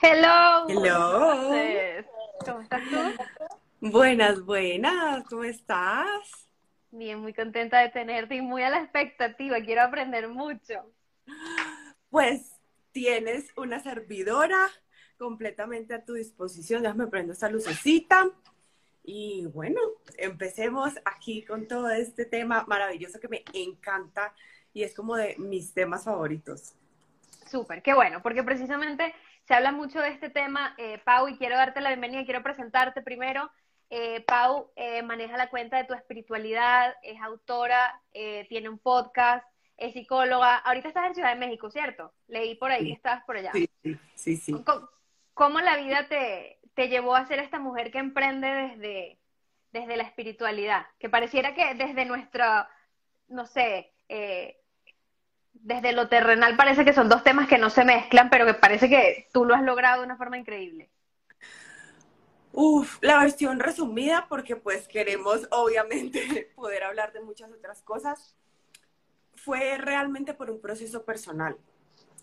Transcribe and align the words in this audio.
Hello. 0.00 0.68
Hello. 0.68 2.04
¿Cómo 2.44 2.60
estás 2.60 2.82
tú? 2.88 2.96
Buenas, 3.80 4.40
buenas. 4.42 5.24
¿Cómo 5.24 5.42
estás? 5.42 6.48
Bien, 6.92 7.18
muy 7.18 7.34
contenta 7.34 7.80
de 7.80 7.88
tenerte 7.88 8.36
y 8.36 8.40
muy 8.40 8.62
a 8.62 8.70
la 8.70 8.78
expectativa. 8.78 9.60
Quiero 9.60 9.82
aprender 9.82 10.28
mucho. 10.28 10.92
Pues 12.10 12.60
tienes 12.92 13.50
una 13.56 13.80
servidora 13.80 14.68
completamente 15.18 15.94
a 15.94 16.04
tu 16.04 16.12
disposición. 16.12 16.82
Déjame 16.82 17.08
prendo 17.08 17.32
esta 17.32 17.50
lucecita. 17.50 18.30
Y 19.02 19.46
bueno, 19.46 19.80
empecemos 20.16 20.92
aquí 21.04 21.44
con 21.44 21.66
todo 21.66 21.90
este 21.90 22.24
tema 22.24 22.64
maravilloso 22.68 23.18
que 23.18 23.28
me 23.28 23.42
encanta 23.52 24.32
y 24.72 24.84
es 24.84 24.94
como 24.94 25.16
de 25.16 25.34
mis 25.38 25.74
temas 25.74 26.04
favoritos. 26.04 26.74
Súper, 27.50 27.82
qué 27.82 27.94
bueno, 27.94 28.22
porque 28.22 28.42
precisamente 28.42 29.14
se 29.48 29.54
habla 29.54 29.72
mucho 29.72 29.98
de 30.00 30.10
este 30.10 30.28
tema, 30.28 30.74
eh, 30.76 31.00
Pau, 31.06 31.26
y 31.26 31.38
quiero 31.38 31.56
darte 31.56 31.80
la 31.80 31.88
bienvenida, 31.88 32.26
quiero 32.26 32.42
presentarte 32.42 33.00
primero. 33.00 33.50
Eh, 33.88 34.20
Pau 34.26 34.70
eh, 34.76 35.00
maneja 35.02 35.38
la 35.38 35.48
cuenta 35.48 35.78
de 35.78 35.84
tu 35.84 35.94
espiritualidad, 35.94 36.94
es 37.02 37.18
autora, 37.22 37.98
tiene 38.12 38.68
un 38.68 38.78
podcast, 38.78 39.46
es 39.78 39.94
psicóloga. 39.94 40.58
Ahorita 40.58 40.88
estás 40.88 41.06
en 41.06 41.14
Ciudad 41.14 41.30
de 41.32 41.40
México, 41.40 41.70
¿cierto? 41.70 42.12
Leí 42.26 42.56
por 42.56 42.70
ahí 42.70 42.88
que 42.88 42.92
estabas 42.92 43.24
por 43.24 43.38
allá. 43.38 43.52
Sí, 43.52 43.70
sí, 44.16 44.36
sí. 44.36 44.54
¿Cómo, 45.32 45.60
la 45.60 45.78
vida 45.78 46.06
te, 46.08 46.58
te, 46.74 46.88
llevó 46.88 47.16
a 47.16 47.26
ser 47.26 47.38
esta 47.38 47.58
mujer 47.58 47.90
que 47.90 47.98
emprende 48.00 48.48
desde, 48.48 49.18
desde 49.72 49.96
la 49.96 50.02
espiritualidad? 50.02 50.84
Que 50.98 51.08
pareciera 51.08 51.54
que 51.54 51.74
desde 51.74 52.04
nuestra, 52.04 52.68
no 53.28 53.46
sé, 53.46 53.94
desde 55.68 55.92
lo 55.92 56.08
terrenal 56.08 56.56
parece 56.56 56.82
que 56.82 56.94
son 56.94 57.10
dos 57.10 57.22
temas 57.22 57.46
que 57.46 57.58
no 57.58 57.68
se 57.68 57.84
mezclan, 57.84 58.30
pero 58.30 58.46
que 58.46 58.54
parece 58.54 58.88
que 58.88 59.28
tú 59.34 59.44
lo 59.44 59.54
has 59.54 59.62
logrado 59.62 60.00
de 60.00 60.06
una 60.06 60.16
forma 60.16 60.38
increíble. 60.38 60.88
Uf, 62.52 62.96
la 63.02 63.18
versión 63.18 63.60
resumida, 63.60 64.26
porque 64.30 64.56
pues 64.56 64.88
queremos 64.88 65.46
obviamente 65.50 66.50
poder 66.56 66.84
hablar 66.84 67.12
de 67.12 67.20
muchas 67.20 67.52
otras 67.52 67.82
cosas, 67.82 68.34
fue 69.34 69.76
realmente 69.76 70.32
por 70.32 70.50
un 70.50 70.58
proceso 70.58 71.04
personal. 71.04 71.58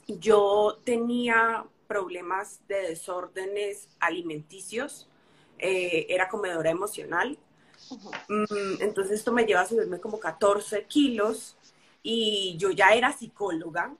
Yo 0.08 0.82
tenía 0.84 1.68
problemas 1.86 2.68
de 2.68 2.82
desórdenes 2.82 3.90
alimenticios, 4.00 5.08
eh, 5.60 6.08
era 6.10 6.30
comedora 6.30 6.72
emocional, 6.72 7.38
mm, 8.28 8.82
entonces 8.82 9.20
esto 9.20 9.32
me 9.32 9.46
lleva 9.46 9.62
a 9.62 9.68
subirme 9.68 10.00
como 10.00 10.20
14 10.20 10.86
kilos 10.86 11.56
y 12.08 12.56
yo 12.58 12.70
ya 12.70 12.94
era 12.94 13.12
psicóloga 13.12 13.98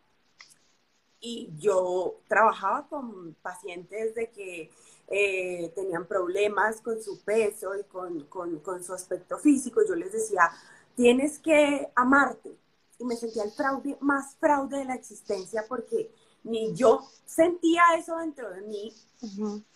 y 1.20 1.50
yo 1.58 2.20
trabajaba 2.28 2.88
con 2.88 3.34
pacientes 3.42 4.14
de 4.14 4.30
que 4.30 4.70
eh, 5.08 5.72
tenían 5.74 6.06
problemas 6.06 6.82
con 6.82 7.02
su 7.02 7.24
peso 7.24 7.76
y 7.76 7.84
con, 7.86 8.26
con, 8.26 8.84
su 8.84 8.94
aspecto 8.94 9.40
físico. 9.40 9.82
Yo 9.88 9.96
les 9.96 10.12
decía, 10.12 10.52
tienes 10.96 11.40
que 11.40 11.90
amarte. 11.96 12.56
Y 13.00 13.06
me 13.06 13.16
sentía 13.16 13.44
el 13.44 13.52
fraude, 13.52 13.98
más 14.02 14.36
fraude 14.36 14.78
de 14.78 14.86
la 14.86 14.94
existencia 14.94 15.66
porque 15.68 16.12
ni 16.44 16.76
yo 16.76 17.02
sentía 17.26 17.82
eso 17.98 18.18
dentro 18.18 18.52
de 18.52 18.62
mí. 18.62 18.94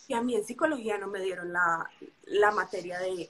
Y 0.08 0.14
a 0.14 0.22
mí 0.22 0.36
en 0.36 0.46
psicología 0.46 1.00
no 1.00 1.08
me 1.08 1.20
dieron 1.20 1.52
la, 1.52 1.90
la 2.26 2.52
materia 2.52 3.00
de 3.00 3.28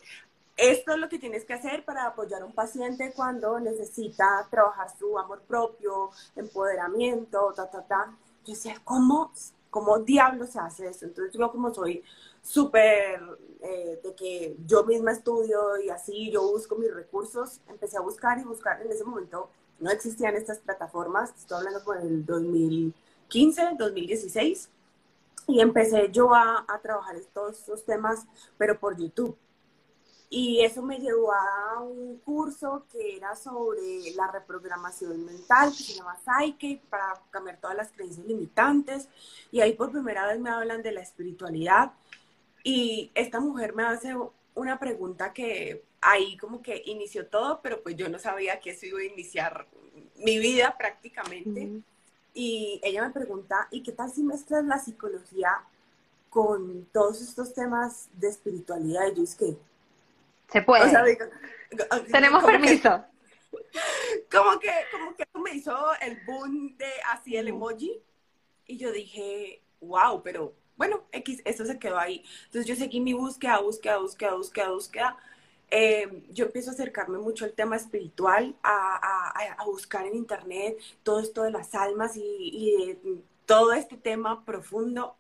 esto 0.60 0.92
es 0.92 1.00
lo 1.00 1.08
que 1.08 1.20
tienes 1.20 1.46
que 1.46 1.54
hacer 1.54 1.86
para 1.86 2.06
apoyar 2.06 2.42
a 2.42 2.46
un 2.46 2.54
paciente 2.54 3.14
cuando 3.16 3.60
necesita 3.60 4.46
trabajar 4.50 4.90
su 4.98 5.18
amor 5.18 5.42
propio, 5.48 6.10
empoderamiento, 6.36 7.54
ta, 7.56 7.70
ta, 7.70 7.82
ta. 7.84 8.18
Yo 8.46 8.54
decía, 8.54 8.76
¿cómo, 8.84 9.32
cómo 9.70 10.00
diablos 10.00 10.50
se 10.50 10.60
hace 10.60 10.88
eso? 10.90 11.06
Entonces 11.06 11.34
yo 11.34 11.52
como 11.52 11.74
soy 11.74 12.04
súper 12.42 13.22
eh, 13.62 14.00
de 14.04 14.16
que 14.16 14.58
yo 14.66 14.84
misma 14.84 15.14
estudio 15.14 15.80
y 15.82 15.90
así, 15.90 16.30
yo 16.30 16.42
busco 16.42 16.76
mis 16.76 16.94
recursos, 16.94 17.62
empecé 17.70 17.98
a 17.98 18.02
buscar 18.02 18.38
y 18.40 18.44
buscar. 18.44 18.82
En 18.82 18.92
ese 18.92 19.06
momento 19.06 19.50
no 19.80 19.90
existían 19.92 20.36
estas 20.36 20.60
plataformas, 20.60 21.34
estoy 21.38 21.60
hablando 21.60 21.84
por 21.86 21.98
el 21.98 22.26
2015, 22.26 23.76
2016, 23.78 24.70
y 25.48 25.62
empecé 25.62 26.10
yo 26.12 26.34
a, 26.34 26.66
a 26.68 26.80
trabajar 26.80 27.16
estos, 27.16 27.60
estos 27.60 27.86
temas, 27.86 28.26
pero 28.58 28.78
por 28.78 28.98
YouTube 28.98 29.38
y 30.32 30.62
eso 30.62 30.84
me 30.84 31.00
llevó 31.00 31.34
a 31.34 31.82
un 31.82 32.18
curso 32.20 32.86
que 32.92 33.18
era 33.18 33.36
sobre 33.36 34.12
la 34.16 34.28
reprogramación 34.28 35.26
mental, 35.26 35.72
que 35.72 35.84
se 35.84 35.94
llama 35.94 36.20
Psyche, 36.24 36.80
para 36.88 37.20
cambiar 37.32 37.60
todas 37.60 37.76
las 37.76 37.92
creencias 37.92 38.28
limitantes. 38.28 39.08
Y 39.52 39.62
ahí 39.62 39.74
por 39.74 39.92
primera 39.92 40.28
vez 40.28 40.40
me 40.40 40.52
hablan 40.52 40.84
de 40.84 40.92
la 40.92 41.02
espiritualidad. 41.02 41.94
Y 42.64 43.10
esta 43.16 43.40
mujer 43.40 43.74
me 43.74 43.84
hace 43.84 44.16
una 44.54 44.78
pregunta 44.78 45.34
que 45.34 45.84
ahí 46.00 46.38
como 46.38 46.62
que 46.62 46.84
inició 46.86 47.26
todo, 47.28 47.60
pero 47.64 47.82
pues 47.82 47.96
yo 47.96 48.08
no 48.08 48.20
sabía 48.20 48.60
que 48.60 48.72
eso 48.72 48.86
iba 48.86 49.00
a 49.00 49.06
iniciar 49.06 49.68
mi 50.18 50.38
vida 50.38 50.76
prácticamente. 50.78 51.82
Y 52.36 52.80
ella 52.84 53.08
me 53.08 53.14
pregunta, 53.14 53.68
¿y 53.72 53.82
qué 53.82 53.94
tal 53.94 54.12
si 54.12 54.22
mezclas 54.22 54.64
la 54.64 54.78
psicología 54.78 55.64
con 56.30 56.86
todos 56.94 57.20
estos 57.22 57.54
temas 57.56 58.10
de 58.14 58.28
espiritualidad? 58.28 59.08
Y 59.12 59.16
yo 59.16 59.24
es 59.24 59.34
que, 59.34 59.58
se 60.52 60.62
puede. 60.62 60.92
Tenemos 62.12 62.44
permiso. 62.44 63.06
como 64.32 64.60
que, 64.60 64.72
como 64.92 65.16
que 65.16 65.26
me 65.44 65.56
hizo 65.56 65.76
el 66.02 66.20
boom 66.26 66.78
de 66.78 66.92
así 67.12 67.36
el 67.36 67.48
emoji. 67.48 68.02
Y 68.66 68.78
yo 68.78 68.92
dije, 68.92 69.64
wow, 69.82 70.22
pero 70.22 70.54
bueno, 70.76 71.04
X, 71.12 71.42
eso 71.46 71.66
se 71.66 71.80
quedó 71.80 71.98
ahí. 71.98 72.24
Entonces 72.46 72.66
yo 72.66 72.76
seguí 72.76 73.02
mi 73.02 73.14
búsqueda, 73.14 73.60
búsqueda, 73.60 73.98
búsqueda, 73.98 74.34
búsqueda, 74.34 74.70
búsqueda. 74.70 75.18
Eh, 75.72 76.24
yo 76.30 76.46
empiezo 76.46 76.72
a 76.72 76.74
acercarme 76.74 77.20
mucho 77.20 77.46
al 77.46 77.54
tema 77.54 77.76
espiritual, 77.76 78.56
a, 78.64 79.34
a, 79.58 79.66
buscar 79.66 80.06
en 80.08 80.16
internet 80.16 80.80
todo 81.04 81.20
esto 81.20 81.44
de 81.44 81.52
las 81.52 81.76
almas 81.76 82.16
y, 82.16 82.22
y 82.24 82.98
todo 83.46 83.74
este 83.74 83.98
tema 83.98 84.46
profundo. 84.46 85.16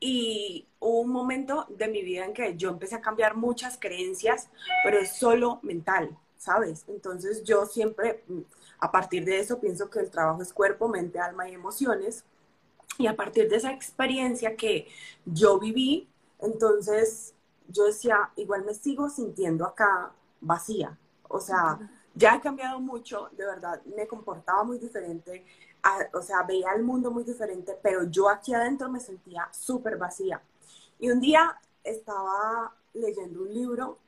Y 0.00 0.66
hubo 0.80 1.00
un 1.00 1.10
momento 1.10 1.66
de 1.70 1.88
mi 1.88 2.02
vida 2.02 2.24
en 2.24 2.34
que 2.34 2.56
yo 2.56 2.70
empecé 2.70 2.96
a 2.96 3.00
cambiar 3.00 3.36
muchas 3.36 3.78
creencias, 3.78 4.48
pero 4.82 4.98
es 4.98 5.16
solo 5.16 5.60
mental, 5.62 6.16
¿sabes? 6.36 6.84
Entonces 6.88 7.44
yo 7.44 7.66
siempre, 7.66 8.22
a 8.78 8.92
partir 8.92 9.24
de 9.24 9.40
eso, 9.40 9.60
pienso 9.60 9.88
que 9.88 10.00
el 10.00 10.10
trabajo 10.10 10.42
es 10.42 10.52
cuerpo, 10.52 10.88
mente, 10.88 11.18
alma 11.18 11.48
y 11.48 11.54
emociones. 11.54 12.24
Y 12.98 13.06
a 13.06 13.16
partir 13.16 13.48
de 13.48 13.56
esa 13.56 13.72
experiencia 13.72 14.56
que 14.56 14.88
yo 15.24 15.58
viví, 15.58 16.08
entonces 16.38 17.34
yo 17.68 17.84
decía, 17.84 18.30
igual 18.36 18.64
me 18.64 18.74
sigo 18.74 19.08
sintiendo 19.08 19.64
acá 19.64 20.12
vacía. 20.40 20.98
O 21.28 21.40
sea, 21.40 21.78
ya 22.14 22.36
he 22.36 22.40
cambiado 22.40 22.78
mucho, 22.80 23.30
de 23.32 23.46
verdad, 23.46 23.82
me 23.96 24.06
comportaba 24.06 24.62
muy 24.62 24.78
diferente, 24.78 25.44
o 26.12 26.22
sea, 26.22 26.42
veía 26.42 26.72
el 26.72 26.82
mundo 26.82 27.10
muy 27.10 27.24
diferente, 27.24 27.78
pero 27.82 28.04
yo 28.04 28.28
aquí 28.28 28.54
adentro 28.54 28.88
me 28.88 29.00
sentía 29.00 29.48
súper 29.52 29.96
vacía. 29.96 30.40
Y 30.98 31.10
un 31.10 31.20
día 31.20 31.58
estaba 31.82 32.74
leyendo 32.94 33.42
un 33.42 33.52
libro 33.52 33.98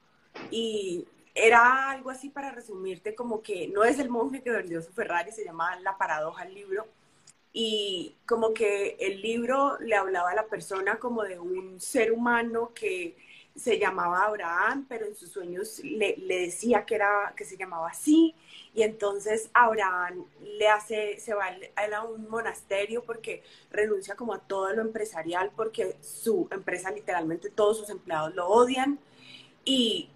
y 0.50 1.06
era 1.34 1.90
algo 1.90 2.10
así 2.10 2.30
para 2.30 2.50
resumirte, 2.50 3.14
como 3.14 3.42
que 3.42 3.68
no 3.68 3.84
es 3.84 3.98
el 3.98 4.08
monje 4.08 4.42
que 4.42 4.50
vendió 4.50 4.80
su 4.80 4.92
Ferrari, 4.92 5.32
se 5.32 5.44
llama 5.44 5.78
La 5.80 5.98
paradoja 5.98 6.44
del 6.44 6.54
libro. 6.54 6.86
Y 7.52 8.16
como 8.26 8.52
que 8.52 8.96
el 9.00 9.20
libro 9.22 9.78
le 9.80 9.96
hablaba 9.96 10.30
a 10.30 10.34
la 10.34 10.46
persona 10.46 10.98
como 10.98 11.22
de 11.22 11.38
un 11.38 11.80
ser 11.80 12.12
humano 12.12 12.72
que 12.74 13.16
se 13.56 13.78
llamaba 13.78 14.24
Abraham, 14.24 14.86
pero 14.88 15.06
en 15.06 15.14
sus 15.14 15.30
sueños 15.30 15.80
le, 15.82 16.16
le 16.18 16.40
decía 16.40 16.84
que, 16.84 16.96
era, 16.96 17.32
que 17.36 17.44
se 17.44 17.56
llamaba 17.56 17.88
así 17.88 18.34
y 18.76 18.82
entonces 18.82 19.48
Abraham 19.54 20.26
le 20.42 20.68
hace, 20.68 21.18
se 21.18 21.32
va 21.32 21.46
a 21.46 22.04
un 22.04 22.28
monasterio 22.28 23.02
porque 23.02 23.42
renuncia 23.70 24.16
como 24.16 24.34
a 24.34 24.38
todo 24.38 24.70
lo 24.74 24.82
empresarial, 24.82 25.50
porque 25.56 25.96
su 26.02 26.46
empresa 26.50 26.90
literalmente 26.90 27.48
todos 27.48 27.78
sus 27.78 27.88
empleados 27.88 28.34
lo 28.34 28.46
odian. 28.46 28.98
Y 29.64 30.10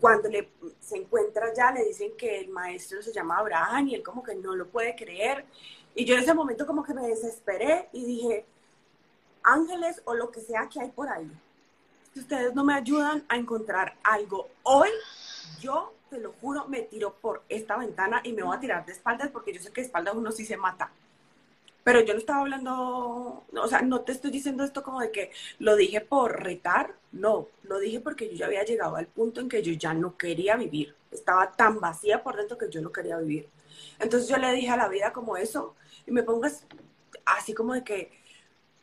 cuando 0.00 0.30
le, 0.30 0.48
se 0.80 0.96
encuentra 0.96 1.52
ya 1.52 1.70
le 1.72 1.84
dicen 1.84 2.16
que 2.16 2.40
el 2.40 2.48
maestro 2.48 3.02
se 3.02 3.12
llama 3.12 3.36
Abraham 3.36 3.88
y 3.88 3.96
él 3.96 4.02
como 4.02 4.22
que 4.22 4.34
no 4.34 4.56
lo 4.56 4.66
puede 4.66 4.96
creer. 4.96 5.44
Y 5.94 6.06
yo 6.06 6.14
en 6.14 6.22
ese 6.22 6.32
momento 6.32 6.66
como 6.66 6.82
que 6.84 6.94
me 6.94 7.06
desesperé 7.06 7.90
y 7.92 8.06
dije, 8.06 8.46
ángeles 9.42 10.00
o 10.06 10.14
lo 10.14 10.30
que 10.30 10.40
sea 10.40 10.70
que 10.70 10.80
hay 10.80 10.88
por 10.88 11.10
ahí. 11.10 11.30
Si 12.16 12.20
ustedes 12.20 12.54
no 12.54 12.64
me 12.64 12.72
ayudan 12.72 13.26
a 13.28 13.36
encontrar 13.36 13.94
algo 14.02 14.48
hoy, 14.62 14.88
yo 15.60 15.92
te 16.08 16.18
lo 16.18 16.32
juro, 16.40 16.66
me 16.66 16.80
tiro 16.80 17.12
por 17.12 17.42
esta 17.46 17.76
ventana 17.76 18.22
y 18.24 18.32
me 18.32 18.42
voy 18.42 18.56
a 18.56 18.58
tirar 18.58 18.86
de 18.86 18.92
espaldas 18.92 19.28
porque 19.28 19.52
yo 19.52 19.60
sé 19.60 19.70
que 19.70 19.82
de 19.82 19.88
espaldas 19.88 20.14
uno 20.14 20.32
sí 20.32 20.46
se 20.46 20.56
mata. 20.56 20.90
Pero 21.84 22.00
yo 22.00 22.14
no 22.14 22.18
estaba 22.18 22.40
hablando, 22.40 23.44
o 23.52 23.68
sea, 23.68 23.82
no 23.82 24.00
te 24.00 24.12
estoy 24.12 24.30
diciendo 24.30 24.64
esto 24.64 24.82
como 24.82 25.00
de 25.00 25.10
que 25.10 25.30
lo 25.58 25.76
dije 25.76 26.00
por 26.00 26.42
retar, 26.42 26.94
no, 27.12 27.48
lo 27.64 27.78
dije 27.78 28.00
porque 28.00 28.30
yo 28.30 28.36
ya 28.36 28.46
había 28.46 28.64
llegado 28.64 28.96
al 28.96 29.08
punto 29.08 29.42
en 29.42 29.50
que 29.50 29.62
yo 29.62 29.74
ya 29.74 29.92
no 29.92 30.16
quería 30.16 30.56
vivir. 30.56 30.94
Estaba 31.10 31.52
tan 31.52 31.80
vacía 31.80 32.22
por 32.22 32.34
dentro 32.36 32.56
que 32.56 32.70
yo 32.70 32.80
no 32.80 32.92
quería 32.92 33.18
vivir. 33.18 33.46
Entonces 33.98 34.26
yo 34.26 34.38
le 34.38 34.52
dije 34.52 34.70
a 34.70 34.78
la 34.78 34.88
vida 34.88 35.12
como 35.12 35.36
eso 35.36 35.76
y 36.06 36.12
me 36.12 36.22
pongas 36.22 36.64
así 37.26 37.52
como 37.52 37.74
de 37.74 37.84
que 37.84 38.10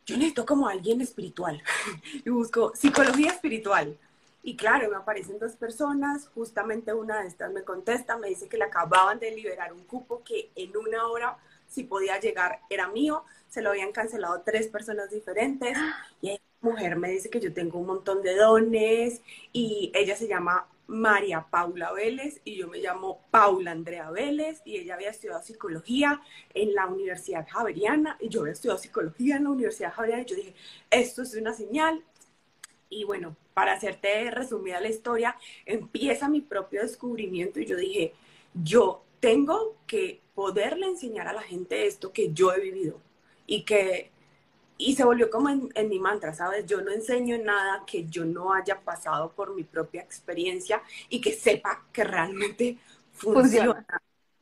yo 0.06 0.16
necesito 0.16 0.46
como 0.46 0.68
alguien 0.68 1.00
espiritual. 1.00 1.62
Y 2.24 2.30
busco 2.30 2.72
psicología 2.74 3.30
espiritual. 3.30 3.98
Y 4.42 4.56
claro, 4.56 4.90
me 4.90 4.96
aparecen 4.96 5.38
dos 5.38 5.52
personas, 5.52 6.28
justamente 6.34 6.92
una 6.92 7.22
de 7.22 7.28
estas 7.28 7.50
me 7.52 7.62
contesta, 7.62 8.18
me 8.18 8.28
dice 8.28 8.46
que 8.46 8.58
le 8.58 8.64
acababan 8.64 9.18
de 9.18 9.30
liberar 9.30 9.72
un 9.72 9.84
cupo 9.84 10.22
que 10.22 10.50
en 10.54 10.76
una 10.76 11.06
hora 11.06 11.38
si 11.66 11.82
podía 11.82 12.20
llegar 12.20 12.60
era 12.70 12.88
mío, 12.88 13.24
se 13.48 13.62
lo 13.62 13.70
habían 13.70 13.92
cancelado 13.92 14.42
tres 14.42 14.68
personas 14.68 15.10
diferentes. 15.10 15.76
Y 16.20 16.30
esa 16.30 16.42
mujer 16.60 16.96
me 16.96 17.10
dice 17.10 17.30
que 17.30 17.40
yo 17.40 17.52
tengo 17.52 17.78
un 17.78 17.86
montón 17.86 18.22
de 18.22 18.36
dones 18.36 19.20
y 19.52 19.92
ella 19.94 20.16
se 20.16 20.28
llama 20.28 20.66
María 20.86 21.46
Paula 21.50 21.92
Vélez 21.92 22.40
y 22.44 22.56
yo 22.56 22.68
me 22.68 22.78
llamo 22.78 23.20
Paula 23.30 23.70
Andrea 23.70 24.10
Vélez 24.10 24.60
y 24.64 24.76
ella 24.76 24.94
había 24.94 25.10
estudiado 25.10 25.42
psicología 25.42 26.20
en 26.52 26.74
la 26.74 26.86
Universidad 26.86 27.46
Javeriana 27.48 28.16
y 28.20 28.28
yo 28.28 28.40
había 28.40 28.52
estudiado 28.52 28.78
psicología 28.78 29.36
en 29.36 29.44
la 29.44 29.50
Universidad 29.50 29.92
Javeriana 29.92 30.22
y 30.22 30.26
yo 30.26 30.36
dije, 30.36 30.54
esto 30.90 31.22
es 31.22 31.34
una 31.34 31.54
señal. 31.54 32.02
Y 32.90 33.04
bueno, 33.04 33.36
para 33.54 33.72
hacerte 33.72 34.30
resumida 34.30 34.80
la 34.80 34.88
historia, 34.88 35.36
empieza 35.64 36.28
mi 36.28 36.40
propio 36.40 36.82
descubrimiento 36.82 37.60
y 37.60 37.66
yo 37.66 37.76
dije, 37.76 38.12
yo 38.52 39.02
tengo 39.20 39.76
que 39.86 40.20
poderle 40.34 40.86
enseñar 40.86 41.28
a 41.28 41.32
la 41.32 41.42
gente 41.42 41.86
esto 41.86 42.12
que 42.12 42.32
yo 42.32 42.52
he 42.52 42.60
vivido 42.60 43.00
y 43.46 43.62
que 43.62 44.10
y 44.76 44.96
se 44.96 45.04
volvió 45.04 45.30
como 45.30 45.48
en, 45.48 45.88
mi 45.88 45.98
mantra, 45.98 46.34
¿sabes? 46.34 46.66
Yo 46.66 46.80
no 46.80 46.90
enseño 46.90 47.38
nada 47.38 47.84
que 47.86 48.06
yo 48.06 48.24
no 48.24 48.52
haya 48.52 48.80
pasado 48.80 49.30
por 49.32 49.54
mi 49.54 49.64
propia 49.64 50.02
experiencia 50.02 50.82
y 51.08 51.20
que 51.20 51.32
sepa 51.32 51.86
que 51.92 52.04
realmente 52.04 52.78
funciona. 53.12 53.86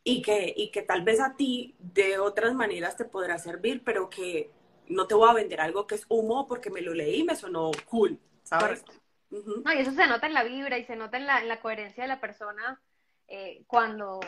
Y, 0.04 0.20
que, 0.20 0.52
y 0.56 0.70
que 0.72 0.82
tal 0.82 1.02
vez 1.02 1.20
a 1.20 1.36
ti 1.36 1.76
de 1.78 2.18
otras 2.18 2.54
maneras 2.54 2.96
te 2.96 3.04
podrá 3.04 3.38
servir, 3.38 3.82
pero 3.84 4.10
que 4.10 4.50
no 4.88 5.06
te 5.06 5.14
voy 5.14 5.28
a 5.28 5.34
vender 5.34 5.60
algo 5.60 5.86
que 5.86 5.94
es 5.94 6.06
humo 6.08 6.48
porque 6.48 6.70
me 6.70 6.80
lo 6.80 6.92
leí 6.92 7.20
y 7.20 7.24
me 7.24 7.36
sonó 7.36 7.70
cool, 7.88 8.18
¿sabes? 8.42 8.84
No, 9.30 9.72
y 9.72 9.78
eso 9.78 9.92
se 9.92 10.06
nota 10.06 10.26
en 10.26 10.34
la 10.34 10.42
vibra 10.42 10.76
y 10.76 10.84
se 10.84 10.96
nota 10.96 11.16
en 11.18 11.26
la, 11.26 11.40
en 11.40 11.48
la 11.48 11.60
coherencia 11.60 12.02
de 12.02 12.08
la 12.08 12.20
persona 12.20 12.80
eh, 13.28 13.62
cuando, 13.66 14.20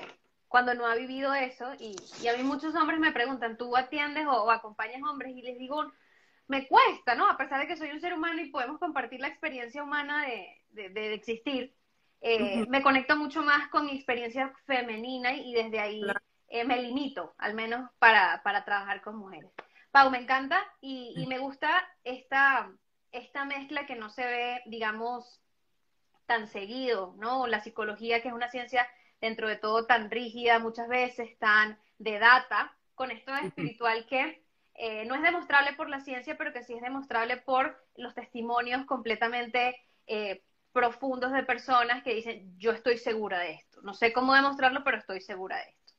cuando 0.54 0.72
no 0.74 0.86
ha 0.86 0.94
vivido 0.94 1.34
eso. 1.34 1.74
Y, 1.80 1.96
a 2.28 2.36
mí 2.36 2.44
muchos 2.44 2.76
hombres 2.76 3.00
me 3.00 3.10
preguntan, 3.10 3.56
¿tú 3.56 3.76
atiendes 3.76 4.24
o, 4.28 4.52
acompañas 4.52 5.02
hombres? 5.02 5.32
Y 5.36 5.42
les 5.42 5.58
digo, 5.58 5.84
me 6.46 6.68
cuesta, 6.68 7.16
¿no? 7.16 7.28
A 7.28 7.36
pesar 7.36 7.58
de 7.58 7.66
que 7.66 7.76
soy 7.76 7.90
un 7.90 8.00
ser 8.00 8.14
humano 8.14 8.40
y 8.40 8.50
podemos 8.50 8.78
compartir 8.78 9.18
la 9.18 9.26
experiencia 9.26 9.82
humana 9.82 10.24
de, 10.70 11.12
existir, 11.12 11.74
eh, 12.20 12.64
me 12.68 12.84
conecto 12.84 13.16
mucho 13.16 13.42
más 13.42 13.66
con 13.66 13.86
mi 13.86 13.96
experiencia 13.96 14.54
femenina 14.64 15.34
y 15.34 15.54
desde 15.54 15.80
ahí 15.80 16.02
eh, 16.46 16.62
me 16.62 16.80
limito, 16.80 17.34
al 17.38 17.54
menos 17.54 17.90
para, 17.98 18.40
trabajar 18.64 19.02
con 19.02 19.16
mujeres. 19.16 19.50
Pau, 19.90 20.08
me 20.08 20.18
encanta 20.18 20.60
y, 20.80 21.14
y, 21.16 21.26
me 21.26 21.38
gusta 21.38 21.84
esta, 22.04 22.70
esta 23.10 23.44
mezcla 23.44 23.86
que 23.86 23.96
no 23.96 24.08
se 24.08 24.24
ve, 24.24 24.62
digamos, 24.66 25.42
tan 26.26 26.46
seguido, 26.46 27.16
¿no? 27.18 27.48
La 27.48 27.58
psicología, 27.58 28.22
que 28.22 28.28
es 28.28 28.34
una 28.34 28.50
ciencia 28.50 28.86
dentro 29.24 29.48
de 29.48 29.56
todo 29.56 29.86
tan 29.86 30.10
rígida, 30.10 30.58
muchas 30.58 30.86
veces 30.86 31.38
tan 31.38 31.78
de 31.98 32.18
data, 32.18 32.76
con 32.94 33.10
esto 33.10 33.34
espiritual 33.34 34.06
que 34.06 34.44
eh, 34.74 35.04
no 35.06 35.14
es 35.14 35.22
demostrable 35.22 35.72
por 35.74 35.88
la 35.88 36.00
ciencia, 36.00 36.36
pero 36.36 36.52
que 36.52 36.62
sí 36.62 36.74
es 36.74 36.82
demostrable 36.82 37.38
por 37.38 37.82
los 37.96 38.14
testimonios 38.14 38.84
completamente 38.84 39.76
eh, 40.06 40.42
profundos 40.72 41.32
de 41.32 41.42
personas 41.42 42.02
que 42.02 42.14
dicen, 42.14 42.52
yo 42.58 42.72
estoy 42.72 42.98
segura 42.98 43.38
de 43.38 43.52
esto. 43.52 43.80
No 43.82 43.94
sé 43.94 44.12
cómo 44.12 44.34
demostrarlo, 44.34 44.84
pero 44.84 44.98
estoy 44.98 45.20
segura 45.20 45.56
de 45.56 45.62
esto. 45.62 45.94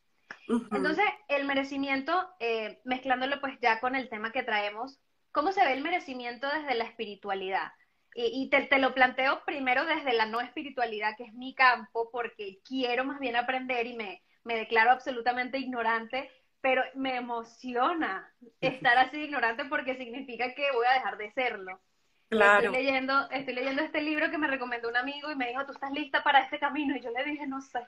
Entonces, 0.76 1.06
el 1.28 1.46
merecimiento, 1.46 2.30
eh, 2.40 2.80
mezclándolo 2.84 3.40
pues 3.42 3.58
ya 3.60 3.80
con 3.80 3.96
el 3.96 4.10
tema 4.10 4.32
que 4.32 4.44
traemos, 4.44 5.00
¿cómo 5.32 5.52
se 5.52 5.66
ve 5.66 5.74
el 5.74 5.82
merecimiento 5.82 6.48
desde 6.48 6.76
la 6.76 6.84
espiritualidad? 6.84 7.72
Y, 8.18 8.50
te, 8.50 8.80
lo 8.80 8.94
planteo 8.94 9.44
primero 9.46 9.86
desde 9.86 10.14
la 10.14 10.26
no 10.26 10.40
espiritualidad, 10.40 11.18
que 11.18 11.26
es 11.26 11.34
mi 11.34 11.54
campo, 11.54 12.10
porque 12.12 12.60
quiero 12.66 13.04
más 13.04 13.20
bien 13.20 13.36
aprender 13.36 13.86
y 13.88 13.96
me, 13.98 14.24
me 14.46 14.56
declaro 14.56 14.92
absolutamente 14.92 15.58
ignorante, 15.58 16.32
pero 16.62 16.82
me 16.94 17.18
emociona 17.18 18.34
estar 18.62 18.98
así 18.98 19.18
ignorante 19.18 19.66
porque 19.66 19.98
significa 19.98 20.54
que 20.56 20.72
voy 20.72 20.86
a 20.88 20.94
dejar 20.94 21.18
de 21.18 21.32
serlo. 21.34 21.82
Claro. 22.30 22.68
Estoy 22.68 22.84
leyendo, 22.84 23.30
estoy 23.32 23.54
leyendo 23.54 23.82
este 23.82 24.02
libro 24.02 24.32
que 24.32 24.38
me 24.38 24.48
recomendó 24.48 24.88
un 24.88 24.98
amigo 24.98 25.30
y 25.30 25.36
me 25.36 25.50
dijo, 25.50 25.66
¿tú 25.66 25.74
estás 25.74 25.92
lista 25.92 26.24
para 26.24 26.40
este 26.40 26.58
camino? 26.58 26.96
Y 26.96 27.02
yo 27.02 27.12
le 27.12 27.24
dije, 27.26 27.46
no 27.46 27.62
sé. 27.62 27.82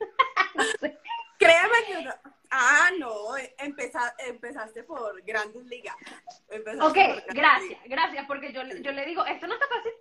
no 0.54 0.64
sé. 0.78 0.98
Créeme 1.38 1.78
que 1.86 2.08
Ah, 2.56 2.90
no, 2.98 3.36
empezaste 3.58 4.84
por 4.84 5.20
grandes 5.22 5.64
ligas. 5.66 5.96
ok, 6.80 6.98
gracias, 7.34 7.80
gracias, 7.84 8.26
porque 8.26 8.52
yo, 8.52 8.62
yo 8.62 8.92
le 8.92 9.06
digo, 9.06 9.24
esto 9.24 9.48
no 9.48 9.54
está 9.54 9.66
fácil. 9.66 9.92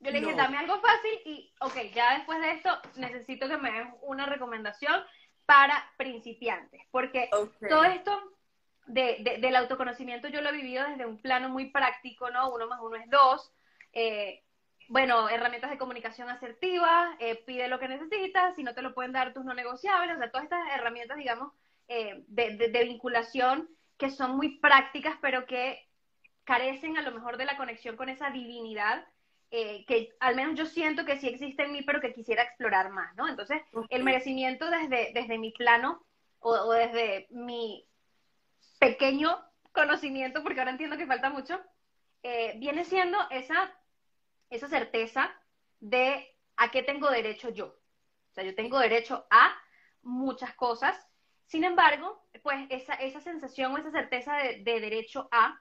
Yo 0.00 0.10
le 0.10 0.20
dije, 0.20 0.34
dame 0.34 0.58
algo 0.58 0.80
fácil 0.80 1.20
y, 1.24 1.52
ok, 1.60 1.76
ya 1.94 2.16
después 2.16 2.40
de 2.40 2.52
esto 2.52 2.70
necesito 2.96 3.48
que 3.48 3.56
me 3.56 3.72
den 3.72 3.94
una 4.02 4.26
recomendación 4.26 5.02
para 5.46 5.90
principiantes, 5.96 6.82
porque 6.90 7.30
todo 7.68 7.84
esto 7.84 8.30
de, 8.86 9.38
del 9.40 9.56
autoconocimiento 9.56 10.28
yo 10.28 10.40
lo 10.42 10.50
he 10.50 10.56
vivido 10.56 10.86
desde 10.86 11.06
un 11.06 11.20
plano 11.20 11.48
muy 11.48 11.70
práctico, 11.70 12.30
¿no? 12.30 12.50
Uno 12.50 12.66
más 12.66 12.80
uno 12.80 12.96
es 12.96 13.08
dos. 13.08 13.52
Eh, 13.92 14.42
bueno, 14.90 15.28
herramientas 15.28 15.70
de 15.70 15.78
comunicación 15.78 16.28
asertiva, 16.28 17.14
eh, 17.20 17.44
pide 17.46 17.68
lo 17.68 17.78
que 17.78 17.86
necesitas, 17.86 18.56
si 18.56 18.64
no 18.64 18.74
te 18.74 18.82
lo 18.82 18.92
pueden 18.92 19.12
dar 19.12 19.32
tus 19.32 19.44
no 19.44 19.54
negociables, 19.54 20.16
o 20.16 20.18
sea, 20.18 20.32
todas 20.32 20.44
estas 20.44 20.68
herramientas, 20.74 21.16
digamos, 21.16 21.52
eh, 21.86 22.24
de, 22.26 22.84
vinculación 22.84 23.68
que 23.96 24.10
son 24.10 24.36
muy 24.36 24.58
prácticas, 24.58 25.14
pero 25.22 25.46
que 25.46 25.88
carecen 26.42 26.98
a 26.98 27.02
lo 27.02 27.12
mejor 27.12 27.36
de 27.36 27.44
la 27.44 27.56
conexión 27.56 27.96
con 27.96 28.08
esa 28.08 28.30
divinidad, 28.30 29.06
eh, 29.52 29.84
que 29.86 30.08
al 30.18 30.34
menos 30.34 30.58
yo 30.58 30.66
siento 30.66 31.04
que 31.04 31.20
sí 31.20 31.28
existe 31.28 31.62
en 31.62 31.70
mí, 31.70 31.82
pero 31.82 32.00
que 32.00 32.12
quisiera 32.12 32.42
explorar 32.42 32.90
más, 32.90 33.14
¿no? 33.14 33.28
Entonces, 33.28 33.62
el 33.90 34.02
merecimiento 34.02 34.68
desde, 34.70 35.12
desde 35.14 35.38
mi 35.38 35.52
plano 35.52 36.04
o 36.40 36.72
desde 36.72 37.28
mi 37.30 37.86
pequeño 38.80 39.38
conocimiento, 39.70 40.42
porque 40.42 40.58
ahora 40.58 40.72
entiendo 40.72 40.96
que 40.96 41.06
falta 41.06 41.30
mucho, 41.30 41.60
viene 42.56 42.84
siendo 42.84 43.16
esa 43.30 43.72
esa 44.50 44.68
certeza 44.68 45.30
de 45.78 46.36
a 46.56 46.70
qué 46.70 46.82
tengo 46.82 47.08
derecho 47.08 47.48
yo. 47.48 47.66
O 47.66 48.32
sea, 48.32 48.44
yo 48.44 48.54
tengo 48.54 48.78
derecho 48.78 49.26
a 49.30 49.56
muchas 50.02 50.54
cosas. 50.54 50.96
Sin 51.46 51.64
embargo, 51.64 52.22
pues 52.42 52.66
esa, 52.70 52.94
esa 52.94 53.20
sensación 53.20 53.72
o 53.72 53.78
esa 53.78 53.90
certeza 53.90 54.36
de, 54.36 54.62
derecho 54.62 55.28
a 55.32 55.60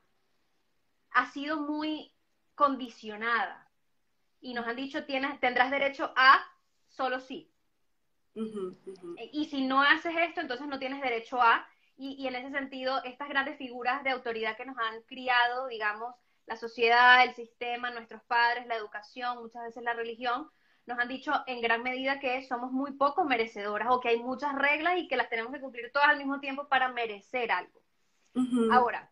ha 1.11 1.25
sido 1.31 1.61
muy 1.61 2.13
condicionada. 2.55 3.67
Y 4.41 4.53
nos 4.53 4.67
han 4.67 4.75
dicho, 4.75 5.05
tienes, 5.05 5.39
tendrás 5.39 5.71
derecho 5.71 6.13
a 6.15 6.43
solo 6.87 7.19
sí. 7.19 7.51
Y 9.33 9.45
si 9.45 9.65
no 9.65 9.81
haces 9.81 10.13
esto, 10.15 10.41
entonces 10.41 10.67
no 10.67 10.79
tienes 10.79 11.01
derecho 11.01 11.41
a. 11.41 11.67
Y, 11.97 12.13
y 12.13 12.27
en 12.27 12.35
ese 12.35 12.51
sentido, 12.51 13.03
estas 13.03 13.27
grandes 13.27 13.57
figuras 13.57 14.03
de 14.03 14.11
autoridad 14.11 14.55
que 14.55 14.65
nos 14.65 14.77
han 14.77 15.01
criado, 15.01 15.67
digamos, 15.67 16.15
la 16.49 16.55
sociedad, 16.55 17.23
el 17.23 17.35
sistema, 17.35 17.91
nuestros 17.91 18.23
padres, 18.23 18.65
la 18.65 18.75
educación, 18.75 19.37
muchas 19.37 19.63
veces 19.65 19.83
la 19.83 19.93
religión, 19.93 20.49
nos 20.87 20.97
han 20.97 21.07
dicho 21.07 21.31
en 21.45 21.61
gran 21.61 21.83
medida 21.83 22.19
que 22.19 22.41
somos 22.47 22.71
muy 22.71 22.93
poco 22.93 23.23
merecedoras 23.23 23.89
o 23.91 23.99
que 23.99 24.09
hay 24.09 24.17
muchas 24.17 24.55
reglas 24.55 24.97
y 24.97 25.07
que 25.07 25.15
las 25.15 25.29
tenemos 25.29 25.53
que 25.53 25.61
cumplir 25.61 25.91
todas 25.91 26.09
al 26.09 26.17
mismo 26.17 26.39
tiempo 26.39 26.67
para 26.67 26.89
merecer 26.89 27.51
algo. 27.51 27.79
Ahora, 28.71 29.11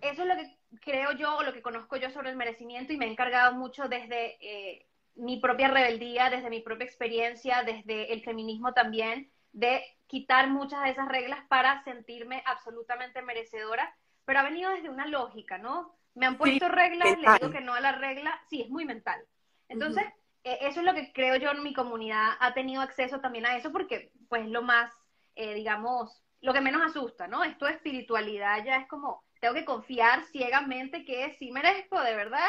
eso 0.00 0.22
es 0.22 0.28
lo 0.28 0.36
que 0.36 0.56
creo 0.80 1.12
yo 1.12 1.36
o 1.36 1.42
lo 1.42 1.52
que 1.52 1.62
conozco 1.62 1.96
yo 1.96 2.10
sobre 2.10 2.30
el 2.30 2.36
merecimiento 2.36 2.92
y 2.92 2.96
me 2.96 3.06
he 3.06 3.10
encargado 3.10 3.54
mucho 3.54 3.88
desde 3.88 4.36
eh, 4.40 4.86
mi 5.16 5.40
propia 5.40 5.68
rebeldía, 5.68 6.30
desde 6.30 6.50
mi 6.50 6.60
propia 6.60 6.84
experiencia, 6.84 7.64
desde 7.64 8.12
el 8.12 8.22
feminismo 8.22 8.72
también, 8.72 9.32
de 9.50 9.82
quitar 10.06 10.48
muchas 10.48 10.84
de 10.84 10.90
esas 10.90 11.08
reglas 11.08 11.40
para 11.48 11.82
sentirme 11.82 12.44
absolutamente 12.46 13.20
merecedora, 13.22 13.96
pero 14.24 14.38
ha 14.38 14.44
venido 14.44 14.70
desde 14.70 14.90
una 14.90 15.06
lógica, 15.06 15.58
¿no? 15.58 15.96
Me 16.14 16.26
han 16.26 16.36
puesto 16.36 16.68
reglas, 16.68 17.18
le 17.18 17.32
digo 17.32 17.50
que 17.50 17.60
no 17.60 17.74
a 17.74 17.80
la 17.80 17.92
regla, 17.92 18.40
sí, 18.48 18.62
es 18.62 18.70
muy 18.70 18.84
mental. 18.84 19.20
Entonces, 19.68 20.04
e, 20.44 20.58
eso 20.62 20.80
es 20.80 20.86
lo 20.86 20.94
que 20.94 21.12
creo 21.12 21.36
yo 21.36 21.50
en 21.50 21.62
mi 21.62 21.74
comunidad 21.74 22.32
ha 22.38 22.54
tenido 22.54 22.82
acceso 22.82 23.20
también 23.20 23.46
a 23.46 23.56
eso 23.56 23.72
porque, 23.72 24.12
pues, 24.28 24.46
lo 24.46 24.62
más, 24.62 24.92
eh, 25.34 25.54
digamos, 25.54 26.22
lo 26.40 26.52
que 26.52 26.60
menos 26.60 26.82
asusta, 26.82 27.26
¿no? 27.26 27.42
Esto 27.42 27.66
de 27.66 27.72
espiritualidad 27.72 28.64
ya 28.64 28.76
es 28.76 28.86
como, 28.86 29.24
tengo 29.40 29.54
que 29.54 29.64
confiar 29.64 30.24
ciegamente 30.24 31.04
que 31.04 31.34
sí 31.38 31.50
merezco, 31.50 32.00
de 32.00 32.14
verdad. 32.14 32.48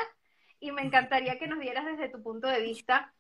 Y 0.60 0.72
me 0.72 0.82
encantaría 0.82 1.38
que 1.38 1.48
nos 1.48 1.60
dieras 1.60 1.86
desde 1.86 2.10
tu 2.10 2.22
punto 2.22 2.48
de 2.48 2.62
vista. 2.62 3.14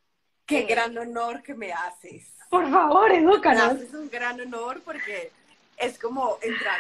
Qué 0.46 0.60
eh, 0.60 0.66
gran 0.66 0.98
honor 0.98 1.42
que 1.44 1.56
me 1.56 1.74
haces. 1.74 2.38
Por 2.50 2.70
favor, 2.70 3.12
edúcanos. 3.12 3.82
Es 3.82 3.94
un 3.94 4.10
gran 4.10 4.40
honor 4.40 4.82
porque 4.84 5.32
es 5.78 6.00
como 6.00 6.38
entrar 6.42 6.80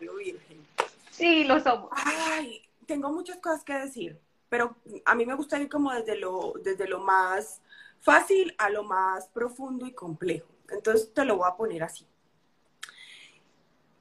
en 0.00 0.08
un 0.08 0.18
virgen. 0.18 0.66
Sí, 1.10 1.44
lo 1.44 1.60
somos. 1.60 1.90
Ay, 1.92 2.67
tengo 2.88 3.12
muchas 3.12 3.36
cosas 3.36 3.62
que 3.62 3.74
decir, 3.74 4.18
pero 4.48 4.74
a 5.04 5.14
mí 5.14 5.26
me 5.26 5.34
gusta 5.34 5.60
ir 5.60 5.68
como 5.68 5.92
desde 5.92 6.16
lo, 6.16 6.54
desde 6.64 6.88
lo 6.88 7.00
más 7.00 7.60
fácil 8.00 8.54
a 8.58 8.70
lo 8.70 8.82
más 8.82 9.28
profundo 9.28 9.86
y 9.86 9.92
complejo. 9.92 10.48
Entonces 10.70 11.12
te 11.12 11.24
lo 11.24 11.36
voy 11.36 11.48
a 11.48 11.56
poner 11.56 11.82
así. 11.82 12.06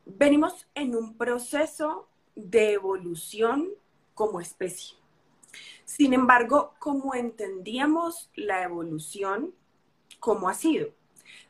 Venimos 0.05 0.65
en 0.73 0.95
un 0.95 1.17
proceso 1.17 2.07
de 2.33 2.73
evolución 2.73 3.69
como 4.15 4.39
especie. 4.39 4.97
Sin 5.83 6.13
embargo, 6.13 6.73
como 6.79 7.13
entendíamos 7.13 8.29
la 8.35 8.63
evolución, 8.63 9.53
¿cómo 10.19 10.47
ha 10.47 10.53
sido? 10.53 10.89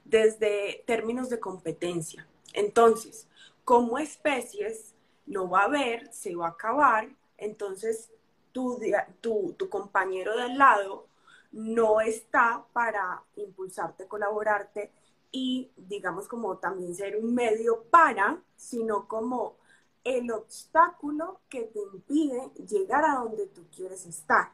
Desde 0.05 0.83
términos 0.87 1.29
de 1.29 1.39
competencia. 1.39 2.27
Entonces, 2.53 3.27
como 3.63 3.99
especies, 3.99 4.95
no 5.27 5.49
va 5.49 5.61
a 5.61 5.65
haber, 5.65 6.11
se 6.11 6.35
va 6.35 6.47
a 6.47 6.51
acabar, 6.51 7.09
entonces 7.37 8.09
tu, 8.51 8.79
tu, 9.21 9.53
tu 9.57 9.69
compañero 9.69 10.35
del 10.35 10.57
lado 10.57 11.07
no 11.51 12.01
está 12.01 12.65
para 12.73 13.23
impulsarte, 13.35 14.07
colaborarte 14.07 14.91
y 15.31 15.71
digamos 15.75 16.27
como 16.27 16.57
también 16.57 16.95
ser 16.95 17.17
un 17.17 17.33
medio 17.33 17.83
para, 17.89 18.41
sino 18.55 19.07
como 19.07 19.55
el 20.03 20.31
obstáculo 20.31 21.41
que 21.49 21.63
te 21.63 21.79
impide 21.79 22.49
llegar 22.67 23.03
a 23.03 23.15
donde 23.15 23.47
tú 23.47 23.65
quieres 23.75 24.05
estar. 24.05 24.51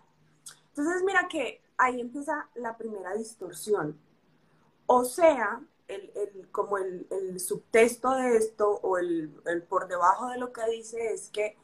Entonces 0.70 1.04
mira 1.04 1.28
que 1.30 1.62
ahí 1.78 2.02
empieza 2.02 2.50
la 2.56 2.75
primera 2.75 3.13
distorsión. 3.13 4.00
O 4.88 5.06
sea, 5.06 5.62
el, 5.88 6.50
como 6.52 6.78
el, 6.78 7.40
subtexto 7.40 8.12
de 8.16 8.38
esto 8.38 8.80
o 8.82 8.98
el, 8.98 9.32
por 9.70 9.88
debajo 9.88 10.30
de 10.30 10.40
lo 10.40 10.52
que 10.52 10.66
dice 10.72 11.13
es 11.13 11.30
que 11.30 11.56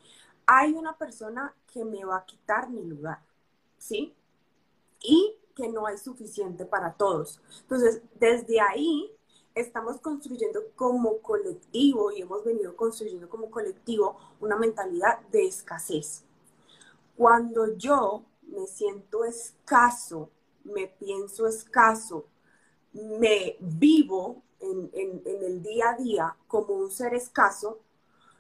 hay 0.51 0.74
una 0.74 0.98
persona 0.98 1.53
que 1.72 1.86
me 1.86 2.03
va 2.03 2.18
a 2.18 2.25
quitar 2.25 2.72
mi 2.72 2.84
lugar, 2.84 3.20
¿sí? 3.77 4.15
Y 5.00 5.36
que 5.56 5.70
no 5.70 5.86
hay 5.86 6.00
suficiente 6.00 6.65
para 6.65 6.94
todos. 6.94 7.39
Entonces, 7.62 8.01
desde 8.15 8.60
ahí 8.60 9.15
estamos 9.53 10.01
construyendo 10.01 10.60
como 10.75 11.20
colectivo 11.20 12.12
y 12.12 12.24
hemos 12.24 12.44
venido 12.44 12.75
construyendo 12.75 13.29
como 13.29 13.51
colectivo 13.51 14.18
una 14.39 14.56
mentalidad 14.56 15.20
de 15.32 15.46
escasez. 15.46 16.24
Cuando 17.15 17.75
yo 17.77 18.24
me 18.41 18.65
siento 18.65 19.25
escaso, 19.25 20.32
me 20.63 20.88
pienso 20.88 21.46
escaso, 21.46 22.25
me 22.91 23.56
vivo 23.60 24.41
en, 24.60 24.89
el 25.25 25.62
día 25.62 25.91
a 25.91 25.96
día 25.96 26.38
como 26.48 26.74
un 26.74 26.89
ser 26.89 27.13
escaso, 27.13 27.82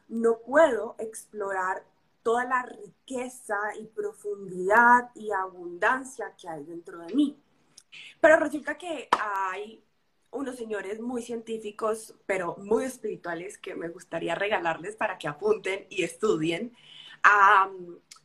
no 0.07 0.39
puedo 0.39 0.95
explorar 0.97 1.83
toda 2.29 2.45
la 2.45 2.61
riqueza 2.61 3.57
y 3.81 3.87
profundidad 3.87 5.09
y 5.15 5.31
abundancia 5.31 6.35
que 6.39 6.47
hay 6.47 6.63
dentro 6.63 6.99
de 6.99 7.15
mí. 7.15 7.35
Pero 8.21 8.37
resulta 8.37 8.77
que 8.77 9.09
hay 9.19 9.83
unos 10.29 10.55
señores 10.55 11.01
muy 11.01 11.23
científicos, 11.23 12.13
pero 12.27 12.55
muy 12.59 12.83
espirituales, 12.83 13.57
que 13.57 13.73
me 13.73 13.89
gustaría 13.89 14.35
regalarles 14.35 14.95
para 14.95 15.17
que 15.17 15.27
apunten 15.27 15.87
y 15.89 16.03
estudien. 16.03 16.71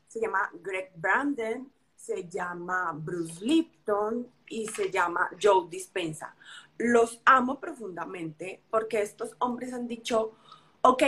se 0.07 0.21
llama 0.21 0.51
Greg 0.53 0.93
Brandon, 0.97 1.73
se 1.97 2.29
llama 2.29 2.93
Bruce 2.95 3.43
Lipton 3.43 4.31
y 4.49 4.67
se 4.67 4.91
llama 4.91 5.31
Joe 5.43 5.67
Dispensa. 5.71 6.37
Los 6.77 7.23
amo 7.25 7.59
profundamente 7.59 8.65
porque 8.69 9.01
estos 9.01 9.35
hombres 9.39 9.73
han 9.73 9.89
dicho, 9.89 10.37
ok, 10.83 11.05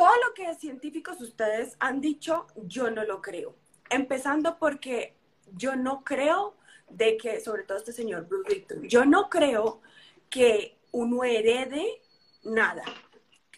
todo 0.00 0.16
lo 0.26 0.32
que 0.32 0.54
científicos 0.54 1.20
ustedes 1.20 1.76
han 1.78 2.00
dicho, 2.00 2.46
yo 2.64 2.90
no 2.90 3.04
lo 3.04 3.20
creo. 3.20 3.54
Empezando 3.90 4.58
porque 4.58 5.14
yo 5.52 5.76
no 5.76 6.04
creo 6.04 6.54
de 6.88 7.18
que, 7.18 7.38
sobre 7.40 7.64
todo 7.64 7.76
este 7.76 7.92
señor 7.92 8.26
Bruce 8.26 8.50
Lipton, 8.50 8.88
yo 8.88 9.04
no 9.04 9.28
creo 9.28 9.82
que 10.30 10.78
uno 10.92 11.22
herede 11.22 12.00
nada. 12.42 12.82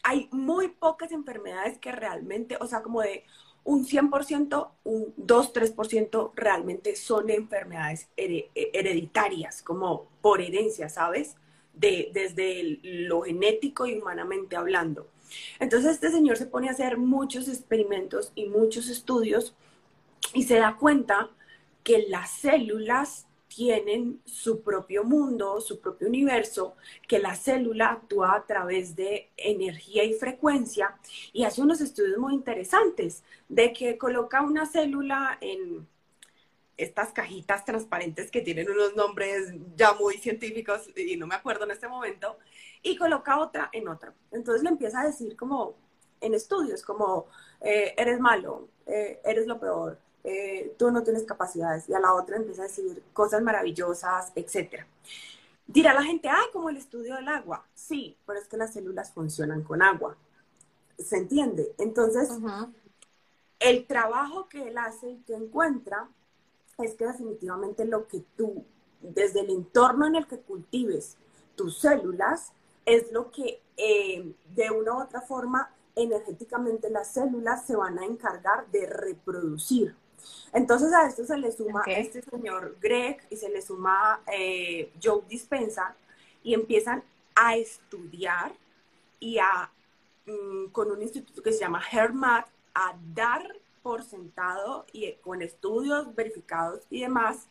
Hay 0.03 0.29
muy 0.33 0.67
pocas 0.67 1.13
enfermedades 1.13 1.79
que 1.79 1.93
realmente, 1.93 2.57
o 2.61 2.67
sea, 2.67 2.83
como 2.83 3.03
de 3.03 3.25
un 3.63 3.87
100%, 3.87 4.69
un 4.83 5.15
2-3% 5.15 6.33
realmente 6.35 6.97
son 6.97 7.31
enfermedades 7.31 8.09
hereditarias, 8.17 9.63
como 9.63 10.09
por 10.21 10.41
herencia, 10.41 10.89
¿sabes? 10.89 11.37
De, 11.73 12.11
desde 12.13 12.81
lo 12.83 13.23
genético 13.23 13.87
y 13.87 13.95
humanamente 13.95 14.57
hablando. 14.57 15.12
Entonces 15.61 15.93
este 15.93 16.11
señor 16.11 16.37
se 16.37 16.47
pone 16.47 16.69
a 16.69 16.73
hacer 16.73 16.99
muchos 16.99 17.49
experimentos 17.49 18.33
y 18.35 18.47
muchos 18.47 18.89
estudios 18.89 19.55
y 20.35 20.45
se 20.45 20.57
da 20.57 20.77
cuenta 20.77 21.31
que 21.83 22.07
las 22.09 22.31
células 22.31 23.27
tienen 23.55 24.21
su 24.25 24.63
propio 24.63 25.05
mundo, 25.05 25.61
su 25.61 25.81
propio 25.81 26.09
universo, 26.09 26.75
que 27.07 27.19
la 27.19 27.35
célula 27.35 27.91
actúa 27.91 28.35
a 28.35 28.47
través 28.47 28.97
de 28.97 29.31
energía 29.37 30.05
y 30.05 30.15
frecuencia 30.15 30.97
y 31.33 31.45
hace 31.45 31.61
unos 31.61 31.81
estudios 31.83 32.17
muy 32.17 32.35
interesantes 32.35 33.23
de 33.49 33.73
que 33.73 33.99
coloca 33.99 34.41
una 34.41 34.65
célula 34.65 35.37
en 35.43 35.87
estas 36.79 37.13
cajitas 37.13 37.65
transparentes 37.65 38.31
que 38.31 38.41
tienen 38.41 38.71
unos 38.71 38.97
nombres 38.97 39.53
ya 39.77 39.93
muy 39.93 40.17
científicos 40.17 40.89
y 40.97 41.17
no 41.17 41.27
me 41.27 41.35
acuerdo 41.35 41.65
en 41.65 41.73
este 41.73 41.89
momento, 41.89 42.39
y 42.83 42.97
coloca 42.97 43.39
otra 43.39 43.71
en 43.73 43.89
otra. 43.89 44.13
Entonces 44.31 44.63
le 44.63 44.71
empieza 44.71 45.01
a 45.01 45.07
decir 45.07 45.37
como 45.37 45.75
en 46.21 46.35
estudios, 46.35 46.83
como 46.83 47.27
eh, 47.61 47.95
eres 47.97 48.21
malo, 48.21 48.69
eh, 48.87 49.21
eres 49.25 49.47
lo 49.47 49.59
peor, 49.59 49.99
eh, 50.25 50.75
tú 50.79 50.91
no 50.91 51.03
tienes 51.03 51.25
capacidades, 51.25 51.89
y 51.89 51.95
a 51.95 52.01
la 52.01 52.15
otra 52.15 52.37
empieza 52.37 52.63
a 52.63 52.67
decir 52.67 53.03
cosas 53.13 53.43
maravillosas, 53.43 54.33
etc. 54.37 54.85
Dirá 55.67 55.93
la 55.93 56.03
gente, 56.03 56.29
ah, 56.29 56.45
como 56.53 56.71
el 56.71 56.77
estudio 56.77 57.17
del 57.17 57.29
agua. 57.29 57.65
Sí, 57.75 58.17
pero 58.27 58.39
es 58.39 58.47
que 58.47 58.57
las 58.57 58.73
células 58.73 59.13
funcionan 59.13 59.63
con 59.63 59.83
agua. 59.83 60.17
¿Se 60.99 61.17
entiende? 61.17 61.75
Entonces, 61.79 62.31
el 63.59 63.87
trabajo 63.87 64.49
que 64.49 64.69
él 64.69 64.79
hace 64.79 65.11
y 65.11 65.23
que 65.23 65.35
encuentra 65.35 66.09
es 66.79 66.95
que 66.95 67.07
definitivamente 67.07 67.85
lo 67.85 68.07
que 68.07 68.25
tú, 68.37 68.65
desde 69.01 69.41
el 69.41 69.51
entorno 69.51 70.07
en 70.07 70.17
el 70.17 70.27
que 70.27 70.39
cultives 70.39 71.17
tus 71.57 71.79
células, 71.81 72.53
es 72.85 73.11
lo 73.13 73.31
que 73.31 73.61
eh, 73.77 74.33
de 74.55 74.71
una 74.71 74.95
u 74.95 75.03
otra 75.03 75.21
forma 75.21 75.71
energéticamente 75.95 76.91
las 76.91 77.13
células 77.13 77.67
se 77.67 77.77
van 77.77 77.99
a 77.99 78.05
encargar 78.05 78.67
de 78.71 78.87
reproducir. 78.87 79.95
Entonces 80.53 80.93
a 80.93 81.07
esto 81.07 81.25
se 81.25 81.37
le 81.37 81.51
suma 81.53 81.83
este 81.87 82.23
señor 82.23 82.77
Greg 82.81 83.27
y 83.31 83.37
se 83.37 83.49
le 83.49 83.63
suma 83.63 84.23
eh, 84.33 84.93
Joe 85.03 85.23
Dispensa 85.29 85.95
y 86.43 86.55
empiezan 86.55 87.03
a 87.35 87.57
estudiar 87.57 88.53
y 89.19 89.39
a, 89.39 89.71
mm, 90.27 90.67
con 90.73 90.91
un 90.91 91.03
instituto 91.03 91.43
que 91.43 91.53
se 91.53 91.61
llama 91.61 91.83
HERMAT, 91.91 92.47
a 92.75 92.97
dar 93.15 93.43
por 93.83 94.03
sentado 94.03 94.87
y 94.93 95.13
con 95.15 95.43
estudios 95.43 96.15
verificados 96.15 96.81
y 96.91 97.01
demás 97.01 97.49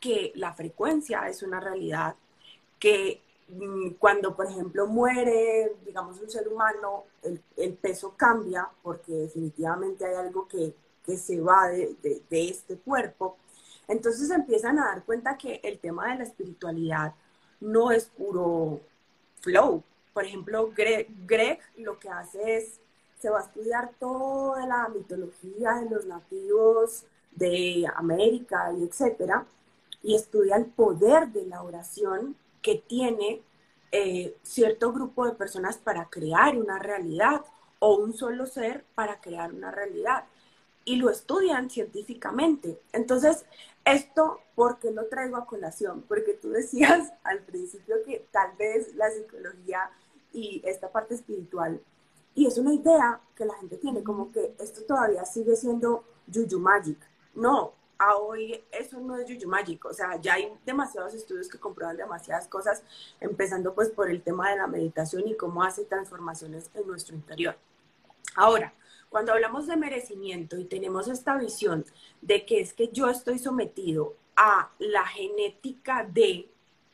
que 0.00 0.32
la 0.34 0.52
frecuencia 0.52 1.28
es 1.28 1.42
una 1.42 1.60
realidad, 1.60 2.16
que 2.78 3.22
cuando, 3.98 4.34
por 4.34 4.46
ejemplo, 4.46 4.86
muere, 4.86 5.76
digamos, 5.84 6.20
un 6.20 6.30
ser 6.30 6.48
humano, 6.48 7.04
el 7.56 7.74
peso 7.74 8.14
cambia 8.16 8.68
porque 8.82 9.12
definitivamente 9.12 10.04
hay 10.04 10.14
algo 10.14 10.48
que 10.48 10.74
que 11.04 11.16
se 11.16 11.40
va 11.40 11.68
de, 11.68 12.26
este 12.30 12.78
cuerpo. 12.78 13.36
Entonces 13.88 14.30
empiezan 14.30 14.78
a 14.78 14.86
dar 14.86 15.04
cuenta 15.04 15.36
que 15.36 15.60
el 15.62 15.78
tema 15.78 16.12
de 16.12 16.18
la 16.18 16.24
espiritualidad 16.24 17.14
no 17.60 17.90
es 17.90 18.06
puro 18.06 18.80
flow. 19.40 19.82
Por 20.12 20.24
ejemplo, 20.24 20.70
Greg, 20.74 21.08
Greg, 21.26 21.58
lo 21.78 21.98
que 21.98 22.08
hace 22.08 22.56
es, 22.56 22.80
se 23.18 23.30
va 23.30 23.40
a 23.40 23.44
estudiar 23.44 23.92
toda 23.98 24.66
la 24.66 24.88
mitología 24.88 25.74
de 25.74 25.90
los 25.90 26.06
nativos 26.06 27.04
de 27.32 27.86
América 27.94 28.72
y 28.76 28.84
etcétera, 28.84 29.46
y 30.02 30.14
estudia 30.16 30.56
el 30.56 30.66
poder 30.66 31.28
de 31.28 31.46
la 31.46 31.62
oración 31.62 32.36
que 32.62 32.76
tiene 32.76 33.42
eh, 33.90 34.36
cierto 34.42 34.92
grupo 34.92 35.26
de 35.26 35.32
personas 35.32 35.76
para 35.76 36.08
crear 36.08 36.56
una 36.56 36.78
realidad 36.78 37.42
o 37.78 37.96
un 37.96 38.14
solo 38.14 38.46
ser 38.46 38.84
para 38.94 39.20
crear 39.20 39.52
una 39.52 39.70
realidad 39.70 40.24
y 40.84 40.96
lo 40.96 41.10
estudian 41.10 41.70
científicamente. 41.70 42.80
Entonces, 42.92 43.44
esto, 43.84 44.40
¿por 44.54 44.78
qué 44.78 44.90
lo 44.90 45.06
traigo 45.06 45.36
a 45.36 45.46
colación? 45.46 46.02
Porque 46.08 46.34
tú 46.34 46.50
decías 46.50 47.12
al 47.24 47.40
principio 47.40 47.96
que 48.04 48.26
tal 48.30 48.56
vez 48.56 48.94
la 48.94 49.10
psicología 49.10 49.90
y 50.32 50.62
esta 50.64 50.90
parte 50.90 51.14
espiritual 51.14 51.78
Y 52.34 52.46
es 52.46 52.56
una 52.56 52.72
idea 52.72 53.20
que 53.36 53.44
la 53.44 53.54
gente 53.54 53.76
tiene, 53.76 54.02
como 54.02 54.32
que 54.32 54.54
esto 54.58 54.82
todavía 54.84 55.24
sigue 55.26 55.56
siendo 55.56 56.04
Juju 56.32 56.58
Magic. 56.58 56.98
No, 57.34 57.74
a 58.02 58.16
hoy 58.16 58.62
eso 58.72 58.98
no 59.00 59.16
es 59.16 59.30
Juju 59.30 59.48
Magic, 59.48 59.84
o 59.84 59.92
sea, 59.92 60.20
ya 60.20 60.34
hay 60.34 60.52
demasiados 60.66 61.14
estudios 61.14 61.48
que 61.48 61.58
comprueban 61.58 61.96
demasiadas 61.96 62.48
cosas, 62.48 62.82
empezando 63.20 63.74
pues 63.74 63.90
por 63.90 64.10
el 64.10 64.22
tema 64.22 64.50
de 64.50 64.56
la 64.56 64.66
meditación 64.66 65.26
y 65.28 65.36
cómo 65.36 65.62
hace 65.62 65.84
transformaciones 65.84 66.70
en 66.74 66.86
nuestro 66.86 67.14
interior. 67.14 67.56
Ahora, 68.34 68.74
cuando 69.08 69.32
hablamos 69.32 69.66
de 69.66 69.76
merecimiento 69.76 70.58
y 70.58 70.64
tenemos 70.64 71.06
esta 71.06 71.36
visión 71.36 71.84
de 72.22 72.46
que 72.46 72.60
es 72.60 72.72
que 72.72 72.88
yo 72.88 73.08
estoy 73.08 73.38
sometido 73.38 74.14
a 74.36 74.70
la 74.78 75.06
genética 75.06 76.04
de 76.04 76.48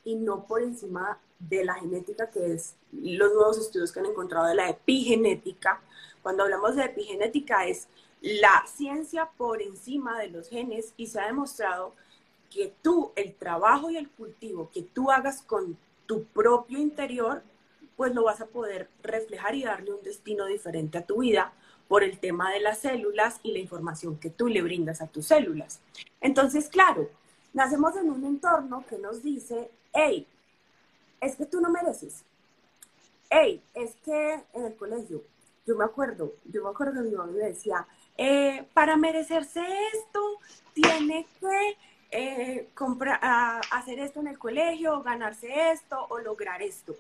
y 0.04 0.16
no 0.16 0.44
por 0.46 0.62
encima 0.62 1.18
de 1.38 1.64
la 1.64 1.74
genética 1.74 2.30
que 2.30 2.54
es 2.54 2.74
los 2.92 3.32
nuevos 3.32 3.58
estudios 3.58 3.92
que 3.92 4.00
han 4.00 4.06
encontrado 4.06 4.46
de 4.46 4.56
la 4.56 4.68
epigenética. 4.68 5.80
Cuando 6.22 6.42
hablamos 6.42 6.74
de 6.74 6.84
epigenética 6.84 7.66
es 7.66 7.88
la 8.20 8.64
ciencia 8.66 9.30
por 9.36 9.62
encima 9.62 10.18
de 10.18 10.28
los 10.28 10.48
genes 10.48 10.92
y 10.96 11.06
se 11.06 11.20
ha 11.20 11.26
demostrado 11.26 11.94
que 12.50 12.72
tú, 12.82 13.12
el 13.16 13.34
trabajo 13.34 13.90
y 13.90 13.96
el 13.96 14.08
cultivo 14.08 14.70
que 14.72 14.82
tú 14.82 15.10
hagas 15.10 15.42
con 15.42 15.76
tu 16.06 16.24
propio 16.24 16.78
interior, 16.78 17.42
pues 17.96 18.14
lo 18.14 18.24
vas 18.24 18.40
a 18.40 18.46
poder 18.46 18.88
reflejar 19.02 19.54
y 19.54 19.64
darle 19.64 19.92
un 19.92 20.02
destino 20.02 20.46
diferente 20.46 20.98
a 20.98 21.04
tu 21.04 21.18
vida 21.18 21.52
por 21.88 22.04
el 22.04 22.18
tema 22.18 22.52
de 22.52 22.60
las 22.60 22.78
células 22.78 23.40
y 23.42 23.52
la 23.52 23.58
información 23.58 24.18
que 24.18 24.30
tú 24.30 24.48
le 24.48 24.62
brindas 24.62 25.00
a 25.00 25.06
tus 25.06 25.26
células. 25.26 25.80
Entonces, 26.20 26.68
claro, 26.68 27.08
nacemos 27.52 27.96
en 27.96 28.10
un 28.10 28.24
entorno 28.24 28.84
que 28.88 28.98
nos 28.98 29.22
dice, 29.22 29.70
hey, 29.92 30.26
es 31.20 31.36
que 31.36 31.46
tú 31.46 31.60
no 31.60 31.70
mereces. 31.70 32.22
Hey, 33.30 33.62
es 33.74 33.94
que 34.04 34.44
en 34.54 34.64
el 34.64 34.76
colegio, 34.76 35.22
yo 35.66 35.76
me 35.76 35.84
acuerdo, 35.84 36.34
yo 36.44 36.62
me 36.62 36.70
acuerdo 36.70 37.02
que 37.02 37.08
mi 37.08 37.14
mamá 37.14 37.32
me 37.32 37.44
decía, 37.44 37.86
eh, 38.18 38.66
para 38.74 38.96
merecerse 38.96 39.62
esto, 39.94 40.20
tiene 40.74 41.26
que 41.40 41.76
eh, 42.10 42.68
hacer 43.70 44.00
esto 44.00 44.20
en 44.20 44.26
el 44.26 44.38
colegio, 44.38 45.02
ganarse 45.02 45.70
esto 45.70 46.06
o 46.10 46.18
lograr 46.18 46.60
esto. 46.60 46.96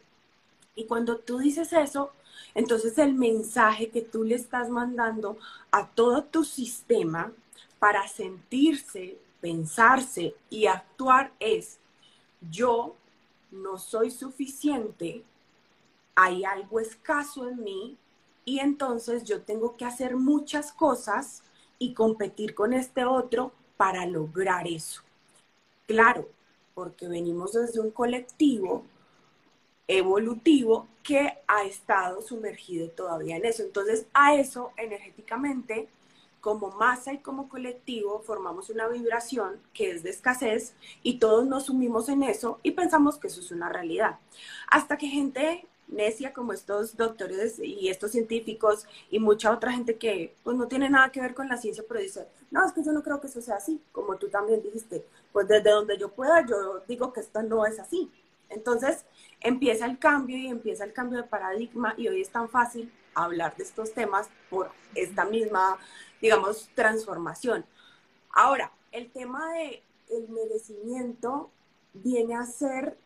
Y 0.76 0.84
cuando 0.84 1.18
tú 1.18 1.38
dices 1.38 1.72
eso, 1.72 2.12
entonces 2.54 2.96
el 2.98 3.14
mensaje 3.14 3.88
que 3.88 4.00
tú 4.00 4.22
le 4.22 4.36
estás 4.36 4.68
mandando 4.68 5.38
a 5.72 5.86
todo 5.88 6.22
tu 6.22 6.44
sistema 6.44 7.32
para 7.80 8.06
sentirse, 8.06 9.18
pensarse 9.40 10.34
y 10.50 10.66
actuar 10.66 11.32
es, 11.40 11.78
yo 12.50 12.94
no 13.50 13.78
soy 13.78 14.12
suficiente, 14.12 15.24
hay 16.14 16.44
algo 16.44 16.78
escaso 16.80 17.48
en 17.48 17.62
mí, 17.62 17.96
y 18.48 18.60
entonces 18.60 19.24
yo 19.24 19.42
tengo 19.42 19.76
que 19.76 19.84
hacer 19.84 20.16
muchas 20.16 20.72
cosas 20.72 21.42
y 21.78 21.92
competir 21.92 22.54
con 22.54 22.72
este 22.72 23.04
otro 23.04 23.52
para 23.76 24.06
lograr 24.06 24.66
eso. 24.66 25.02
Claro, 25.86 26.26
porque 26.74 27.08
venimos 27.08 27.52
desde 27.52 27.78
un 27.78 27.90
colectivo 27.90 28.84
evolutivo 29.86 30.88
que 31.02 31.36
ha 31.46 31.64
estado 31.64 32.22
sumergido 32.22 32.88
todavía 32.88 33.36
en 33.36 33.44
eso. 33.44 33.64
Entonces, 33.64 34.06
a 34.14 34.34
eso 34.34 34.72
energéticamente, 34.78 35.86
como 36.40 36.70
masa 36.70 37.12
y 37.12 37.18
como 37.18 37.50
colectivo, 37.50 38.20
formamos 38.20 38.70
una 38.70 38.88
vibración 38.88 39.60
que 39.74 39.90
es 39.90 40.02
de 40.02 40.08
escasez 40.08 40.72
y 41.02 41.18
todos 41.18 41.46
nos 41.46 41.66
sumimos 41.66 42.08
en 42.08 42.22
eso 42.22 42.60
y 42.62 42.70
pensamos 42.70 43.18
que 43.18 43.26
eso 43.26 43.42
es 43.42 43.50
una 43.50 43.68
realidad. 43.68 44.18
Hasta 44.70 44.96
que 44.96 45.08
gente 45.08 45.66
necia 45.88 46.32
como 46.32 46.52
estos 46.52 46.96
doctores 46.96 47.58
y 47.58 47.88
estos 47.88 48.12
científicos 48.12 48.86
y 49.10 49.18
mucha 49.18 49.52
otra 49.52 49.72
gente 49.72 49.96
que 49.96 50.34
pues 50.42 50.56
no 50.56 50.68
tiene 50.68 50.88
nada 50.90 51.10
que 51.10 51.20
ver 51.20 51.34
con 51.34 51.48
la 51.48 51.56
ciencia, 51.56 51.84
pero 51.88 52.00
dice, 52.00 52.28
no, 52.50 52.64
es 52.64 52.72
que 52.72 52.84
yo 52.84 52.92
no 52.92 53.02
creo 53.02 53.20
que 53.20 53.26
eso 53.26 53.40
sea 53.40 53.56
así, 53.56 53.80
como 53.92 54.16
tú 54.16 54.28
también 54.28 54.62
dijiste, 54.62 55.04
pues 55.32 55.48
desde 55.48 55.70
donde 55.70 55.98
yo 55.98 56.10
pueda, 56.10 56.44
yo 56.46 56.80
digo 56.86 57.12
que 57.12 57.20
esto 57.20 57.42
no 57.42 57.66
es 57.66 57.78
así. 57.78 58.10
Entonces 58.48 59.04
empieza 59.40 59.86
el 59.86 59.98
cambio 59.98 60.36
y 60.36 60.48
empieza 60.48 60.84
el 60.84 60.92
cambio 60.92 61.18
de 61.18 61.28
paradigma 61.28 61.94
y 61.96 62.08
hoy 62.08 62.22
es 62.22 62.30
tan 62.30 62.48
fácil 62.48 62.92
hablar 63.14 63.56
de 63.56 63.64
estos 63.64 63.92
temas 63.92 64.28
por 64.48 64.70
esta 64.94 65.24
misma, 65.24 65.78
digamos, 66.20 66.70
transformación. 66.74 67.64
Ahora, 68.30 68.72
el 68.92 69.10
tema 69.10 69.52
de 69.52 69.82
el 70.10 70.28
merecimiento 70.28 71.50
viene 71.92 72.34
a 72.34 72.46
ser 72.46 72.96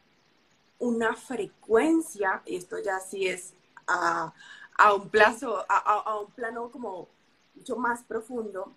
una 0.83 1.14
frecuencia, 1.14 2.42
y 2.45 2.57
esto 2.57 2.77
ya 2.81 2.99
sí 2.99 3.29
es 3.29 3.55
a, 3.87 4.33
un 4.92 5.09
plazo, 5.11 5.64
a, 5.68 6.18
un 6.18 6.33
plano 6.33 6.73
como 6.73 7.09
mucho 7.55 7.77
más 7.77 8.03
profundo, 8.03 8.75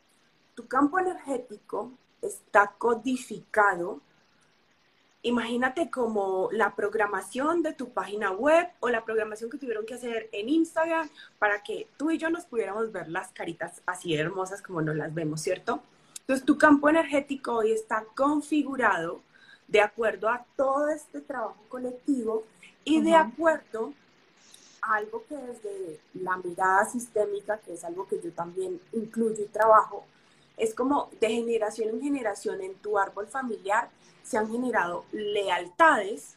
tu 0.53 0.67
campo 0.67 0.99
energético 0.99 1.93
está 2.21 2.75
codificado. 2.77 4.01
Imagínate 5.23 5.89
como 5.89 6.49
la 6.51 6.75
programación 6.75 7.63
de 7.63 7.73
tu 7.73 7.91
página 7.91 8.31
web 8.31 8.67
o 8.81 8.89
la 8.89 9.03
programación 9.03 9.49
que 9.49 9.57
tuvieron 9.57 9.87
que 9.87 9.95
hacer 9.95 10.29
en 10.31 10.47
Instagram 10.47 11.09
para 11.39 11.63
que 11.63 11.87
tú 11.97 12.11
y 12.11 12.19
yo 12.19 12.29
nos 12.29 12.45
pudiéramos 12.45 12.91
ver 12.91 13.09
las 13.09 13.31
caritas 13.31 13.81
así 13.87 14.13
hermosas 14.13 14.61
como 14.61 14.83
nos 14.83 14.95
las 14.95 15.11
vemos, 15.11 15.41
¿cierto? 15.41 15.81
Entonces 16.19 16.45
tu 16.45 16.59
campo 16.59 16.87
energético 16.87 17.55
hoy 17.55 17.71
está 17.71 18.05
configurado 18.15 19.23
de 19.67 19.81
acuerdo 19.81 20.29
a 20.29 20.45
todo 20.55 20.89
este 20.89 21.21
trabajo 21.21 21.61
colectivo 21.69 22.43
y 22.83 23.01
de 23.01 23.15
acuerdo 23.15 23.93
a 24.81 24.95
algo 24.95 25.23
que 25.27 25.35
desde 25.35 25.99
la 26.13 26.37
mirada 26.37 26.85
sistémica, 26.85 27.57
que 27.57 27.73
es 27.73 27.83
algo 27.83 28.07
que 28.07 28.21
yo 28.21 28.31
también 28.31 28.79
incluyo 28.93 29.43
y 29.43 29.47
trabajo, 29.47 30.05
es 30.57 30.73
como 30.73 31.09
de 31.19 31.29
generación 31.29 31.89
en 31.89 32.01
generación 32.01 32.61
en 32.61 32.75
tu 32.75 32.97
árbol 32.97 33.27
familiar 33.27 33.89
se 34.25 34.37
han 34.37 34.51
generado 34.51 35.05
lealtades 35.11 36.35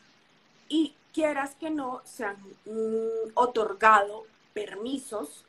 y 0.69 0.95
quieras 1.13 1.55
que 1.59 1.71
no, 1.71 2.03
se 2.05 2.25
han 2.25 2.37
mm, 2.67 3.33
otorgado 3.35 4.25
permisos 4.53 5.45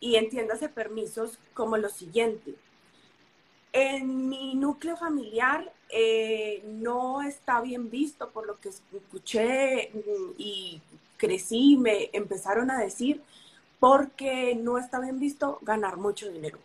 y 0.00 0.16
entiéndase 0.16 0.70
permisos 0.70 1.38
como 1.52 1.76
lo 1.76 1.90
siguiente. 1.90 2.54
En 3.72 4.28
mi 4.28 4.54
núcleo 4.54 4.96
familiar 4.96 5.70
eh, 5.92 6.62
no 6.66 7.22
está 7.22 7.60
bien 7.60 7.90
visto 7.90 8.30
por 8.30 8.46
lo 8.46 8.58
que 8.60 8.68
escuché 8.68 9.90
mm, 9.92 10.32
y 10.38 10.80
crecí, 11.16 11.76
me 11.76 12.10
empezaron 12.12 12.70
a 12.70 12.78
decir, 12.78 13.22
porque 13.80 14.54
no 14.54 14.78
está 14.78 15.00
bien 15.00 15.18
visto 15.18 15.58
ganar 15.62 15.96
mucho 15.96 16.30
dinero. 16.30 16.58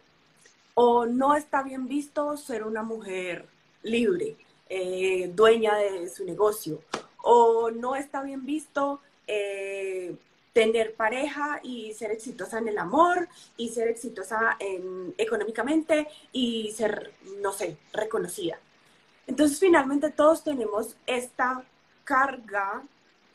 O 0.75 1.05
no 1.05 1.35
está 1.35 1.63
bien 1.63 1.87
visto 1.87 2.37
ser 2.37 2.63
una 2.63 2.83
mujer 2.83 3.47
libre, 3.83 4.35
eh, 4.69 5.31
dueña 5.33 5.75
de 5.75 6.09
su 6.09 6.25
negocio. 6.25 6.81
O 7.23 7.71
no 7.71 7.95
está 7.95 8.21
bien 8.21 8.45
visto 8.45 8.99
eh, 9.27 10.15
tener 10.53 10.93
pareja 10.95 11.59
y 11.63 11.93
ser 11.93 12.11
exitosa 12.11 12.59
en 12.59 12.67
el 12.67 12.77
amor 12.77 13.27
y 13.57 13.69
ser 13.69 13.87
exitosa 13.87 14.57
económicamente 15.17 16.07
y 16.31 16.71
ser, 16.71 17.13
no 17.41 17.51
sé, 17.51 17.77
reconocida. 17.93 18.59
Entonces, 19.27 19.59
finalmente 19.59 20.09
todos 20.11 20.43
tenemos 20.43 20.95
esta 21.05 21.63
carga 22.03 22.83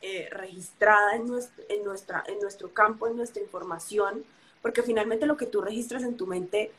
eh, 0.02 0.28
registrada 0.30 1.16
en 1.16 1.26
nuestro, 1.26 1.64
nuestra, 1.84 2.24
en 2.26 2.38
nuestro 2.40 2.72
campo, 2.72 3.06
en 3.06 3.16
nuestra 3.16 3.42
información, 3.42 4.24
porque 4.62 4.82
finalmente 4.82 5.26
lo 5.26 5.36
que 5.36 5.46
tú 5.46 5.60
registras 5.60 6.04
en 6.04 6.16
tu 6.16 6.26
mente 6.26 6.70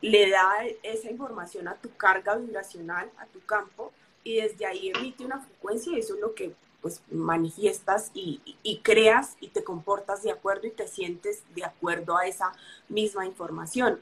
le 0.00 0.30
da 0.30 0.64
esa 0.82 1.10
información 1.10 1.68
a 1.68 1.74
tu 1.74 1.90
carga 1.96 2.36
vibracional, 2.36 3.10
a 3.18 3.26
tu 3.26 3.40
campo, 3.40 3.92
y 4.24 4.36
desde 4.36 4.66
ahí 4.66 4.92
emite 4.94 5.24
una 5.24 5.40
frecuencia 5.40 5.92
y 5.92 6.00
eso 6.00 6.14
es 6.14 6.20
lo 6.20 6.34
que 6.34 6.54
pues 6.80 7.00
manifiestas 7.10 8.10
y, 8.14 8.80
creas 8.82 9.36
y 9.40 9.48
te 9.48 9.64
comportas 9.64 10.22
de 10.22 10.30
acuerdo 10.30 10.66
y 10.66 10.70
te 10.70 10.86
sientes 10.86 11.42
de 11.54 11.64
acuerdo 11.64 12.16
a 12.16 12.26
esa 12.26 12.52
misma 12.88 13.26
información. 13.26 13.98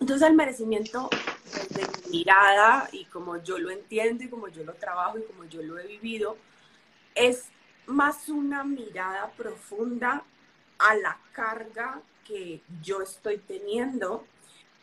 Entonces 0.00 0.28
el 0.28 0.34
merecimiento 0.34 1.08
desde 1.52 1.86
mi 2.08 2.18
mirada 2.18 2.88
y 2.92 3.04
como 3.06 3.42
yo 3.42 3.58
lo 3.58 3.70
entiendo 3.70 4.24
y 4.24 4.28
como 4.28 4.48
yo 4.48 4.62
lo 4.64 4.74
trabajo 4.74 5.18
y 5.18 5.22
como 5.22 5.44
yo 5.44 5.62
lo 5.62 5.78
he 5.78 5.86
vivido, 5.86 6.36
es 7.14 7.46
más 7.86 8.28
una 8.28 8.64
mirada 8.64 9.30
profunda 9.36 10.22
a 10.78 10.94
la 10.96 11.18
carga 11.32 12.00
que 12.26 12.60
yo 12.82 13.00
estoy 13.00 13.38
teniendo 13.38 14.24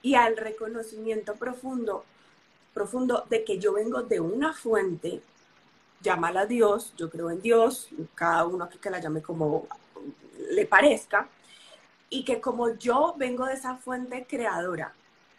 y 0.02 0.16
al 0.16 0.36
reconocimiento 0.36 1.36
profundo, 1.36 2.06
profundo 2.74 3.26
de 3.30 3.44
que 3.44 3.60
yo 3.60 3.74
vengo 3.74 4.02
de 4.02 4.20
una 4.20 4.54
fuente, 4.54 5.22
llámala 6.02 6.46
Dios, 6.46 6.94
yo 6.98 7.10
creo 7.10 7.30
en 7.30 7.42
Dios, 7.42 7.90
cada 8.16 8.46
uno 8.46 8.66
aquí 8.66 8.78
que 8.80 8.90
la 8.90 9.00
llame 9.00 9.22
como 9.22 9.68
le 10.52 10.66
parezca, 10.66 11.30
y 12.10 12.24
que 12.24 12.42
como 12.42 12.76
yo 12.76 13.16
vengo 13.18 13.46
de 13.46 13.54
esa 13.54 13.78
fuente 13.78 14.26
creadora, 14.30 14.94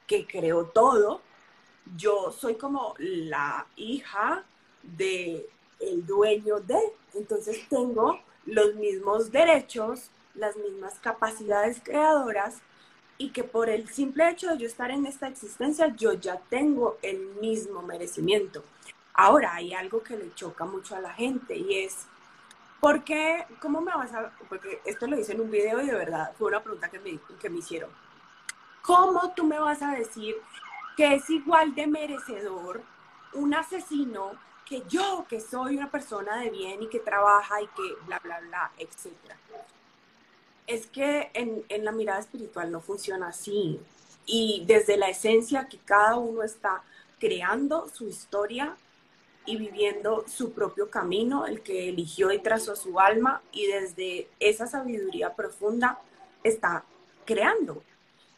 que 0.06 0.26
creó 0.26 0.66
todo, 0.66 1.20
yo 1.96 2.32
soy 2.32 2.54
como 2.56 2.94
la 2.98 3.66
hija 3.76 4.44
de 4.82 5.48
el 5.80 6.06
dueño 6.06 6.60
de, 6.60 6.80
entonces 7.14 7.68
tengo 7.68 8.20
los 8.46 8.74
mismos 8.74 9.30
derechos 9.30 10.10
las 10.34 10.56
mismas 10.56 10.98
capacidades 10.98 11.80
creadoras 11.82 12.58
y 13.16 13.30
que 13.30 13.44
por 13.44 13.68
el 13.68 13.88
simple 13.88 14.28
hecho 14.28 14.50
de 14.50 14.58
yo 14.58 14.66
estar 14.66 14.90
en 14.90 15.06
esta 15.06 15.28
existencia, 15.28 15.94
yo 15.96 16.14
ya 16.14 16.40
tengo 16.50 16.98
el 17.02 17.18
mismo 17.40 17.82
merecimiento. 17.82 18.64
Ahora, 19.12 19.54
hay 19.54 19.72
algo 19.72 20.02
que 20.02 20.16
le 20.16 20.34
choca 20.34 20.64
mucho 20.64 20.96
a 20.96 21.00
la 21.00 21.12
gente 21.12 21.56
y 21.56 21.84
es, 21.84 22.06
¿por 22.80 23.04
qué? 23.04 23.46
¿Cómo 23.60 23.80
me 23.80 23.94
vas 23.94 24.12
a...? 24.12 24.32
Porque 24.48 24.80
esto 24.84 25.06
lo 25.06 25.18
hice 25.18 25.32
en 25.32 25.42
un 25.42 25.50
video 25.50 25.80
y 25.80 25.86
de 25.86 25.94
verdad 25.94 26.32
fue 26.36 26.48
una 26.48 26.62
pregunta 26.62 26.90
que 26.90 26.98
me, 26.98 27.18
que 27.40 27.48
me 27.48 27.58
hicieron. 27.58 27.90
¿Cómo 28.84 29.32
tú 29.34 29.44
me 29.44 29.58
vas 29.58 29.80
a 29.80 29.92
decir 29.92 30.36
que 30.94 31.14
es 31.14 31.30
igual 31.30 31.74
de 31.74 31.86
merecedor 31.86 32.82
un 33.32 33.54
asesino 33.54 34.32
que 34.66 34.82
yo, 34.88 35.24
que 35.26 35.40
soy 35.40 35.76
una 35.76 35.90
persona 35.90 36.36
de 36.36 36.50
bien 36.50 36.82
y 36.82 36.88
que 36.88 37.00
trabaja 37.00 37.62
y 37.62 37.66
que 37.68 37.82
bla, 38.06 38.18
bla, 38.18 38.40
bla, 38.40 38.72
etcétera? 38.76 39.36
Es 40.66 40.86
que 40.86 41.30
en, 41.32 41.64
en 41.70 41.84
la 41.84 41.92
mirada 41.92 42.20
espiritual 42.20 42.70
no 42.70 42.80
funciona 42.80 43.28
así. 43.28 43.80
Y 44.26 44.64
desde 44.66 44.98
la 44.98 45.08
esencia 45.08 45.66
que 45.66 45.78
cada 45.78 46.16
uno 46.16 46.42
está 46.42 46.82
creando 47.18 47.88
su 47.88 48.06
historia 48.06 48.76
y 49.46 49.56
viviendo 49.56 50.24
su 50.28 50.52
propio 50.52 50.90
camino, 50.90 51.46
el 51.46 51.62
que 51.62 51.88
eligió 51.88 52.32
y 52.32 52.38
trazó 52.38 52.76
su 52.76 53.00
alma, 53.00 53.42
y 53.50 53.66
desde 53.66 54.28
esa 54.40 54.66
sabiduría 54.66 55.34
profunda 55.34 55.98
está 56.42 56.84
creando. 57.24 57.82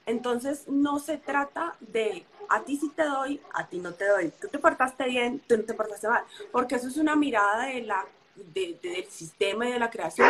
Entonces 0.07 0.69
no 0.69 1.01
se 1.01 1.19
trata 1.19 1.77
de 1.81 2.25
a 2.49 2.63
ti 2.63 2.77
sí 2.77 2.91
te 2.95 3.05
doy, 3.05 3.41
a 3.53 3.67
ti 3.67 3.79
no 3.79 3.93
te 3.93 4.07
doy, 4.07 4.33
tú 4.41 4.47
te 4.47 4.61
portaste 4.61 5.05
bien, 5.05 5.41
tú 5.49 5.57
no 5.57 5.65
te 5.65 5.75
portaste 5.75 6.09
mal, 6.09 6.25
porque 6.53 6.77
eso 6.77 6.87
es 6.87 6.97
una 6.97 7.17
mirada 7.17 7.67
de 7.67 7.83
la, 7.83 8.07
del 8.37 9.07
sistema 9.09 9.69
y 9.69 9.73
de 9.73 9.81
la 9.81 9.91
creación 9.91 10.29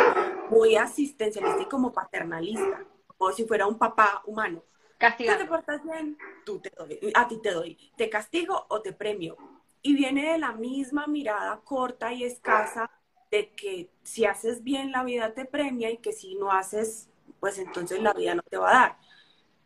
muy 0.48 0.76
asistencialista 0.76 1.60
y 1.62 1.66
como 1.66 1.92
paternalista, 1.92 2.84
como 3.18 3.32
si 3.32 3.44
fuera 3.44 3.66
un 3.66 3.76
papá 3.78 4.22
humano. 4.24 4.62
Castigar. 4.96 5.36
Tú 5.36 5.42
te 5.42 5.48
portas 5.48 5.84
bien, 5.84 6.16
tú 6.46 6.58
te 6.58 6.72
doy, 6.74 7.12
a 7.14 7.28
ti 7.28 7.36
te 7.42 7.50
doy, 7.50 7.78
te 7.98 8.08
castigo 8.08 8.64
o 8.68 8.80
te 8.80 8.94
premio. 8.94 9.36
Y 9.82 9.94
viene 9.94 10.32
de 10.32 10.38
la 10.38 10.52
misma 10.52 11.06
mirada 11.06 11.60
corta 11.62 12.14
y 12.14 12.24
escasa 12.24 12.90
de 13.30 13.50
que 13.50 13.90
si 14.02 14.24
haces 14.24 14.62
bien 14.62 14.90
la 14.90 15.04
vida 15.04 15.34
te 15.34 15.44
premia 15.44 15.90
y 15.90 15.98
que 15.98 16.12
si 16.12 16.34
no 16.36 16.50
haces, 16.50 17.08
pues 17.40 17.58
entonces 17.58 18.00
la 18.00 18.14
vida 18.14 18.34
no 18.34 18.42
te 18.42 18.56
va 18.56 18.70
a 18.70 18.72
dar. 18.72 18.98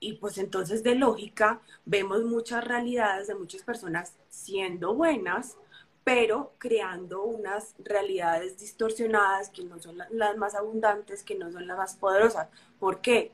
Y 0.03 0.15
pues 0.15 0.39
entonces 0.39 0.83
de 0.83 0.95
lógica 0.95 1.61
vemos 1.85 2.25
muchas 2.25 2.65
realidades 2.65 3.29
de 3.29 3.35
muchas 3.35 3.63
personas 3.63 4.17
siendo 4.31 4.95
buenas, 4.95 5.59
pero 6.05 6.55
creando 6.57 7.23
unas 7.23 7.75
realidades 7.79 8.59
distorsionadas 8.59 9.51
que 9.51 9.63
no 9.63 9.79
son 9.79 9.99
las 9.99 10.37
más 10.39 10.55
abundantes, 10.55 11.23
que 11.23 11.35
no 11.35 11.53
son 11.53 11.67
las 11.67 11.77
más 11.77 11.95
poderosas. 11.97 12.49
¿Por 12.79 13.03
qué? 13.03 13.33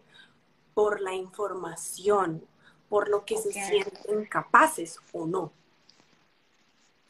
Por 0.74 1.00
la 1.00 1.14
información, 1.14 2.44
por 2.88 3.08
lo 3.08 3.24
que 3.24 3.36
se 3.36 3.52
sienten 3.52 4.26
capaces 4.26 4.98
o 5.12 5.24
no. 5.24 5.52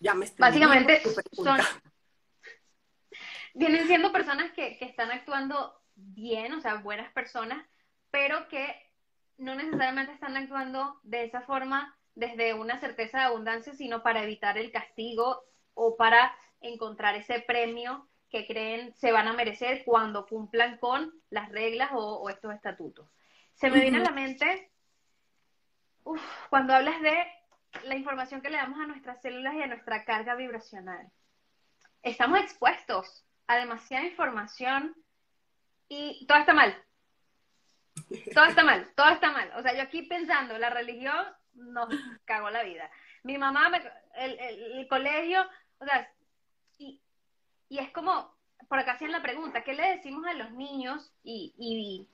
Ya 0.01 0.13
me 0.13 0.27
estoy 0.27 0.43
Básicamente 0.43 1.01
son, 1.33 1.59
vienen 3.55 3.87
siendo 3.87 4.13
personas 4.13 4.53
que, 4.53 4.77
que 4.77 4.85
están 4.85 5.11
actuando 5.11 5.81
bien, 5.95 6.53
o 6.53 6.61
sea, 6.61 6.75
buenas 6.75 7.11
personas, 7.13 7.67
pero 8.11 8.47
que 8.49 8.86
no 9.39 9.55
necesariamente 9.55 10.13
están 10.13 10.37
actuando 10.37 11.01
de 11.03 11.25
esa 11.25 11.43
forma 11.43 11.97
desde 12.15 12.55
una 12.55 12.81
certeza 12.81 13.19
de 13.19 13.25
abundancia, 13.25 13.75
sino 13.75 14.03
para 14.03 14.23
evitar 14.23 14.57
el 14.59 14.73
castigo 14.73 15.45
o 15.75 15.97
para 15.97 16.35
encontrar 16.61 17.15
ese 17.15 17.41
premio 17.41 18.09
que 18.31 18.47
creen 18.47 18.95
se 18.95 19.13
van 19.13 19.29
a 19.29 19.35
merecer 19.35 19.85
cuando 19.85 20.27
cumplan 20.27 20.79
con 20.79 21.13
las 21.31 21.51
reglas 21.51 21.91
o, 21.93 22.29
estos 22.29 22.55
estatutos. 22.55 23.09
Se 23.55 23.71
me 23.71 23.81
viene 23.81 23.99
a 23.99 24.03
la 24.03 24.11
mente, 24.11 24.71
cuando 26.51 26.75
hablas 26.75 27.01
de 27.03 27.27
la 27.85 27.97
información 27.97 28.41
que 28.41 28.51
le 28.51 28.57
damos 28.57 28.81
a 28.81 28.87
nuestras 28.87 29.21
células 29.21 29.55
y 29.55 29.63
a 29.63 29.67
nuestra 29.67 30.05
carga 30.05 30.35
vibracional. 30.35 31.11
Estamos 32.03 32.41
expuestos 32.41 33.25
a 33.47 33.57
demasiada 33.57 34.07
información 34.07 34.95
y 35.89 36.27
todo 36.27 36.39
está 36.39 36.53
mal. 36.53 36.86
Todo 38.35 38.45
está 38.45 38.65
mal, 38.65 38.89
todo 38.95 39.09
está 39.09 39.33
mal. 39.33 39.51
O 39.57 39.63
sea, 39.63 39.75
yo 39.75 39.83
aquí 39.83 40.03
pensando, 40.03 40.59
la 40.59 40.71
religión 40.71 41.27
nos 41.55 41.89
cagó 42.25 42.51
la 42.51 42.63
vida. 42.63 42.91
Mi 43.23 43.39
mamá, 43.39 43.71
el, 44.17 44.87
colegio, 44.89 45.45
o 45.79 45.85
sea, 45.85 46.09
y, 46.79 47.01
es 47.71 47.91
como, 47.91 48.37
por 48.69 48.79
acá 48.79 48.93
hacían 48.93 49.13
la 49.13 49.23
pregunta, 49.23 49.65
¿qué 49.65 49.75
le 49.75 49.97
decimos 49.97 50.25
a 50.27 50.35
los 50.35 50.53
niños? 50.53 51.13
Y, 51.25 52.07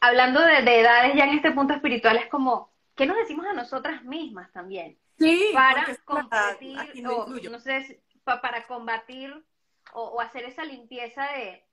hablando 0.00 0.40
de, 0.40 0.62
de, 0.62 0.80
edades 0.80 1.14
ya 1.14 1.24
en 1.24 1.36
este 1.36 1.52
punto 1.52 1.74
espiritual, 1.74 2.16
es 2.16 2.28
como, 2.28 2.72
¿qué 2.96 3.06
nos 3.06 3.16
decimos 3.16 3.46
a 3.46 3.52
nosotras 3.52 4.02
mismas 4.02 4.50
también? 4.52 4.98
Sí, 5.18 5.50
para 5.52 5.86
combatir, 6.04 7.06
o, 7.06 7.26
no 7.28 7.60
sé, 7.60 8.02
para 8.24 8.66
combatir 8.66 9.44
o, 9.92 10.20
hacer 10.20 10.44
esa 10.44 10.64
limpieza 10.64 11.26
de, 11.32 11.64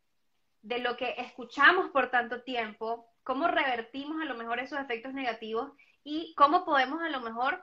de 0.61 0.79
lo 0.79 0.97
que 0.97 1.15
escuchamos 1.17 1.89
por 1.91 2.09
tanto 2.11 2.41
tiempo, 2.41 3.07
cómo 3.23 3.47
revertimos 3.47 4.21
a 4.21 4.25
lo 4.25 4.35
mejor 4.35 4.59
esos 4.59 4.79
efectos 4.79 5.13
negativos 5.13 5.71
y 6.03 6.33
cómo 6.35 6.65
podemos 6.65 7.01
a 7.01 7.09
lo 7.09 7.21
mejor, 7.21 7.61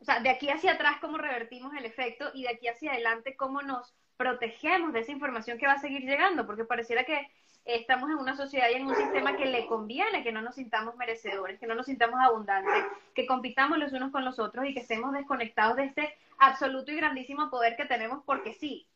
o 0.00 0.04
sea, 0.04 0.20
de 0.20 0.30
aquí 0.30 0.50
hacia 0.50 0.72
atrás, 0.72 0.98
cómo 1.00 1.18
revertimos 1.18 1.72
el 1.74 1.84
efecto 1.84 2.30
y 2.34 2.42
de 2.42 2.50
aquí 2.50 2.68
hacia 2.68 2.92
adelante, 2.92 3.36
cómo 3.36 3.62
nos 3.62 3.94
protegemos 4.16 4.92
de 4.92 5.00
esa 5.00 5.12
información 5.12 5.58
que 5.58 5.66
va 5.66 5.74
a 5.74 5.78
seguir 5.78 6.02
llegando, 6.02 6.46
porque 6.46 6.64
pareciera 6.64 7.04
que 7.04 7.30
estamos 7.66 8.08
en 8.10 8.16
una 8.16 8.36
sociedad 8.36 8.68
y 8.70 8.74
en 8.74 8.86
un 8.86 8.94
sistema 8.94 9.36
que 9.36 9.44
le 9.44 9.66
conviene 9.66 10.22
que 10.22 10.32
no 10.32 10.40
nos 10.40 10.54
sintamos 10.54 10.96
merecedores, 10.96 11.58
que 11.58 11.66
no 11.66 11.74
nos 11.74 11.86
sintamos 11.86 12.20
abundantes, 12.20 12.84
que 13.14 13.26
compitamos 13.26 13.78
los 13.78 13.92
unos 13.92 14.12
con 14.12 14.24
los 14.24 14.38
otros 14.38 14.66
y 14.66 14.72
que 14.74 14.80
estemos 14.80 15.12
desconectados 15.12 15.76
de 15.76 15.84
este 15.84 16.14
absoluto 16.38 16.92
y 16.92 16.96
grandísimo 16.96 17.50
poder 17.50 17.76
que 17.76 17.86
tenemos 17.86 18.22
porque 18.24 18.54
sí. 18.54 18.86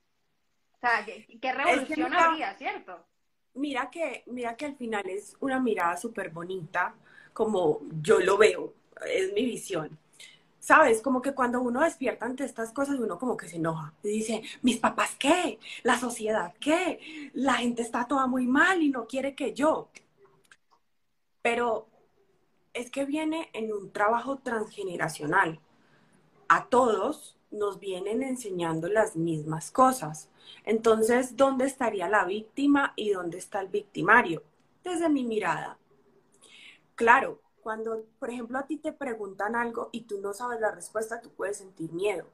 O 0.74 0.78
sea, 0.78 1.04
¿qué, 1.04 1.52
revolución 1.52 2.14
habría, 2.14 2.54
cierto? 2.54 3.04
Mira 3.54 3.90
que, 3.90 4.22
mira 4.26 4.56
que 4.56 4.66
al 4.66 4.76
final 4.76 5.08
es 5.08 5.36
una 5.40 5.60
mirada 5.60 5.96
súper 5.96 6.30
bonita, 6.30 6.94
como 7.32 7.80
yo 8.02 8.20
lo 8.20 8.38
veo, 8.38 8.74
es 9.06 9.32
mi 9.32 9.44
visión. 9.44 9.98
¿Sabes? 10.60 11.00
Como 11.02 11.22
que 11.22 11.34
cuando 11.34 11.60
uno 11.62 11.80
despierta 11.80 12.26
ante 12.26 12.44
estas 12.44 12.72
cosas, 12.72 12.98
uno 12.98 13.18
como 13.18 13.36
que 13.36 13.48
se 13.48 13.56
enoja. 13.56 13.94
Y 14.02 14.08
dice, 14.10 14.42
¿mis 14.62 14.78
papás 14.78 15.16
qué? 15.18 15.58
¿La 15.82 15.98
sociedad 15.98 16.54
qué? 16.60 17.30
La 17.34 17.54
gente 17.54 17.82
está 17.82 18.06
toda 18.06 18.26
muy 18.26 18.46
mal 18.46 18.82
y 18.82 18.90
no 18.90 19.06
quiere 19.06 19.34
que 19.34 19.54
yo. 19.54 19.88
Pero 21.42 21.88
es 22.74 22.90
que 22.90 23.04
viene 23.06 23.50
en 23.54 23.72
un 23.72 23.90
trabajo 23.90 24.38
transgeneracional. 24.38 25.60
A 26.48 26.66
todos 26.66 27.39
nos 27.50 27.80
vienen 27.80 28.22
enseñando 28.22 28.88
las 28.88 29.16
mismas 29.16 29.70
cosas. 29.70 30.28
Entonces, 30.64 31.36
¿dónde 31.36 31.66
estaría 31.66 32.08
la 32.08 32.24
víctima 32.24 32.92
y 32.96 33.10
dónde 33.10 33.38
está 33.38 33.60
el 33.60 33.68
victimario? 33.68 34.42
Desde 34.84 35.08
mi 35.08 35.24
mirada. 35.24 35.78
Claro, 36.94 37.40
cuando, 37.62 38.04
por 38.18 38.30
ejemplo, 38.30 38.58
a 38.58 38.66
ti 38.66 38.76
te 38.76 38.92
preguntan 38.92 39.54
algo 39.56 39.88
y 39.92 40.02
tú 40.02 40.20
no 40.20 40.32
sabes 40.32 40.60
la 40.60 40.70
respuesta, 40.70 41.20
tú 41.20 41.30
puedes 41.30 41.58
sentir 41.58 41.92
miedo. 41.92 42.26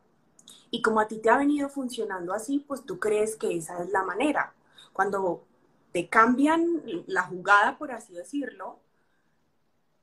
Y 0.70 0.82
como 0.82 1.00
a 1.00 1.08
ti 1.08 1.18
te 1.18 1.30
ha 1.30 1.36
venido 1.36 1.68
funcionando 1.68 2.32
así, 2.32 2.60
pues 2.60 2.84
tú 2.84 2.98
crees 2.98 3.36
que 3.36 3.56
esa 3.56 3.82
es 3.82 3.90
la 3.90 4.02
manera. 4.02 4.54
Cuando 4.92 5.44
te 5.92 6.08
cambian 6.08 6.82
la 7.06 7.22
jugada, 7.22 7.78
por 7.78 7.92
así 7.92 8.12
decirlo, 8.12 8.78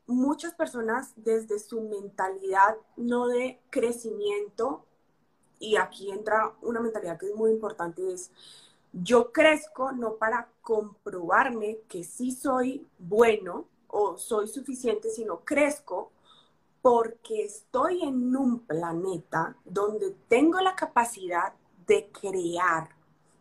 muchas 0.08 0.54
personas 0.54 1.14
desde 1.16 1.60
su 1.60 1.82
mentalidad 1.82 2.76
no 2.98 3.28
de 3.28 3.62
crecimiento 3.70 4.86
y 5.64 5.78
aquí 5.78 6.12
entra 6.12 6.54
una 6.62 6.82
mentalidad 6.82 7.18
que 7.18 7.28
es 7.28 7.36
muy 7.36 7.52
importante, 7.52 8.14
es 8.14 8.32
yo 8.92 9.32
crezco 9.32 9.92
no 9.92 10.16
para 10.16 10.50
comprobarme 10.62 11.80
que 11.88 12.04
sí 12.04 12.32
soy 12.32 12.86
bueno 13.00 13.66
o 13.88 14.18
soy 14.18 14.48
suficiente, 14.48 15.10
sino 15.10 15.40
crezco 15.40 16.12
porque 16.82 17.46
estoy 17.46 18.04
en 18.04 18.36
un 18.36 18.60
planeta 18.60 19.56
donde 19.64 20.16
tengo 20.28 20.60
la 20.60 20.76
capacidad 20.76 21.54
de 21.88 22.10
crear 22.10 22.90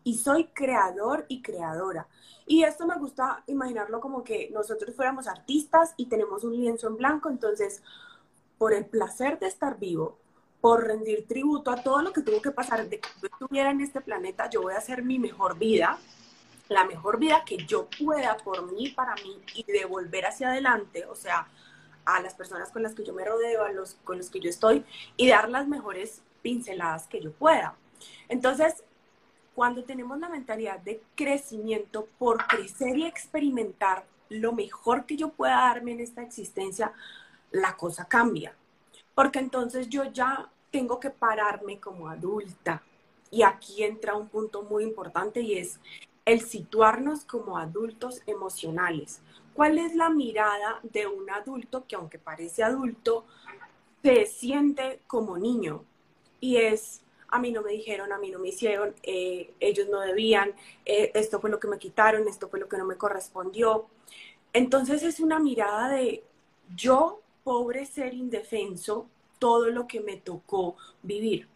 y 0.05 0.17
soy 0.17 0.45
creador 0.45 1.25
y 1.27 1.41
creadora. 1.41 2.07
Y 2.45 2.63
esto 2.63 2.87
me 2.87 2.97
gusta 2.97 3.43
imaginarlo 3.47 3.99
como 3.99 4.23
que 4.23 4.49
nosotros 4.51 4.95
fuéramos 4.95 5.27
artistas 5.27 5.93
y 5.97 6.05
tenemos 6.05 6.45
un 6.45 6.55
lienzo 6.55 6.87
en 6.87 6.95
blanco, 6.97 7.29
entonces 7.29 7.83
por 8.57 8.73
el 8.73 8.85
placer 8.85 9.39
de 9.39 9.47
estar 9.47 9.77
vivo, 9.77 10.17
por 10.63 10.87
rendir 10.87 11.27
tributo 11.27 11.71
a 11.71 11.83
todo 11.83 12.01
lo 12.01 12.13
que 12.13 12.21
tuvo 12.21 12.41
que 12.41 12.51
pasar 12.51 12.87
de 12.87 13.01
que 13.01 13.09
yo 13.21 13.27
estuviera 13.27 13.69
en 13.69 13.81
este 13.81 13.99
planeta, 13.99 14.49
yo 14.49 14.61
voy 14.61 14.73
a 14.73 14.77
hacer 14.77 15.03
mi 15.03 15.19
mejor 15.19 15.59
vida, 15.59 15.99
la 16.69 16.85
mejor 16.85 17.19
vida 17.19 17.43
que 17.45 17.57
yo 17.65 17.89
pueda 18.01 18.37
por 18.37 18.71
mí, 18.71 18.87
para 18.91 19.13
mí, 19.15 19.41
y 19.55 19.69
devolver 19.69 20.25
hacia 20.25 20.51
adelante, 20.51 21.05
o 21.05 21.15
sea, 21.15 21.49
a 22.05 22.21
las 22.21 22.33
personas 22.35 22.71
con 22.71 22.81
las 22.81 22.95
que 22.95 23.03
yo 23.03 23.13
me 23.13 23.25
rodeo, 23.25 23.65
a 23.65 23.73
los 23.73 23.95
con 24.05 24.17
los 24.17 24.29
que 24.29 24.39
yo 24.39 24.49
estoy, 24.49 24.85
y 25.17 25.27
dar 25.27 25.49
las 25.49 25.67
mejores 25.67 26.21
pinceladas 26.41 27.07
que 27.07 27.19
yo 27.19 27.33
pueda. 27.33 27.75
Entonces, 28.29 28.85
cuando 29.55 29.83
tenemos 29.83 30.17
la 30.17 30.29
mentalidad 30.29 30.79
de 30.79 31.03
crecimiento 31.15 32.07
por 32.17 32.47
crecer 32.47 32.97
y 32.97 33.05
experimentar 33.05 34.05
lo 34.29 34.53
mejor 34.53 35.05
que 35.05 35.17
yo 35.17 35.27
pueda 35.27 35.57
darme 35.57 35.91
en 35.91 35.99
esta 35.99 36.21
existencia, 36.21 36.93
la 37.51 37.75
cosa 37.75 38.05
cambia. 38.05 38.55
Porque 39.13 39.37
entonces 39.37 39.89
yo 39.89 40.05
ya 40.05 40.49
tengo 40.73 40.99
que 40.99 41.11
pararme 41.11 41.79
como 41.79 42.09
adulta. 42.09 42.81
Y 43.29 43.43
aquí 43.43 43.83
entra 43.83 44.15
un 44.15 44.27
punto 44.27 44.63
muy 44.63 44.83
importante 44.83 45.39
y 45.39 45.59
es 45.59 45.79
el 46.25 46.41
situarnos 46.41 47.25
como 47.25 47.59
adultos 47.59 48.23
emocionales. 48.25 49.21
¿Cuál 49.53 49.77
es 49.77 49.95
la 49.95 50.09
mirada 50.09 50.79
de 50.81 51.05
un 51.05 51.29
adulto 51.29 51.85
que 51.87 51.95
aunque 51.95 52.17
parece 52.17 52.63
adulto, 52.63 53.25
se 54.01 54.25
siente 54.25 55.01
como 55.05 55.37
niño? 55.37 55.83
Y 56.39 56.57
es, 56.57 57.03
a 57.27 57.37
mí 57.37 57.51
no 57.51 57.61
me 57.61 57.73
dijeron, 57.73 58.11
a 58.11 58.17
mí 58.17 58.31
no 58.31 58.39
me 58.39 58.47
hicieron, 58.49 58.95
eh, 59.03 59.53
ellos 59.59 59.87
no 59.89 59.99
debían, 59.99 60.55
eh, 60.85 61.11
esto 61.13 61.39
fue 61.39 61.51
lo 61.51 61.59
que 61.59 61.67
me 61.67 61.77
quitaron, 61.77 62.27
esto 62.27 62.49
fue 62.49 62.59
lo 62.59 62.67
que 62.67 62.77
no 62.77 62.85
me 62.85 62.97
correspondió. 62.97 63.85
Entonces 64.53 65.03
es 65.03 65.19
una 65.19 65.37
mirada 65.37 65.89
de 65.89 66.23
yo, 66.75 67.21
pobre 67.43 67.85
ser 67.85 68.15
indefenso, 68.15 69.07
todo 69.43 69.69
lo 69.69 69.87
que 69.87 69.99
me 69.99 70.15
tocó 70.15 70.77
vivir. 71.01 71.49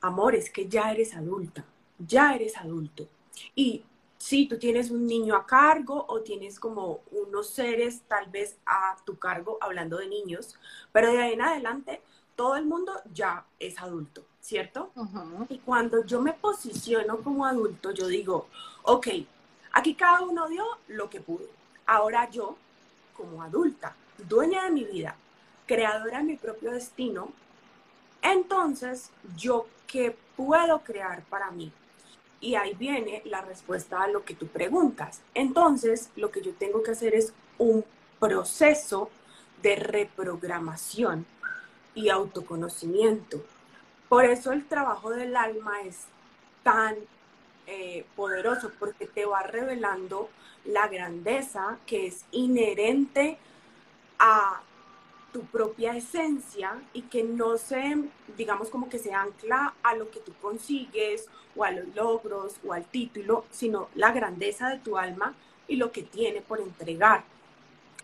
Amor, 0.00 0.34
es 0.34 0.48
que 0.48 0.68
ya 0.68 0.90
eres 0.90 1.14
adulta, 1.14 1.66
ya 1.98 2.34
eres 2.34 2.56
adulto. 2.56 3.06
Y 3.54 3.84
sí, 4.16 4.46
tú 4.48 4.58
tienes 4.58 4.90
un 4.90 5.06
niño 5.06 5.36
a 5.36 5.44
cargo 5.44 6.06
o 6.08 6.22
tienes 6.22 6.58
como 6.58 7.00
unos 7.10 7.50
seres 7.50 8.00
tal 8.08 8.30
vez 8.30 8.56
a 8.64 8.96
tu 9.04 9.18
cargo, 9.18 9.58
hablando 9.60 9.98
de 9.98 10.08
niños, 10.08 10.56
pero 10.92 11.12
de 11.12 11.18
ahí 11.18 11.34
en 11.34 11.42
adelante 11.42 12.00
todo 12.36 12.56
el 12.56 12.64
mundo 12.64 12.94
ya 13.12 13.44
es 13.58 13.78
adulto, 13.82 14.22
¿cierto? 14.40 14.90
Y 15.50 15.58
cuando 15.58 16.06
yo 16.06 16.22
me 16.22 16.32
posiciono 16.32 17.18
como 17.18 17.44
adulto, 17.44 17.90
yo 17.90 18.06
digo, 18.06 18.46
ok, 18.84 19.08
aquí 19.72 19.94
cada 19.94 20.22
uno 20.22 20.48
dio 20.48 20.64
lo 20.88 21.10
que 21.10 21.20
pudo. 21.20 21.48
Ahora 21.84 22.30
yo, 22.30 22.56
como 23.14 23.42
adulta, 23.42 23.94
dueña 24.26 24.64
de 24.64 24.70
mi 24.70 24.84
vida, 24.84 25.18
creadora 25.66 26.18
de 26.18 26.24
mi 26.24 26.36
propio 26.36 26.72
destino, 26.72 27.30
entonces 28.22 29.10
yo 29.36 29.66
qué 29.86 30.16
puedo 30.36 30.80
crear 30.80 31.22
para 31.24 31.50
mí, 31.50 31.72
y 32.40 32.54
ahí 32.54 32.74
viene 32.74 33.22
la 33.24 33.40
respuesta 33.40 34.02
a 34.02 34.08
lo 34.08 34.24
que 34.24 34.34
tú 34.34 34.46
preguntas. 34.46 35.22
Entonces, 35.34 36.10
lo 36.16 36.30
que 36.30 36.42
yo 36.42 36.54
tengo 36.54 36.82
que 36.82 36.90
hacer 36.92 37.14
es 37.14 37.32
un 37.58 37.84
proceso 38.20 39.10
de 39.62 39.76
reprogramación 39.76 41.26
y 41.94 42.10
autoconocimiento. 42.10 43.42
Por 44.08 44.24
eso 44.24 44.52
el 44.52 44.66
trabajo 44.66 45.10
del 45.10 45.34
alma 45.34 45.80
es 45.80 46.04
tan 46.62 46.94
eh, 47.66 48.04
poderoso, 48.14 48.70
porque 48.78 49.06
te 49.06 49.24
va 49.24 49.42
revelando 49.42 50.28
la 50.64 50.88
grandeza 50.88 51.78
que 51.86 52.06
es 52.06 52.24
inherente 52.32 53.38
a 54.18 54.60
tu 55.36 55.44
propia 55.44 55.94
esencia 55.94 56.80
y 56.94 57.02
que 57.02 57.22
no 57.22 57.58
se, 57.58 58.04
digamos, 58.38 58.70
como 58.70 58.88
que 58.88 58.98
se 58.98 59.12
ancla 59.12 59.74
a 59.82 59.94
lo 59.94 60.10
que 60.10 60.20
tú 60.20 60.32
consigues 60.40 61.28
o 61.54 61.62
a 61.62 61.72
los 61.72 61.94
logros 61.94 62.54
o 62.66 62.72
al 62.72 62.86
título, 62.86 63.44
sino 63.50 63.90
la 63.94 64.12
grandeza 64.12 64.70
de 64.70 64.78
tu 64.78 64.96
alma 64.96 65.34
y 65.68 65.76
lo 65.76 65.92
que 65.92 66.02
tiene 66.02 66.40
por 66.40 66.58
entregar. 66.58 67.24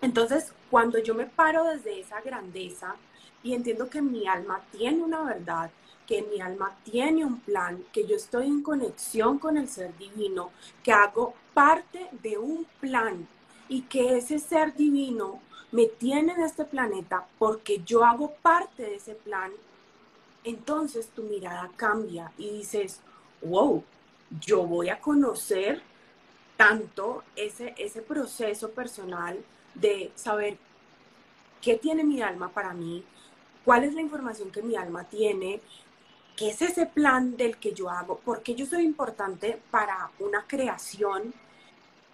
Entonces, 0.02 0.52
cuando 0.70 0.98
yo 0.98 1.14
me 1.14 1.24
paro 1.24 1.64
desde 1.64 2.00
esa 2.00 2.20
grandeza 2.20 2.96
y 3.42 3.54
entiendo 3.54 3.88
que 3.88 4.02
mi 4.02 4.28
alma 4.28 4.60
tiene 4.70 5.02
una 5.02 5.22
verdad, 5.22 5.70
que 6.06 6.20
mi 6.20 6.38
alma 6.42 6.76
tiene 6.84 7.24
un 7.24 7.40
plan, 7.40 7.82
que 7.94 8.06
yo 8.06 8.16
estoy 8.16 8.46
en 8.46 8.62
conexión 8.62 9.38
con 9.38 9.56
el 9.56 9.68
ser 9.68 9.96
divino, 9.96 10.50
que 10.82 10.92
hago 10.92 11.32
parte 11.54 12.10
de 12.22 12.36
un 12.36 12.66
plan 12.78 13.26
y 13.72 13.80
que 13.80 14.18
ese 14.18 14.38
ser 14.38 14.74
divino 14.74 15.40
me 15.70 15.86
tiene 15.86 16.34
en 16.34 16.42
este 16.42 16.66
planeta 16.66 17.24
porque 17.38 17.80
yo 17.86 18.04
hago 18.04 18.34
parte 18.42 18.82
de 18.82 18.96
ese 18.96 19.14
plan, 19.14 19.50
entonces 20.44 21.08
tu 21.08 21.22
mirada 21.22 21.70
cambia 21.74 22.30
y 22.36 22.50
dices, 22.50 23.00
wow, 23.40 23.82
yo 24.42 24.64
voy 24.64 24.90
a 24.90 25.00
conocer 25.00 25.80
tanto 26.58 27.24
ese, 27.34 27.74
ese 27.78 28.02
proceso 28.02 28.72
personal 28.72 29.42
de 29.74 30.12
saber 30.16 30.58
qué 31.62 31.76
tiene 31.76 32.04
mi 32.04 32.20
alma 32.20 32.50
para 32.50 32.74
mí, 32.74 33.02
cuál 33.64 33.84
es 33.84 33.94
la 33.94 34.02
información 34.02 34.50
que 34.50 34.60
mi 34.60 34.76
alma 34.76 35.04
tiene, 35.04 35.62
qué 36.36 36.50
es 36.50 36.60
ese 36.60 36.84
plan 36.84 37.38
del 37.38 37.56
que 37.56 37.72
yo 37.72 37.88
hago, 37.88 38.20
porque 38.22 38.54
yo 38.54 38.66
soy 38.66 38.84
importante 38.84 39.62
para 39.70 40.10
una 40.18 40.46
creación 40.46 41.32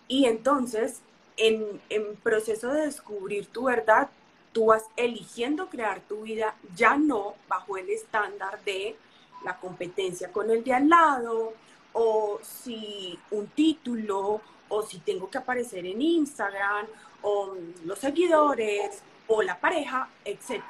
y 0.07 0.27
entonces 0.27 1.03
en, 1.38 2.16
proceso 2.22 2.68
de 2.72 2.83
descubrir 2.83 3.46
tu 3.46 3.64
verdad, 3.64 4.09
tú 4.53 4.66
vas 4.66 4.85
eligiendo 4.96 5.68
crear 5.68 6.01
tu 6.01 6.22
vida 6.22 6.55
ya 6.74 6.96
no 6.96 7.35
bajo 7.48 7.77
el 7.77 7.88
estándar 7.90 8.62
de 8.64 8.96
la 9.44 9.59
competencia 9.59 10.33
con 10.33 10.51
el 10.51 10.64
de 10.64 10.74
al 10.74 10.88
lado, 10.88 11.53
o 11.92 12.40
si 12.42 13.18
un 13.31 13.46
título, 13.48 14.40
o 14.68 14.83
si 14.83 14.98
tengo 14.98 15.31
que 15.31 15.38
aparecer 15.38 15.87
en 15.87 16.03
Instagram, 16.03 16.87
o 17.22 17.55
los 17.85 17.98
seguidores, 17.98 19.03
o 19.27 19.42
la 19.42 19.59
pareja, 19.59 20.09
etc. 20.24 20.62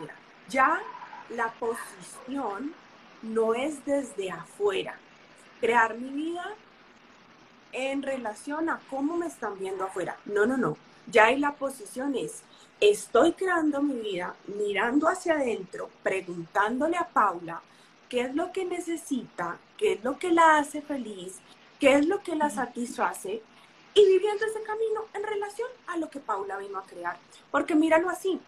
Ya 0.48 0.81
la 1.31 1.50
posición 1.52 2.74
no 3.22 3.54
es 3.54 3.85
desde 3.85 4.31
afuera. 4.31 4.98
Crear 5.61 5.96
mi 5.96 6.11
vida 6.11 6.54
en 7.72 8.02
relación 8.02 8.68
a 8.68 8.81
cómo 8.90 9.16
me 9.16 9.26
están 9.26 9.59
viendo 9.59 9.85
afuera. 9.85 10.16
No, 10.24 10.46
no, 10.46 10.57
no. 10.57 10.76
Ya 11.11 11.26
ahí 11.26 11.38
la 11.38 11.54
posición 11.54 12.14
es, 12.14 12.42
estoy 12.81 13.33
creando 13.33 13.83
mi 13.83 14.00
vida 14.00 14.35
mirando 14.46 15.09
hacia 15.09 15.35
adentro, 15.35 15.90
preguntándole 16.02 16.96
a 16.96 17.09
Paula 17.09 17.61
qué 18.09 18.22
es 18.22 18.35
lo 18.35 18.52
que 18.52 18.64
necesita, 18.64 19.59
qué 19.76 19.94
es 19.94 20.04
lo 20.04 20.18
que 20.18 20.31
la 20.31 20.59
hace 20.59 20.83
feliz, 20.83 21.37
qué 21.81 21.94
es 21.94 22.07
lo 22.07 22.22
que 22.22 22.37
la 22.37 22.50
satisface 22.50 23.42
y 23.94 24.07
viviendo 24.07 24.44
ese 24.44 24.62
camino 24.62 25.07
en 25.14 25.22
relación 25.22 25.68
a 25.87 25.96
lo 25.96 26.09
que 26.09 26.20
Paula 26.20 26.59
vino 26.59 26.78
a 26.78 26.85
crear. 26.85 27.16
Porque 27.50 27.74
míralo 27.74 28.11
así, 28.11 28.40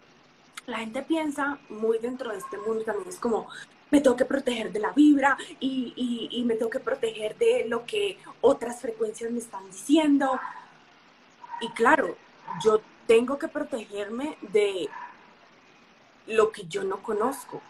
la 0.67 0.79
gente 0.79 1.01
piensa 1.01 1.59
muy 1.69 1.97
dentro 1.97 2.31
de 2.31 2.37
este 2.37 2.57
mundo 2.57 2.83
también 2.83 3.09
es 3.09 3.17
como, 3.17 3.47
me 3.91 3.99
tengo 3.99 4.15
que 4.15 4.25
proteger 4.25 4.71
de 4.71 4.79
la 4.79 4.91
vibra 4.91 5.37
y, 5.59 6.43
me 6.45 6.55
tengo 6.55 6.71
que 6.71 6.79
proteger 6.79 7.37
de 7.37 7.65
lo 7.67 7.85
que 7.85 8.17
otras 8.39 8.81
frecuencias 8.81 9.29
me 9.31 9.39
están 9.39 9.65
diciendo. 9.67 10.39
Y 11.59 11.69
claro, 11.69 12.15
yo 12.63 12.81
tengo 13.05 13.37
que 13.37 13.47
protegerme 13.49 14.37
de 14.41 14.89
lo 16.27 16.51
que 16.51 16.65
yo 16.65 16.83
no 16.83 17.03
conozco. 17.03 17.61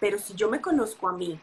Pero 0.00 0.18
si 0.18 0.34
yo 0.34 0.50
me 0.50 0.60
conozco 0.60 1.08
a 1.08 1.12
mí 1.12 1.38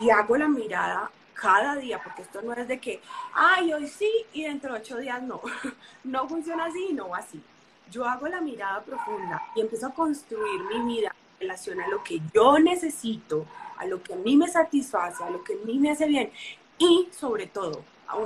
y 0.00 0.10
hago 0.10 0.36
la 0.36 0.48
mirada 0.48 1.10
cada 1.34 1.76
día, 1.76 2.00
porque 2.02 2.22
esto 2.22 2.42
no 2.42 2.52
es 2.52 2.68
de 2.68 2.78
que, 2.78 3.00
ay, 3.32 3.72
hoy 3.72 3.88
sí 3.88 4.10
y 4.34 4.44
dentro 4.44 4.74
de 4.74 4.80
ocho 4.80 4.98
días 4.98 5.22
no. 5.22 5.40
No 6.04 6.28
funciona 6.28 6.66
así 6.66 6.92
no 6.92 7.14
así. 7.14 7.42
Yo 7.90 8.04
hago 8.04 8.28
la 8.28 8.40
mirada 8.40 8.82
profunda 8.82 9.42
y 9.56 9.62
empiezo 9.62 9.86
a 9.86 9.94
construir 9.94 10.62
mi 10.64 10.94
vida 10.94 11.14
relación 11.40 11.80
a 11.80 11.88
lo 11.88 12.04
que 12.04 12.20
yo 12.32 12.58
necesito, 12.58 13.46
a 13.78 13.86
lo 13.86 14.02
que 14.02 14.12
a 14.12 14.16
mí 14.16 14.36
me 14.36 14.46
satisface, 14.46 15.24
a 15.24 15.30
lo 15.30 15.42
que 15.42 15.54
a 15.54 15.64
mí 15.64 15.78
me 15.78 15.90
hace 15.90 16.06
bien. 16.06 16.30
Y 16.78 17.08
sobre 17.12 17.46
todo, 17.46 17.82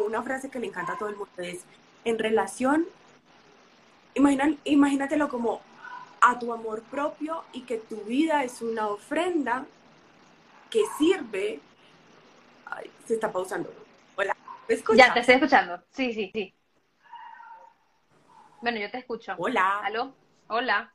una 0.06 0.22
frase 0.22 0.50
que 0.50 0.58
le 0.58 0.66
encanta 0.66 0.92
a 0.92 0.98
todo 0.98 1.08
el 1.08 1.16
mundo 1.16 1.32
es, 1.38 1.64
en 2.04 2.18
relación, 2.18 2.86
imagínatelo 4.14 5.28
como 5.28 5.62
a 6.20 6.38
tu 6.38 6.52
amor 6.52 6.82
propio 6.82 7.44
y 7.52 7.62
que 7.62 7.78
tu 7.78 7.96
vida 8.02 8.44
es 8.44 8.62
una 8.62 8.88
ofrenda 8.88 9.66
que 10.70 10.82
sirve. 10.98 11.60
Ay, 12.66 12.90
se 13.06 13.14
está 13.14 13.30
pausando. 13.30 13.72
Hola, 14.16 14.36
¿me 14.68 14.74
escuchas? 14.74 15.06
Ya, 15.06 15.14
te 15.14 15.20
estoy 15.20 15.34
escuchando. 15.36 15.82
Sí, 15.90 16.12
sí, 16.12 16.30
sí. 16.32 16.54
Bueno, 18.60 18.78
yo 18.78 18.90
te 18.90 18.98
escucho. 18.98 19.34
Hola. 19.36 19.80
¿Aló? 19.80 20.14
Hola. 20.48 20.93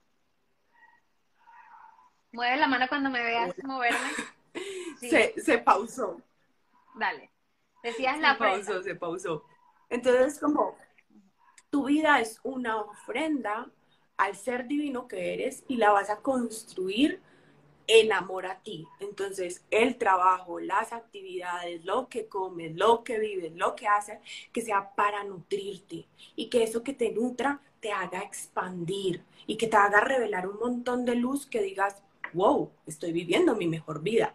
Mueve 2.32 2.58
la 2.58 2.68
mano 2.68 2.86
cuando 2.88 3.10
me 3.10 3.24
veas 3.24 3.56
moverme. 3.64 4.10
Se, 5.00 5.58
pausó. 5.60 6.22
Dale. 6.96 7.32
Decías 7.84 8.20
la 8.20 8.34
Se 8.34 8.40
pausó, 8.40 8.84
se 8.84 8.96
pausó. 8.96 9.46
Entonces, 9.90 10.40
como 10.40 10.76
tu 11.70 11.86
vida 11.86 12.20
es 12.20 12.40
una 12.44 12.78
ofrenda 12.78 13.70
al 14.18 14.36
ser 14.36 14.68
divino 14.68 15.08
que 15.08 15.34
eres 15.34 15.64
y 15.68 15.78
la 15.78 15.92
vas 15.92 16.10
a 16.10 16.18
construir 16.18 17.22
en 17.88 18.14
amor 18.14 18.46
a 18.46 18.60
ti. 18.60 18.88
Entonces, 19.00 19.66
el 19.72 19.98
trabajo, 19.98 20.60
las 20.60 20.94
actividades, 20.94 21.84
lo 21.86 22.08
que 22.08 22.28
comes, 22.28 22.76
lo 22.76 23.04
que 23.04 23.18
vives, 23.18 23.54
lo 23.56 23.76
que 23.76 23.88
haces, 23.88 24.20
que 24.52 24.62
sea 24.62 24.94
para 24.94 25.24
nutrirte 25.24 26.08
y 26.36 26.50
que 26.50 26.64
eso 26.64 26.84
que 26.84 26.94
te 26.94 27.12
nutra 27.12 27.62
te 27.80 27.92
haga 27.92 28.20
expandir 28.20 29.24
y 29.48 29.58
que 29.58 29.68
te 29.68 29.78
haga 29.78 30.02
revelar 30.02 30.48
un 30.48 30.60
montón 30.60 31.06
de 31.06 31.16
luz 31.16 31.48
que 31.48 31.62
digas, 31.62 32.04
wow, 32.34 32.72
estoy 32.86 33.12
viviendo 33.12 33.56
mi 33.56 33.68
mejor 33.68 34.02
vida. 34.02 34.34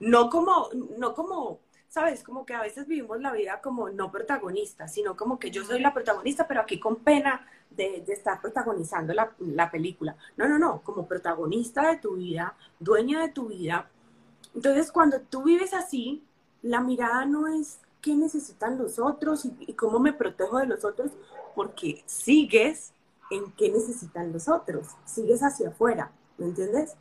No 0.00 0.28
como, 0.28 0.68
no 0.98 1.14
como 1.14 1.60
¿sabes? 1.94 2.24
Como 2.24 2.44
que 2.44 2.54
a 2.54 2.60
veces 2.60 2.88
vivimos 2.88 3.20
la 3.20 3.30
vida 3.30 3.60
como 3.60 3.88
no 3.88 4.10
protagonista, 4.10 4.88
sino 4.88 5.16
como 5.16 5.38
que 5.38 5.52
yo 5.52 5.64
soy 5.64 5.78
la 5.78 5.94
protagonista, 5.94 6.48
pero 6.48 6.60
aquí 6.60 6.80
con 6.80 6.96
pena 6.96 7.46
de, 7.70 8.02
estar 8.08 8.40
protagonizando 8.40 9.14
la, 9.14 9.32
la, 9.38 9.70
película. 9.70 10.16
No, 10.36 10.48
no, 10.48 10.58
no, 10.58 10.82
como 10.82 11.06
protagonista 11.06 11.88
de 11.88 11.98
tu 11.98 12.16
vida, 12.16 12.56
dueña 12.80 13.20
de 13.20 13.28
tu 13.28 13.46
vida. 13.46 13.88
Entonces, 14.56 14.90
cuando 14.90 15.20
tú 15.20 15.44
vives 15.44 15.72
así, 15.72 16.24
la 16.62 16.80
mirada 16.80 17.26
no 17.26 17.46
es 17.46 17.78
qué 18.00 18.16
necesitan 18.16 18.76
los 18.76 18.98
otros 18.98 19.44
y, 19.44 19.54
y 19.60 19.74
cómo 19.74 20.00
me 20.00 20.12
protejo 20.12 20.58
de 20.58 20.66
los 20.66 20.84
otros, 20.84 21.12
porque 21.54 22.02
sigues 22.06 22.92
en 23.30 23.52
qué 23.52 23.70
necesitan 23.70 24.32
los 24.32 24.48
otros, 24.48 24.88
sigues 25.04 25.44
hacia 25.44 25.68
afuera, 25.68 26.10
¿me 26.38 26.46
entiendes? 26.46 26.96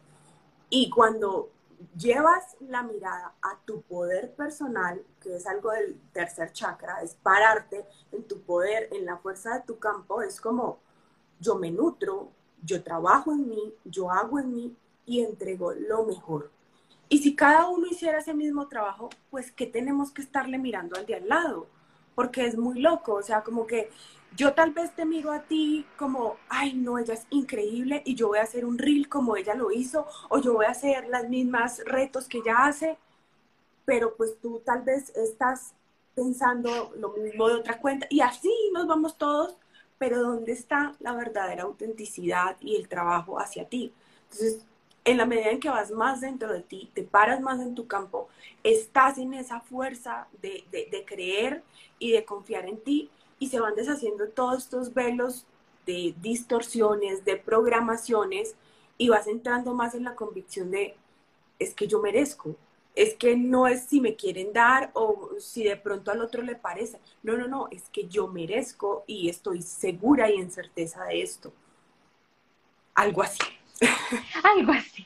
Y 0.75 0.89
cuando 0.89 1.51
llevas 1.95 2.57
la 2.59 2.81
mirada 2.81 3.35
a 3.43 3.59
tu 3.63 3.83
poder 3.83 4.33
personal, 4.33 5.05
que 5.21 5.35
es 5.35 5.45
algo 5.45 5.69
del 5.69 6.01
tercer 6.11 6.51
chakra, 6.51 7.03
es 7.03 7.13
pararte 7.13 7.85
en 8.11 8.23
tu 8.23 8.41
poder, 8.41 8.89
en 8.91 9.05
la 9.05 9.17
fuerza 9.17 9.53
de 9.53 9.65
tu 9.67 9.77
campo, 9.77 10.23
es 10.23 10.41
como 10.41 10.79
yo 11.39 11.57
me 11.59 11.69
nutro, 11.69 12.31
yo 12.63 12.81
trabajo 12.81 13.33
en 13.33 13.47
mí, 13.49 13.75
yo 13.85 14.09
hago 14.09 14.39
en 14.39 14.55
mí 14.55 14.75
y 15.05 15.21
entrego 15.21 15.73
lo 15.73 16.05
mejor. 16.05 16.49
Y 17.07 17.19
si 17.19 17.35
cada 17.35 17.69
uno 17.69 17.85
hiciera 17.85 18.17
ese 18.17 18.33
mismo 18.33 18.67
trabajo, 18.67 19.11
pues 19.29 19.51
¿qué 19.51 19.67
tenemos 19.67 20.09
que 20.09 20.23
estarle 20.23 20.57
mirando 20.57 20.95
al 20.97 21.05
de 21.05 21.17
al 21.17 21.29
lado? 21.29 21.67
Porque 22.15 22.47
es 22.47 22.57
muy 22.57 22.79
loco, 22.79 23.13
o 23.13 23.21
sea, 23.21 23.43
como 23.43 23.67
que 23.67 23.91
yo 24.35 24.53
tal 24.53 24.71
vez 24.71 24.95
te 24.95 25.05
miro 25.05 25.31
a 25.31 25.43
ti 25.43 25.85
como, 25.97 26.37
ay, 26.49 26.73
no, 26.73 26.97
ella 26.99 27.13
es 27.13 27.25
increíble 27.29 28.01
y 28.05 28.15
yo 28.15 28.29
voy 28.29 28.39
a 28.39 28.43
hacer 28.43 28.65
un 28.65 28.77
reel 28.77 29.09
como 29.09 29.35
ella 29.37 29.55
lo 29.55 29.71
hizo, 29.71 30.07
o 30.29 30.39
yo 30.39 30.53
voy 30.53 30.65
a 30.65 30.71
hacer 30.71 31.07
las 31.09 31.29
mismas 31.29 31.81
retos 31.85 32.27
que 32.27 32.39
ella 32.39 32.65
hace, 32.65 32.97
pero 33.85 34.15
pues 34.15 34.37
tú 34.41 34.61
tal 34.65 34.83
vez 34.83 35.09
estás 35.15 35.73
pensando 36.15 36.93
lo 36.97 37.09
mismo 37.11 37.47
de 37.49 37.55
otra 37.55 37.79
cuenta 37.79 38.07
y 38.09 38.21
así 38.21 38.51
nos 38.73 38.87
vamos 38.87 39.17
todos, 39.17 39.57
pero 39.97 40.21
¿dónde 40.21 40.51
está 40.53 40.93
la 40.99 41.13
verdadera 41.13 41.63
autenticidad 41.63 42.57
y 42.59 42.75
el 42.75 42.87
trabajo 42.87 43.39
hacia 43.39 43.67
ti? 43.67 43.93
Entonces, 44.23 44.65
en 45.05 45.17
la 45.17 45.25
medida 45.25 45.49
en 45.51 45.59
que 45.59 45.69
vas 45.69 45.91
más 45.91 46.21
dentro 46.21 46.51
de 46.53 46.61
ti, 46.61 46.89
te 46.93 47.03
paras 47.03 47.41
más 47.41 47.59
en 47.59 47.75
tu 47.75 47.87
campo, 47.87 48.29
estás 48.63 49.17
en 49.17 49.33
esa 49.33 49.59
fuerza 49.59 50.27
de, 50.41 50.63
de, 50.71 50.87
de 50.91 51.05
creer 51.05 51.63
y 51.99 52.11
de 52.11 52.23
confiar 52.25 52.65
en 52.67 52.79
ti, 52.79 53.09
y 53.43 53.47
se 53.47 53.59
van 53.59 53.75
deshaciendo 53.75 54.29
todos 54.29 54.63
estos 54.63 54.93
velos 54.93 55.45
de 55.85 56.15
distorsiones, 56.21 57.25
de 57.25 57.35
programaciones 57.35 58.55
y 58.97 59.09
vas 59.09 59.27
entrando 59.27 59.73
más 59.73 59.95
en 59.95 60.05
la 60.05 60.15
convicción 60.15 60.71
de 60.71 60.95
es 61.59 61.75
que 61.75 61.85
yo 61.85 62.01
merezco, 62.01 62.55
es 62.95 63.15
que 63.15 63.35
no 63.35 63.67
es 63.67 63.83
si 63.83 63.99
me 63.99 64.15
quieren 64.15 64.53
dar 64.53 64.91
o 64.93 65.31
si 65.39 65.65
de 65.65 65.75
pronto 65.75 66.09
al 66.09 66.21
otro 66.21 66.41
le 66.41 66.55
parece, 66.55 67.01
no, 67.21 67.35
no, 67.35 67.49
no, 67.49 67.67
es 67.69 67.89
que 67.89 68.07
yo 68.07 68.29
merezco 68.29 69.03
y 69.07 69.27
estoy 69.27 69.61
segura 69.61 70.31
y 70.31 70.39
en 70.39 70.49
certeza 70.49 71.03
de 71.03 71.21
esto. 71.21 71.51
Algo 72.95 73.23
así. 73.23 73.43
Algo 74.55 74.71
así. 74.71 75.05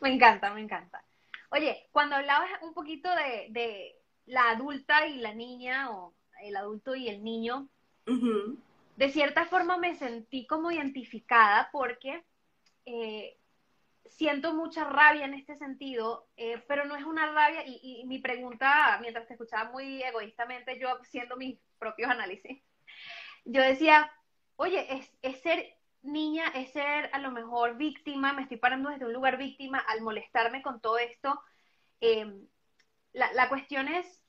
Me 0.00 0.12
encanta, 0.12 0.52
me 0.52 0.62
encanta. 0.62 1.04
Oye, 1.50 1.86
cuando 1.92 2.16
hablabas 2.16 2.50
un 2.62 2.74
poquito 2.74 3.08
de, 3.14 3.46
de 3.50 3.96
la 4.26 4.50
adulta 4.50 5.06
y 5.06 5.18
la 5.18 5.32
niña 5.32 5.92
o 5.92 6.17
el 6.42 6.56
adulto 6.56 6.94
y 6.94 7.08
el 7.08 7.22
niño, 7.24 7.68
de 8.96 9.10
cierta 9.10 9.44
forma 9.46 9.76
me 9.76 9.94
sentí 9.94 10.46
como 10.46 10.70
identificada 10.70 11.68
porque 11.70 12.24
eh, 12.86 13.38
siento 14.06 14.54
mucha 14.54 14.84
rabia 14.84 15.24
en 15.24 15.34
este 15.34 15.56
sentido, 15.56 16.26
eh, 16.36 16.62
pero 16.66 16.84
no 16.84 16.96
es 16.96 17.04
una 17.04 17.30
rabia, 17.32 17.62
y, 17.66 18.02
mi 18.06 18.18
pregunta, 18.18 18.98
mientras 19.00 19.26
te 19.26 19.34
escuchaba 19.34 19.70
muy 19.70 20.02
egoístamente, 20.02 20.78
yo 20.78 20.88
haciendo 21.00 21.36
mis 21.36 21.58
propios 21.78 22.10
análisis, 22.10 22.62
yo 23.44 23.62
decía, 23.62 24.10
oye, 24.56 24.86
es, 25.22 25.40
ser 25.40 25.76
niña, 26.02 26.48
es 26.48 26.72
ser 26.72 27.10
a 27.12 27.18
lo 27.18 27.30
mejor 27.30 27.76
víctima, 27.76 28.32
me 28.32 28.42
estoy 28.42 28.56
parando 28.56 28.90
desde 28.90 29.04
un 29.04 29.12
lugar 29.12 29.36
víctima 29.36 29.78
al 29.78 30.00
molestarme 30.00 30.62
con 30.62 30.80
todo 30.80 30.98
esto. 30.98 31.40
Eh, 32.00 32.26
la, 33.12 33.32
la 33.32 33.48
cuestión 33.48 33.88
es 33.88 34.22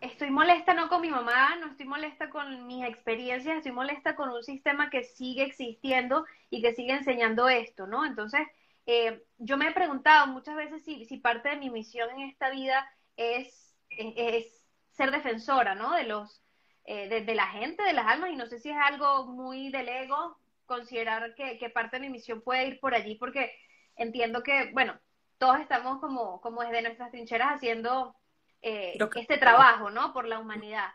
estoy 0.00 0.30
molesta 0.30 0.74
no 0.74 0.88
con 0.88 1.00
mi 1.00 1.10
mamá, 1.10 1.56
no 1.56 1.68
estoy 1.68 1.86
molesta 1.86 2.30
con 2.30 2.66
mis 2.66 2.84
experiencias, 2.84 3.56
estoy 3.56 3.72
molesta 3.72 4.14
con 4.14 4.30
un 4.30 4.42
sistema 4.42 4.90
que 4.90 5.04
sigue 5.04 5.44
existiendo 5.44 6.24
y 6.48 6.62
que 6.62 6.74
sigue 6.74 6.92
enseñando 6.92 7.48
esto, 7.48 7.86
¿no? 7.86 8.04
Entonces, 8.04 8.40
eh, 8.86 9.22
yo 9.38 9.56
me 9.56 9.68
he 9.68 9.72
preguntado 9.72 10.26
muchas 10.28 10.56
veces 10.56 10.82
si, 10.84 11.04
si 11.04 11.18
parte 11.18 11.50
de 11.50 11.56
mi 11.56 11.70
misión 11.70 12.10
en 12.10 12.28
esta 12.28 12.50
vida 12.50 12.90
es, 13.16 13.74
es, 13.90 14.64
ser 14.92 15.10
defensora, 15.10 15.74
¿no? 15.74 15.92
De 15.92 16.04
los, 16.04 16.42
eh, 16.84 17.22
de, 17.24 17.34
la 17.34 17.46
gente, 17.48 17.82
de 17.82 17.92
las 17.92 18.06
almas, 18.06 18.30
y 18.30 18.36
no 18.36 18.46
sé 18.46 18.58
si 18.58 18.70
es 18.70 18.76
algo 18.76 19.26
muy 19.26 19.70
del 19.70 19.88
ego 19.88 20.38
considerar 20.66 21.34
que, 21.34 21.58
que 21.58 21.70
parte 21.70 21.96
de 21.96 22.02
mi 22.02 22.10
misión 22.10 22.42
puede 22.42 22.66
ir 22.66 22.80
por 22.80 22.94
allí, 22.94 23.14
porque 23.16 23.52
entiendo 23.96 24.42
que, 24.42 24.70
bueno, 24.72 24.98
todos 25.38 25.58
estamos 25.60 26.00
como, 26.00 26.40
como 26.40 26.62
desde 26.62 26.82
nuestras 26.82 27.10
trincheras 27.10 27.54
haciendo 27.54 28.14
eh, 28.62 28.98
este 29.16 29.38
trabajo, 29.38 29.90
¿no? 29.90 30.12
Por 30.12 30.26
la 30.26 30.38
humanidad. 30.38 30.88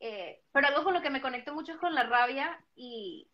Eh, 0.00 0.42
pero 0.52 0.68
algo 0.68 0.84
con 0.84 0.94
lo 0.94 1.02
que 1.02 1.10
me 1.10 1.20
conecto 1.20 1.54
mucho 1.54 1.72
es 1.72 1.78
con 1.78 1.94
la 1.94 2.04
rabia 2.04 2.58
y, 2.74 3.28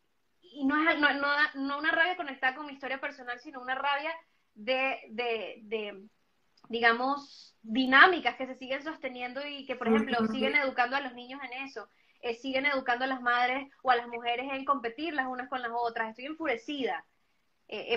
no 0.64 0.88
es 0.88 0.98
no, 0.98 1.08
no, 1.54 1.78
una 1.78 1.90
rabia 1.90 2.16
conectada 2.16 2.54
con 2.54 2.66
mi 2.66 2.72
historia 2.72 3.00
personal, 3.00 3.38
sino 3.40 3.60
una 3.60 3.74
rabia 3.74 4.12
de, 4.54 4.98
de, 5.10 6.02
digamos, 6.68 7.56
dinámicas 7.62 8.36
que 8.36 8.46
se 8.46 8.56
siguen 8.56 8.82
sosteniendo 8.82 9.46
y 9.46 9.66
que, 9.66 9.76
por 9.76 9.88
ejemplo, 9.88 10.26
siguen 10.26 10.56
educando 10.56 10.96
a 10.96 11.00
los 11.00 11.14
niños 11.14 11.40
en 11.44 11.64
eso, 11.64 11.88
eh, 12.20 12.34
siguen 12.34 12.66
educando 12.66 13.04
a 13.04 13.08
las 13.08 13.20
madres 13.20 13.68
o 13.82 13.90
a 13.90 13.96
las 13.96 14.08
mujeres 14.08 14.46
en 14.52 14.64
competir 14.64 15.14
las 15.14 15.26
unas 15.26 15.48
con 15.48 15.62
las 15.62 15.70
otras. 15.72 16.10
Estoy 16.10 16.26
enfurecida 16.26 17.04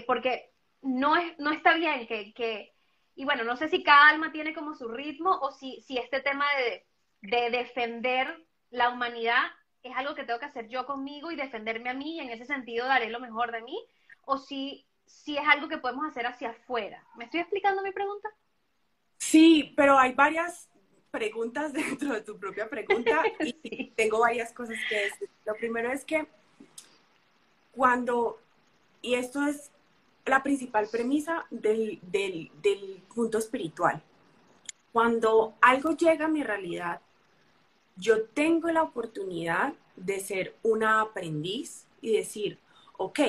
porque 0.06 0.52
no, 0.82 1.15
es, 1.15 1.39
no 1.39 1.52
está 1.52 1.74
bien 1.74 2.06
que, 2.06 2.34
que 2.34 2.74
y 3.15 3.26
bueno, 3.26 3.43
no 3.43 3.56
sé 3.56 3.67
si 3.67 3.84
cada 3.84 4.10
alma 4.10 4.32
tiene 4.32 4.54
como 4.54 4.74
su 4.74 4.88
ritmo 4.88 5.32
o 5.41 5.52
si, 5.52 5.82
si 5.82 5.97
este 5.97 6.21
tema 6.21 6.45
de, 6.58 6.86
de 7.21 7.50
defender 7.50 8.45
la 8.69 8.89
humanidad 8.89 9.43
es 9.84 9.95
algo 9.95 10.15
que 10.15 10.24
tengo 10.24 10.39
que 10.39 10.45
hacer 10.45 10.67
yo 10.67 10.86
conmigo 10.86 11.32
y 11.32 11.36
defenderme 11.36 11.89
a 11.89 11.93
mí 11.93 12.17
y 12.17 12.19
en 12.19 12.30
ese 12.30 12.45
sentido 12.45 12.88
daré 12.88 13.10
lo 13.10 13.19
mejor 13.19 13.52
de 13.52 13.62
mí, 13.62 13.78
o 14.26 14.38
si, 14.38 14.86
si 15.06 15.38
es 15.38 15.47
algo 15.47 15.67
que 15.67 15.78
podemos 15.78 16.06
hacer 16.06 16.26
hacia 16.26 16.52
afuera. 16.52 17.04
¿Me 17.15 17.26
estoy 17.26 17.39
explicando 17.39 17.82
mi 17.82 17.91
pregunta? 17.91 18.30
Sí, 19.17 19.74
pero 19.76 19.97
hay 19.97 20.13
varias 20.13 20.69
preguntas 21.10 21.74
dentro 21.74 22.13
de 22.13 22.21
tu 22.21 22.38
propia 22.39 22.69
pregunta 22.69 23.24
y 23.63 23.91
tengo 23.91 24.19
varias 24.19 24.54
cosas 24.54 24.78
que 24.88 24.95
decir. 24.95 25.30
Lo 25.45 25.56
primero 25.56 25.91
es 25.91 26.06
que 26.06 26.28
cuando, 27.71 28.39
y 29.02 29.15
esto 29.15 29.45
es 29.45 29.71
la 30.25 30.43
principal 30.43 30.88
premisa 30.88 31.45
del, 31.49 31.99
del, 32.01 32.49
punto 33.13 33.38
espiritual. 33.38 34.01
Cuando 34.91 35.55
algo 35.62 35.91
llega 35.91 36.25
a 36.25 36.29
mi 36.29 36.43
realidad, 36.43 37.01
yo 37.95 38.23
tengo 38.25 38.69
la 38.69 38.84
oportunidad 38.84 39.73
de 39.95 40.19
ser 40.19 40.55
una 40.63 41.01
aprendiz 41.01 41.86
y 42.01 42.15
decir, 42.15 42.57
ok, 42.97 43.19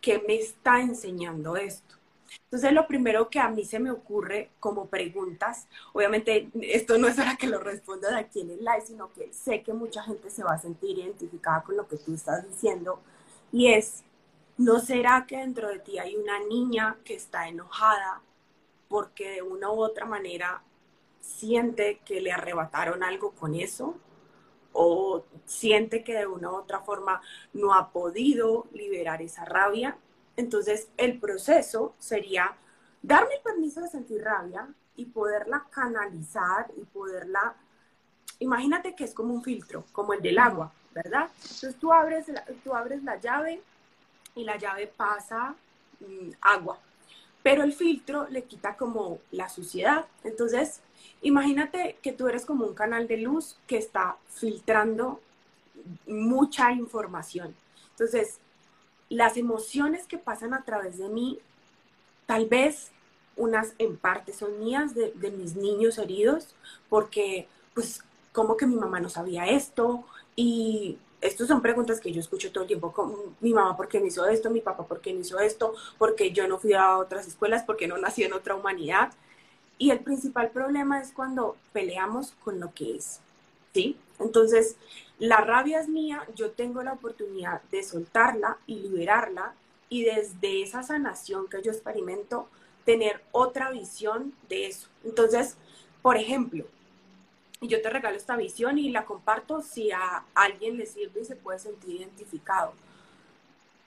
¿qué 0.00 0.22
me 0.26 0.36
está 0.36 0.80
enseñando 0.80 1.56
esto? 1.56 1.96
Entonces, 2.44 2.72
lo 2.72 2.86
primero 2.86 3.28
que 3.28 3.38
a 3.38 3.48
mí 3.48 3.64
se 3.64 3.78
me 3.78 3.90
ocurre 3.90 4.50
como 4.60 4.86
preguntas, 4.86 5.66
obviamente 5.92 6.48
esto 6.62 6.98
no 6.98 7.08
es 7.08 7.16
para 7.16 7.36
que 7.36 7.46
lo 7.46 7.58
responda 7.58 8.10
de 8.10 8.18
aquí 8.18 8.40
en 8.40 8.50
el 8.50 8.58
live, 8.58 8.82
sino 8.86 9.12
que 9.12 9.32
sé 9.32 9.62
que 9.62 9.72
mucha 9.72 10.02
gente 10.02 10.30
se 10.30 10.42
va 10.42 10.54
a 10.54 10.58
sentir 10.58 10.98
identificada 10.98 11.62
con 11.62 11.76
lo 11.76 11.86
que 11.86 11.96
tú 11.96 12.14
estás 12.14 12.48
diciendo, 12.48 13.00
y 13.52 13.72
es, 13.72 14.02
¿No 14.56 14.78
será 14.78 15.26
que 15.26 15.38
dentro 15.38 15.68
de 15.68 15.80
ti 15.80 15.98
hay 15.98 16.14
una 16.16 16.38
niña 16.38 16.96
que 17.04 17.14
está 17.14 17.48
enojada 17.48 18.22
porque 18.88 19.30
de 19.30 19.42
una 19.42 19.70
u 19.70 19.82
otra 19.82 20.06
manera 20.06 20.62
siente 21.20 22.00
que 22.04 22.20
le 22.20 22.30
arrebataron 22.30 23.02
algo 23.02 23.32
con 23.32 23.56
eso? 23.56 23.96
¿O 24.72 25.24
siente 25.44 26.04
que 26.04 26.14
de 26.14 26.26
una 26.28 26.52
u 26.52 26.54
otra 26.54 26.80
forma 26.80 27.20
no 27.52 27.74
ha 27.74 27.90
podido 27.90 28.66
liberar 28.72 29.22
esa 29.22 29.44
rabia? 29.44 29.96
Entonces 30.36 30.88
el 30.98 31.18
proceso 31.18 31.94
sería 31.98 32.56
darme 33.02 33.34
el 33.34 33.42
permiso 33.42 33.80
de 33.80 33.88
sentir 33.88 34.22
rabia 34.22 34.68
y 34.94 35.06
poderla 35.06 35.66
canalizar 35.70 36.70
y 36.76 36.84
poderla... 36.84 37.56
Imagínate 38.38 38.94
que 38.94 39.02
es 39.02 39.14
como 39.14 39.34
un 39.34 39.42
filtro, 39.42 39.84
como 39.90 40.12
el 40.12 40.22
del 40.22 40.38
agua, 40.38 40.72
¿verdad? 40.92 41.28
Entonces 41.42 41.76
tú 41.76 41.92
abres 41.92 42.26
tú 42.62 42.72
abres 42.72 43.02
la 43.02 43.16
llave 43.18 43.60
y 44.34 44.44
la 44.44 44.56
llave 44.56 44.86
pasa 44.86 45.54
mm, 46.00 46.30
agua. 46.40 46.78
Pero 47.42 47.62
el 47.62 47.72
filtro 47.72 48.26
le 48.30 48.44
quita 48.44 48.76
como 48.76 49.18
la 49.30 49.48
suciedad. 49.48 50.06
Entonces, 50.22 50.80
imagínate 51.22 51.98
que 52.02 52.12
tú 52.12 52.26
eres 52.28 52.46
como 52.46 52.64
un 52.66 52.74
canal 52.74 53.06
de 53.06 53.18
luz 53.18 53.56
que 53.66 53.76
está 53.76 54.16
filtrando 54.28 55.20
mucha 56.06 56.72
información. 56.72 57.54
Entonces, 57.90 58.38
las 59.08 59.36
emociones 59.36 60.06
que 60.06 60.18
pasan 60.18 60.54
a 60.54 60.62
través 60.62 60.98
de 60.98 61.08
mí, 61.08 61.38
tal 62.26 62.46
vez 62.46 62.90
unas 63.36 63.74
en 63.78 63.96
parte 63.96 64.32
son 64.32 64.58
mías 64.58 64.94
de, 64.94 65.12
de 65.12 65.30
mis 65.30 65.56
niños 65.56 65.98
heridos, 65.98 66.54
porque 66.88 67.46
pues 67.74 68.02
como 68.32 68.56
que 68.56 68.66
mi 68.66 68.76
mamá 68.76 69.00
no 69.00 69.08
sabía 69.08 69.46
esto 69.46 70.04
y 70.34 70.98
estas 71.24 71.48
son 71.48 71.62
preguntas 71.62 72.00
que 72.00 72.12
yo 72.12 72.20
escucho 72.20 72.52
todo 72.52 72.64
el 72.64 72.68
tiempo, 72.68 72.92
como 72.92 73.16
mi 73.40 73.54
mamá 73.54 73.76
por 73.76 73.88
qué 73.88 73.98
no 73.98 74.06
hizo 74.06 74.26
esto, 74.26 74.50
mi 74.50 74.60
papá 74.60 74.86
por 74.86 75.00
qué 75.00 75.12
no 75.14 75.20
hizo 75.20 75.38
esto, 75.40 75.74
porque 75.96 76.32
yo 76.32 76.46
no 76.46 76.58
fui 76.58 76.74
a 76.74 76.98
otras 76.98 77.26
escuelas, 77.26 77.64
porque 77.64 77.88
no 77.88 77.96
nací 77.96 78.24
en 78.24 78.34
otra 78.34 78.54
humanidad. 78.54 79.10
Y 79.78 79.90
el 79.90 80.00
principal 80.00 80.50
problema 80.50 81.00
es 81.00 81.12
cuando 81.12 81.56
peleamos 81.72 82.32
con 82.44 82.60
lo 82.60 82.74
que 82.74 82.96
es, 82.96 83.20
¿sí? 83.72 83.96
Entonces, 84.20 84.76
la 85.18 85.38
rabia 85.38 85.80
es 85.80 85.88
mía, 85.88 86.26
yo 86.34 86.50
tengo 86.50 86.82
la 86.82 86.92
oportunidad 86.92 87.62
de 87.70 87.82
soltarla 87.82 88.58
y 88.66 88.80
liberarla 88.80 89.54
y 89.88 90.04
desde 90.04 90.62
esa 90.62 90.82
sanación 90.82 91.48
que 91.48 91.62
yo 91.62 91.72
experimento, 91.72 92.48
tener 92.84 93.22
otra 93.32 93.70
visión 93.70 94.34
de 94.50 94.66
eso. 94.66 94.88
Entonces, 95.04 95.56
por 96.02 96.18
ejemplo, 96.18 96.66
y 97.60 97.68
yo 97.68 97.80
te 97.80 97.90
regalo 97.90 98.16
esta 98.16 98.36
visión 98.36 98.78
y 98.78 98.90
la 98.90 99.04
comparto 99.04 99.62
si 99.62 99.90
a 99.92 100.24
alguien 100.34 100.76
le 100.76 100.86
sirve 100.86 101.20
y 101.20 101.24
se 101.24 101.36
puede 101.36 101.58
sentir 101.58 101.96
identificado. 101.96 102.72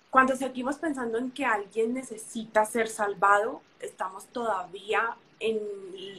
Cuando 0.09 0.36
seguimos 0.36 0.78
pensando 0.78 1.18
en 1.18 1.32
que 1.32 1.45
alguien 1.45 1.93
necesita 1.93 2.65
ser 2.65 2.88
salvado, 2.88 3.61
estamos 3.80 4.26
todavía 4.28 5.15
en 5.39 5.59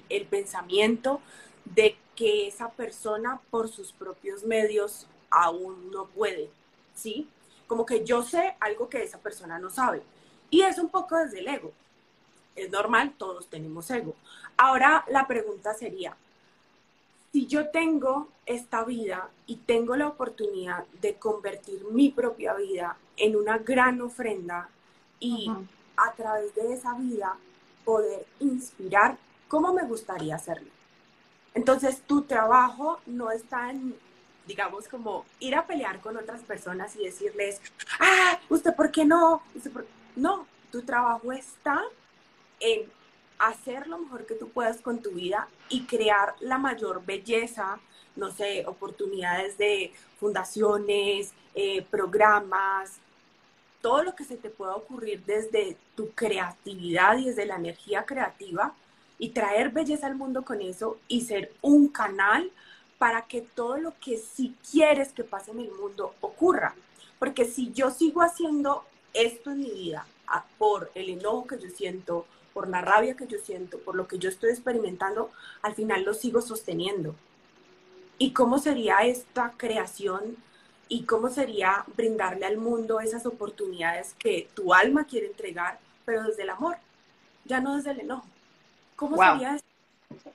el 0.09 0.27
pensamiento 0.27 1.21
de 1.65 1.97
que 2.15 2.47
esa 2.47 2.71
persona 2.71 3.41
por 3.51 3.69
sus 3.69 3.93
propios 3.93 4.45
medios 4.45 5.07
aún 5.31 5.91
no 5.91 6.07
puede, 6.07 6.51
¿sí? 6.95 7.29
Como 7.67 7.87
que 7.87 8.05
yo 8.05 8.23
sé 8.23 8.57
algo 8.61 8.89
que 8.89 9.03
esa 9.03 9.19
persona 9.19 9.59
no 9.59 9.71
sabe. 9.71 10.03
Y 10.51 10.63
es 10.63 10.79
un 10.79 10.89
poco 10.89 11.17
desde 11.17 11.41
el 11.41 11.49
ego. 11.49 11.73
Es 12.57 12.71
normal, 12.71 13.15
todos 13.19 13.47
tenemos 13.49 13.91
ego. 13.91 14.15
Ahora 14.57 15.05
la 15.09 15.27
pregunta 15.27 15.75
sería, 15.75 16.17
si 17.33 17.47
yo 17.47 17.69
tengo 17.71 18.29
esta 18.47 18.85
vida 18.85 19.29
y 19.47 19.57
tengo 19.57 19.97
la 19.97 20.09
oportunidad 20.09 20.87
de 21.01 21.15
convertir 21.15 21.85
mi 21.91 22.11
propia 22.11 22.55
vida 22.55 22.97
en 23.17 23.37
una 23.37 23.59
gran 23.59 24.01
ofrenda 24.01 24.69
y 25.21 25.51
a 25.97 26.13
través 26.13 26.55
de 26.55 26.73
esa 26.73 26.95
vida 26.95 27.37
poder 27.85 28.25
inspirar, 28.41 29.19
¿cómo 29.49 29.73
me 29.73 29.85
gustaría 29.85 30.37
hacerlo? 30.37 30.71
Entonces, 31.55 32.03
tu 32.03 32.23
trabajo 32.23 33.01
no 33.07 33.31
está 33.31 33.71
en, 33.71 33.95
digamos, 34.47 34.87
como 34.89 35.25
ir 35.41 35.57
a 35.57 35.67
pelear 35.67 36.01
con 36.01 36.17
otras 36.17 36.43
personas 36.43 36.95
y 36.97 37.05
decirles, 37.05 37.61
ah, 37.99 38.39
¿usted 38.49 38.75
por 38.75 38.91
qué 38.91 39.05
no? 39.05 39.43
No, 40.15 40.47
tu 40.71 40.83
trabajo 40.83 41.33
está 41.33 41.83
en 42.61 42.83
hacer 43.39 43.87
lo 43.87 43.99
mejor 43.99 44.27
que 44.27 44.35
tú 44.35 44.49
puedas 44.49 44.81
con 44.81 45.01
tu 45.01 45.11
vida 45.11 45.49
y 45.69 45.85
crear 45.85 46.35
la 46.41 46.59
mayor 46.59 47.05
belleza, 47.05 47.79
no 48.17 48.31
sé, 48.33 48.65
oportunidades 48.67 49.59
de 49.59 49.93
fundaciones, 50.19 51.33
eh, 51.55 51.83
programas, 51.91 52.99
todo 53.81 54.03
lo 54.03 54.15
que 54.15 54.25
se 54.25 54.37
te 54.37 54.51
pueda 54.51 54.75
ocurrir 54.75 55.25
desde 55.25 55.77
tu 55.95 56.11
creatividad 56.11 57.17
y 57.19 57.27
desde 57.27 57.47
la 57.47 57.57
energía 57.57 58.05
creativa 58.05 58.75
y 59.19 59.31
traer 59.31 59.71
belleza 59.71 60.07
al 60.07 60.17
mundo 60.17 60.45
con 60.45 60.61
eso 60.61 60.99
y 61.09 61.23
ser 61.23 61.53
un 61.63 61.89
canal 61.89 62.51
para 62.99 63.23
que 63.23 63.43
todo 63.43 63.79
lo 63.79 63.95
que 64.01 64.17
sí 64.19 64.55
quieres 64.71 65.13
que 65.13 65.25
pase 65.25 65.53
en 65.53 65.61
el 65.61 65.71
mundo 65.71 66.15
ocurra. 66.21 66.75
Porque 67.19 67.45
si 67.45 67.73
yo 67.73 67.91
sigo 67.91 68.23
haciendo 68.23 68.85
esto 69.15 69.51
en 69.51 69.61
mi 69.61 69.71
vida 69.71 70.07
ah, 70.27 70.45
por 70.59 70.91
el 70.95 71.09
enojo 71.09 71.47
que 71.47 71.59
yo 71.59 71.71
siento, 71.71 72.27
por 72.59 72.69
la 72.69 72.81
rabia 72.81 73.15
que 73.15 73.29
yo 73.29 73.39
siento, 73.39 73.79
por 73.79 73.95
lo 73.95 74.09
que 74.09 74.19
yo 74.19 74.29
estoy 74.29 74.51
experimentando, 74.51 75.31
al 75.63 75.77
final 75.77 76.03
lo 76.03 76.13
sigo 76.13 76.41
sosteniendo. 76.41 77.15
¿Y 78.19 78.33
cómo 78.33 78.59
sería 78.59 78.97
esta 79.03 79.53
creación 79.57 80.37
y 80.89 81.05
cómo 81.05 81.29
sería 81.29 81.85
brindarle 81.95 82.47
al 82.47 82.57
mundo 82.57 82.99
esas 82.99 83.27
oportunidades 83.27 84.13
que 84.19 84.49
tu 84.57 84.75
alma 84.75 85.05
quiere 85.05 85.29
entregar, 85.29 85.79
pero 86.05 86.25
desde 86.25 86.43
el 86.43 86.51
amor, 86.51 86.79
ya 87.45 87.61
no 87.61 87.77
desde 87.77 87.93
el 87.93 88.01
enojo? 88.01 88.27
¿Cómo 88.97 89.17
sería 89.17 89.55
eso? 89.55 90.33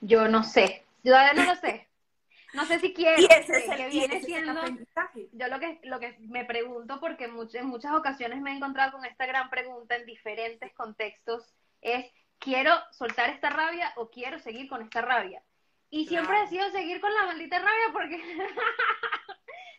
Yo 0.00 0.28
no 0.28 0.44
sé, 0.44 0.84
yo 1.02 1.10
todavía 1.10 1.42
no 1.42 1.54
lo 1.54 1.60
sé. 1.60 1.88
No 2.52 2.66
sé 2.66 2.78
si 2.78 2.94
quiero. 2.94 3.20
Y 3.20 3.24
ese 3.24 3.66
es 3.66 3.92
viene 3.92 4.20
siendo. 4.20 4.52
Yo 5.32 5.48
lo 5.48 5.58
que, 5.58 5.80
lo 5.82 5.98
que 5.98 6.16
me 6.20 6.44
pregunto, 6.44 7.00
porque 7.00 7.24
en 7.24 7.34
muchas 7.66 7.92
ocasiones 7.94 8.40
me 8.40 8.52
he 8.52 8.56
encontrado 8.58 8.92
con 8.92 9.04
esta 9.04 9.26
gran 9.26 9.50
pregunta 9.50 9.96
en 9.96 10.06
diferentes 10.06 10.72
contextos 10.74 11.52
es, 11.84 12.10
¿quiero 12.38 12.72
soltar 12.90 13.30
esta 13.30 13.50
rabia 13.50 13.92
o 13.96 14.10
quiero 14.10 14.40
seguir 14.40 14.68
con 14.68 14.82
esta 14.82 15.02
rabia? 15.02 15.42
Y 15.90 16.06
siempre 16.06 16.36
he 16.36 16.40
decidido 16.40 16.70
seguir 16.70 17.00
con 17.00 17.14
la 17.14 17.26
maldita 17.26 17.58
rabia 17.58 17.92
porque 17.92 18.20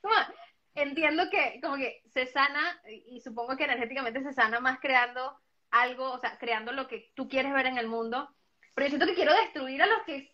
entiendo 0.75 1.29
que 1.29 1.59
como 1.61 1.75
que 1.75 2.01
se 2.13 2.27
sana 2.27 2.79
y 2.87 3.19
supongo 3.19 3.57
que 3.57 3.65
energéticamente 3.65 4.23
se 4.23 4.31
sana 4.31 4.61
más 4.61 4.79
creando 4.79 5.37
algo, 5.71 6.11
o 6.11 6.19
sea, 6.19 6.37
creando 6.37 6.71
lo 6.71 6.87
que 6.87 7.11
tú 7.15 7.27
quieres 7.27 7.51
ver 7.51 7.65
en 7.65 7.77
el 7.77 7.87
mundo. 7.87 8.29
Pero 8.75 8.87
yo 8.87 8.89
siento 8.91 9.07
que 9.07 9.15
quiero 9.15 9.33
destruir 9.33 9.81
a 9.81 9.87
los 9.87 10.03
que 10.03 10.31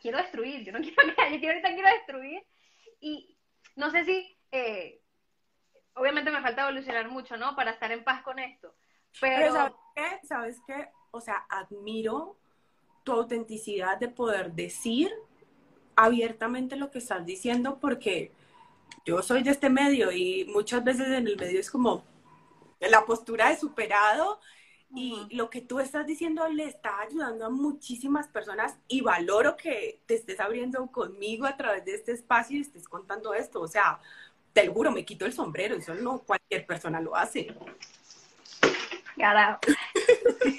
quiero 0.00 0.18
destruir. 0.18 0.64
Yo 0.64 0.72
no 0.72 0.78
quiero 0.82 0.96
que 0.96 1.32
yo 1.32 1.40
quiero, 1.40 1.54
ahorita 1.54 1.74
quiero 1.74 1.88
destruir. 1.88 2.46
Y 3.00 3.36
no 3.74 3.90
sé 3.90 4.04
si, 4.04 4.38
eh, 4.52 5.00
obviamente 5.94 6.30
me 6.30 6.42
falta 6.42 6.62
evolucionar 6.62 7.08
mucho, 7.08 7.36
¿no? 7.36 7.56
Para 7.56 7.72
estar 7.72 7.90
en 7.90 8.04
paz 8.04 8.22
con 8.22 8.38
esto. 8.38 8.74
Pero, 9.20 9.52
¿sabes 9.52 9.74
qué? 9.94 10.26
¿Sabes 10.26 10.60
qué? 10.66 10.88
O 11.10 11.20
sea, 11.20 11.46
admiro 11.48 12.36
tu 13.04 13.12
autenticidad 13.12 13.98
de 13.98 14.08
poder 14.08 14.52
decir 14.52 15.12
abiertamente 15.94 16.76
lo 16.76 16.90
que 16.90 16.98
estás 16.98 17.24
diciendo 17.24 17.78
porque 17.80 18.32
yo 19.04 19.22
soy 19.22 19.42
de 19.42 19.50
este 19.50 19.70
medio 19.70 20.12
y 20.12 20.44
muchas 20.52 20.84
veces 20.84 21.08
en 21.08 21.26
el 21.26 21.36
medio 21.36 21.60
es 21.60 21.70
como 21.70 22.04
la 22.80 23.04
postura 23.06 23.48
de 23.48 23.56
superado 23.56 24.40
y 24.94 25.26
lo 25.30 25.50
que 25.50 25.60
tú 25.60 25.80
estás 25.80 26.06
diciendo 26.06 26.46
le 26.48 26.64
está 26.64 27.00
ayudando 27.00 27.46
a 27.46 27.50
muchísimas 27.50 28.28
personas 28.28 28.76
y 28.88 29.00
valoro 29.00 29.56
que 29.56 30.00
te 30.06 30.14
estés 30.14 30.40
abriendo 30.40 30.86
conmigo 30.88 31.46
a 31.46 31.56
través 31.56 31.84
de 31.84 31.94
este 31.94 32.12
espacio 32.12 32.58
y 32.58 32.60
estés 32.60 32.88
contando 32.88 33.34
esto. 33.34 33.60
O 33.60 33.68
sea, 33.68 34.00
te 34.52 34.64
lo 34.64 34.72
juro, 34.72 34.90
me 34.90 35.04
quito 35.04 35.26
el 35.26 35.32
sombrero, 35.32 35.76
eso 35.76 35.94
no 35.94 36.18
cualquier 36.20 36.66
persona 36.66 37.00
lo 37.00 37.16
hace. 37.16 37.54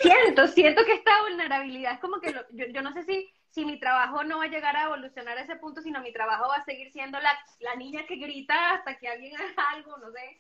Siento, 0.02 0.48
siento 0.48 0.86
que 0.86 0.94
esta 0.94 1.22
vulnerabilidad 1.24 1.94
es 1.94 2.00
como 2.00 2.20
que 2.20 2.34
yo, 2.52 2.82
no 2.82 2.94
sé 2.94 3.04
si, 3.04 3.30
si 3.50 3.66
mi 3.66 3.80
trabajo 3.80 4.24
no 4.24 4.40
va 4.40 4.46
a 4.46 4.50
llegar 4.50 4.76
a 4.76 4.86
evolucionar 4.86 5.38
a 5.38 5.42
ese 5.42 5.56
punto, 5.56 5.82
sino 5.82 6.02
mi 6.02 6.14
trabajo 6.14 6.48
va 6.48 6.56
a 6.56 6.66
seguir 6.66 6.92
siendo 6.92 7.20
la, 7.20 7.38
la 7.60 7.76
niña 7.76 8.06
que 8.06 8.18
grita 8.18 8.74
hasta 8.74 8.98
que 8.98 9.08
alguien 9.08 9.36
haga 9.42 9.70
algo, 9.72 9.98
no 9.98 10.12
sé. 10.12 10.40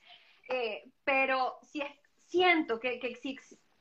Eh, 0.49 0.89
pero 1.03 1.59
si 1.61 1.81
es, 1.81 1.91
siento 2.25 2.79
que, 2.79 2.99
que 2.99 3.17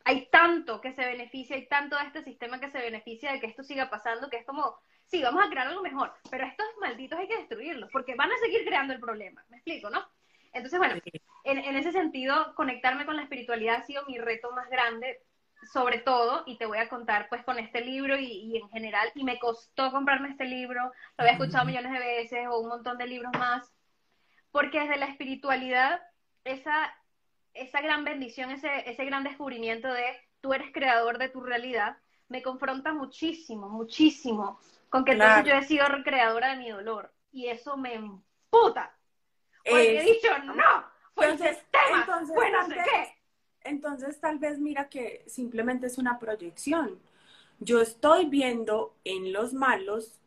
hay 0.05 0.27
tanto 0.31 0.81
que 0.81 0.93
se 0.93 1.05
beneficia, 1.05 1.57
hay 1.57 1.67
tanto 1.67 1.97
de 1.97 2.05
este 2.05 2.23
sistema 2.23 2.61
que 2.61 2.71
se 2.71 2.79
beneficia 2.79 3.33
de 3.33 3.41
que 3.41 3.47
esto 3.47 3.65
siga 3.65 3.91
pasando, 3.91 4.31
que 4.31 4.39
es 4.39 4.47
como, 4.47 4.79
sí, 5.07 5.21
vamos 5.21 5.45
a 5.45 5.51
crear 5.51 5.67
algo 5.67 5.83
mejor, 5.83 6.13
pero 6.31 6.47
estos 6.47 6.67
malditos 6.81 7.19
hay 7.19 7.27
que 7.27 7.39
destruirlos, 7.39 7.91
porque 7.91 8.15
van 8.15 8.31
a 8.31 8.39
seguir 8.39 8.65
creando 8.65 8.95
el 8.95 9.01
problema, 9.01 9.45
¿me 9.49 9.57
explico, 9.57 9.91
no? 9.91 10.07
Entonces, 10.53 10.79
bueno, 10.79 10.95
en, 11.47 11.77
ese 11.77 11.93
sentido, 11.93 12.55
conectarme 12.55 13.07
con 13.07 13.17
la 13.17 13.23
espiritualidad 13.23 13.77
ha 13.77 13.85
sido 13.85 14.05
mi 14.07 14.19
reto 14.19 14.51
más 14.53 14.69
grande, 14.69 15.23
sobre 15.73 15.99
todo, 15.99 16.43
y 16.47 16.59
te 16.59 16.67
voy 16.67 16.79
a 16.79 16.89
contar 16.89 17.29
pues 17.29 17.45
con 17.45 17.59
este 17.59 17.81
libro 17.81 18.19
y, 18.19 18.57
en 18.57 18.69
general, 18.71 19.11
y 19.15 19.25
me 19.25 19.39
costó 19.39 19.91
comprarme 19.91 20.31
este 20.31 20.45
libro, 20.45 20.81
lo 20.85 20.93
había 21.25 21.33
escuchado 21.33 21.65
millones 21.65 21.93
de 21.93 21.99
veces 21.99 22.47
o 22.49 22.61
un 22.61 22.69
montón 22.69 22.99
de 22.99 23.07
libros 23.07 23.33
más, 23.39 23.73
porque 24.51 24.81
desde 24.81 24.97
la 24.97 25.07
espiritualidad, 25.07 26.01
esa, 26.45 26.95
esa 27.55 27.81
gran 27.81 28.05
bendición, 28.05 28.51
ese, 28.51 28.89
ese 28.89 29.05
gran 29.05 29.25
descubrimiento 29.25 29.93
de 29.93 30.05
tú 30.41 30.53
eres 30.53 30.73
creador 30.73 31.19
de 31.19 31.29
tu 31.29 31.41
realidad, 31.41 31.97
me 32.29 32.43
confronta 32.43 32.93
muchísimo, 32.93 33.69
muchísimo 33.69 34.61
con 34.89 35.05
que 35.05 35.17
yo 35.17 35.55
he 35.55 35.65
sido 35.65 35.87
creadora 36.05 36.51
de 36.51 36.57
mi 36.57 36.71
dolor. 36.71 37.13
Y 37.33 37.49
eso 37.49 37.77
me 37.77 37.95
emputa. 37.95 38.97
Porque 39.65 40.01
he 40.01 40.05
dicho, 40.05 40.29
no, 40.45 40.55
entonces. 41.17 41.59
Entonces 43.65 44.21
tal 44.21 44.39
vez 44.39 44.59
mira 44.59 44.89
que 44.89 45.25
simplemente 45.27 45.87
es 45.87 45.99
una 45.99 46.19
proyección. 46.19 47.01
Yo 47.59 47.81
estoy 47.81 48.27
viendo 48.27 48.95
en 49.05 49.33
los 49.33 49.53
malos 49.53 50.21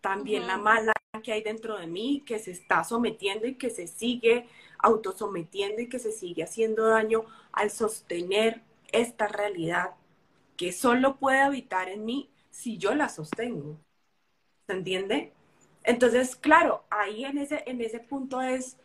también 0.00 0.46
la 0.46 0.56
mala 0.56 0.92
que 1.22 1.32
hay 1.32 1.42
dentro 1.42 1.78
de 1.78 1.86
mí, 1.86 2.22
que 2.26 2.38
se 2.38 2.50
está 2.50 2.84
sometiendo 2.84 3.46
y 3.46 3.54
que 3.54 3.70
se 3.70 3.86
sigue 3.86 4.48
autosometiendo 4.78 5.82
y 5.82 5.88
que 5.88 5.98
se 5.98 6.10
sigue 6.10 6.42
haciendo 6.42 6.86
daño 6.86 7.24
al 7.52 7.70
sostener 7.70 8.62
esta 8.90 9.28
realidad 9.28 9.92
que 10.56 10.72
solo 10.72 11.16
puede 11.16 11.40
habitar 11.40 11.88
en 11.88 12.04
mí 12.04 12.30
si 12.50 12.78
yo 12.78 12.94
la 12.94 13.08
sostengo. 13.08 13.78
¿Se 14.66 14.72
entiende? 14.72 15.32
Entonces, 15.84 16.36
claro, 16.36 16.84
ahí 16.90 17.24
en 17.24 17.38
ese, 17.38 17.62
en 17.66 17.80
ese 17.80 18.00
punto 18.00 18.40
es, 18.40 18.76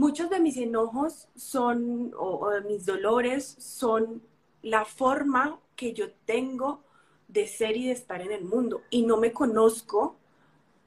muchos 0.00 0.30
de 0.30 0.40
mis 0.40 0.56
enojos 0.56 1.28
son, 1.36 2.14
o, 2.18 2.48
de 2.48 2.62
mis 2.62 2.86
dolores, 2.86 3.54
son 3.58 4.22
la 4.62 4.86
forma 4.86 5.60
que 5.76 5.92
yo 5.92 6.10
tengo 6.24 6.82
de 7.28 7.46
ser 7.46 7.76
y 7.76 7.86
de 7.88 7.92
estar 7.92 8.22
en 8.22 8.32
el 8.32 8.44
mundo 8.44 8.80
y 8.88 9.02
no 9.02 9.18
me 9.18 9.30
conozco 9.30 10.16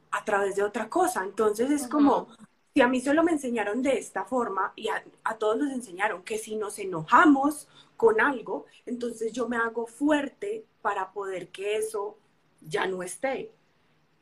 a 0.09 0.25
través 0.25 0.55
de 0.55 0.63
otra 0.63 0.89
cosa. 0.89 1.23
Entonces 1.23 1.69
es 1.69 1.87
como, 1.87 2.27
si 2.73 2.81
a 2.81 2.87
mí 2.87 3.01
solo 3.01 3.23
me 3.23 3.33
enseñaron 3.33 3.83
de 3.83 3.99
esta 3.99 4.25
forma 4.25 4.73
y 4.75 4.87
a, 4.87 5.03
a, 5.23 5.37
todos 5.37 5.57
nos 5.57 5.71
enseñaron 5.71 6.23
que 6.23 6.39
si 6.39 6.55
nos 6.55 6.79
enojamos 6.79 7.67
con 7.95 8.19
algo, 8.19 8.65
entonces 8.87 9.31
yo 9.31 9.47
me 9.47 9.57
hago 9.57 9.85
fuerte 9.85 10.65
para 10.81 11.13
poder 11.13 11.49
que 11.49 11.77
eso 11.77 12.17
ya 12.61 12.87
no 12.87 13.03
esté. 13.03 13.51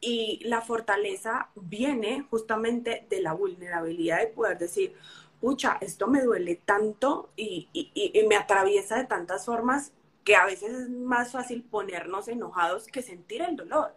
Y 0.01 0.41
la 0.43 0.61
fortaleza 0.61 1.49
viene 1.55 2.25
justamente 2.29 3.05
de 3.09 3.21
la 3.21 3.33
vulnerabilidad 3.33 4.19
de 4.19 4.27
poder 4.27 4.57
decir, 4.57 4.95
pucha, 5.39 5.77
esto 5.79 6.07
me 6.07 6.21
duele 6.21 6.55
tanto 6.55 7.29
y, 7.35 7.69
y, 7.71 7.91
y 7.93 8.27
me 8.27 8.35
atraviesa 8.35 8.97
de 8.97 9.05
tantas 9.05 9.45
formas 9.45 9.93
que 10.23 10.35
a 10.35 10.45
veces 10.45 10.71
es 10.71 10.89
más 10.89 11.31
fácil 11.31 11.63
ponernos 11.63 12.27
enojados 12.27 12.87
que 12.87 13.01
sentir 13.01 13.41
el 13.41 13.55
dolor. 13.55 13.93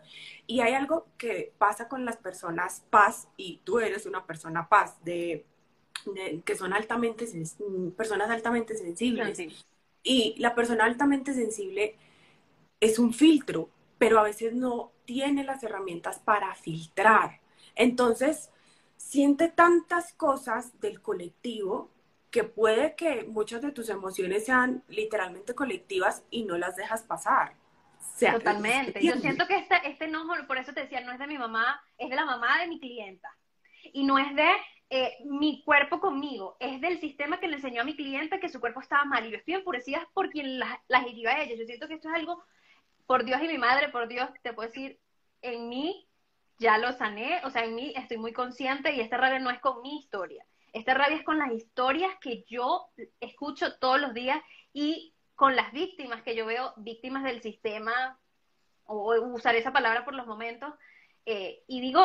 Y 0.47 0.61
hay 0.61 0.75
algo 0.75 1.07
que 1.19 1.53
pasa 1.59 1.89
con 1.89 2.05
las 2.05 2.17
personas 2.17 2.83
paz, 2.91 3.29
y 3.37 3.61
tú 3.65 3.79
eres 3.79 4.07
una 4.07 4.27
persona 4.27 4.69
paz, 4.69 4.97
de, 5.05 5.45
que 6.45 6.57
son 6.57 6.73
altamente, 6.73 7.27
personas 7.97 8.31
altamente 8.31 8.77
sensibles. 8.77 9.39
Y 10.03 10.35
la 10.39 10.55
persona 10.55 10.85
altamente 10.85 11.35
sensible 11.35 11.97
es 12.81 12.99
un 12.99 13.13
filtro, 13.15 13.69
pero 13.99 14.19
a 14.19 14.23
veces 14.23 14.55
no 14.55 14.93
tiene 15.05 15.45
las 15.45 15.63
herramientas 15.63 16.19
para 16.19 16.55
filtrar. 16.55 17.41
Entonces, 17.75 18.51
siente 18.97 19.49
tantas 19.49 20.13
cosas 20.13 20.79
del 20.81 21.01
colectivo 21.01 21.91
que 22.31 22.45
puede 22.45 22.97
que 22.97 23.25
muchas 23.25 23.63
de 23.63 23.71
tus 23.71 23.89
emociones 23.89 24.45
sean 24.45 24.83
literalmente 24.89 25.55
colectivas 25.55 26.25
y 26.31 26.45
no 26.45 26.59
las 26.59 26.75
dejas 26.75 27.03
pasar. 27.03 27.55
Totalmente. 28.19 29.05
Yo 29.05 29.15
siento 29.17 29.47
que 29.47 29.57
este, 29.57 29.77
este 29.85 30.07
enojo, 30.07 30.35
por 30.47 30.59
eso 30.59 30.73
te 30.73 30.83
decía, 30.83 31.01
no 31.01 31.13
es 31.13 31.19
de 31.19 31.27
mi 31.27 31.39
mamá, 31.39 31.81
es 31.99 32.11
de 32.11 32.17
la 32.17 32.25
mamá 32.25 32.61
de 32.61 32.69
mi 32.69 32.81
clienta. 32.81 33.37
Y 33.93 34.05
no 34.05 34.19
es 34.19 34.35
de 34.35 34.49
eh, 34.91 35.17
mi 35.25 35.63
cuerpo 35.65 36.01
conmigo, 36.01 36.57
es 36.61 36.81
del 36.81 37.01
sistema 37.01 37.39
que 37.39 37.49
le 37.49 37.57
enseñó 37.57 37.83
a 37.83 37.85
mi 37.85 37.97
clienta 37.97 38.41
que 38.41 38.49
su 38.49 38.61
cuerpo 38.61 38.81
estaba 38.81 39.05
mal. 39.05 39.27
Y 39.27 39.31
yo 39.31 39.37
estoy 39.37 39.55
enfurecida 39.55 40.09
por 40.15 40.31
quien 40.31 40.59
las, 40.59 40.79
las 40.89 41.07
hirió 41.07 41.31
a 41.31 41.41
ella. 41.41 41.55
Yo 41.57 41.67
siento 41.67 41.89
que 41.89 41.95
esto 41.95 42.09
es 42.09 42.15
algo, 42.15 42.43
por 43.07 43.25
Dios 43.25 43.41
y 43.43 43.49
mi 43.49 43.59
madre, 43.59 43.89
por 43.89 44.09
Dios, 44.09 44.29
te 44.43 44.53
puedo 44.53 44.69
decir, 44.69 44.99
en 45.43 45.69
mí 45.69 46.09
ya 46.59 46.79
lo 46.79 46.93
sané, 46.93 47.41
o 47.45 47.51
sea, 47.51 47.65
en 47.65 47.75
mí 47.75 47.93
estoy 47.97 48.17
muy 48.19 48.33
consciente 48.33 48.93
y 48.93 49.01
esta 49.01 49.17
rabia 49.17 49.39
no 49.39 49.51
es 49.51 49.61
con 49.61 49.83
mi 49.83 49.99
historia. 49.99 50.45
Esta 50.73 50.95
rabia 50.95 51.17
es 51.17 51.25
con 51.25 51.39
las 51.39 51.53
historias 51.53 52.13
que 52.21 52.45
yo 52.49 52.89
escucho 53.21 53.79
todos 53.79 54.01
los 54.01 54.15
días 54.15 54.41
y 54.73 55.15
con 55.35 55.57
las 55.57 55.73
víctimas 55.73 56.23
que 56.23 56.35
yo 56.35 56.47
veo, 56.47 56.73
víctimas 56.77 57.25
del 57.25 57.43
sistema, 57.43 58.19
o 58.85 59.15
usar 59.33 59.55
esa 59.57 59.73
palabra 59.73 60.05
por 60.05 60.15
los 60.15 60.27
momentos, 60.27 60.73
eh, 61.27 61.63
y 61.67 61.81
digo, 61.81 62.03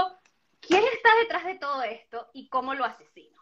¿quién 0.62 0.84
está 0.93 1.10
detrás 1.22 1.45
de 1.45 1.56
todo 1.56 1.84
esto 1.84 2.30
y 2.34 2.50
cómo 2.50 2.74
lo 2.74 2.86
asesino? 2.86 3.41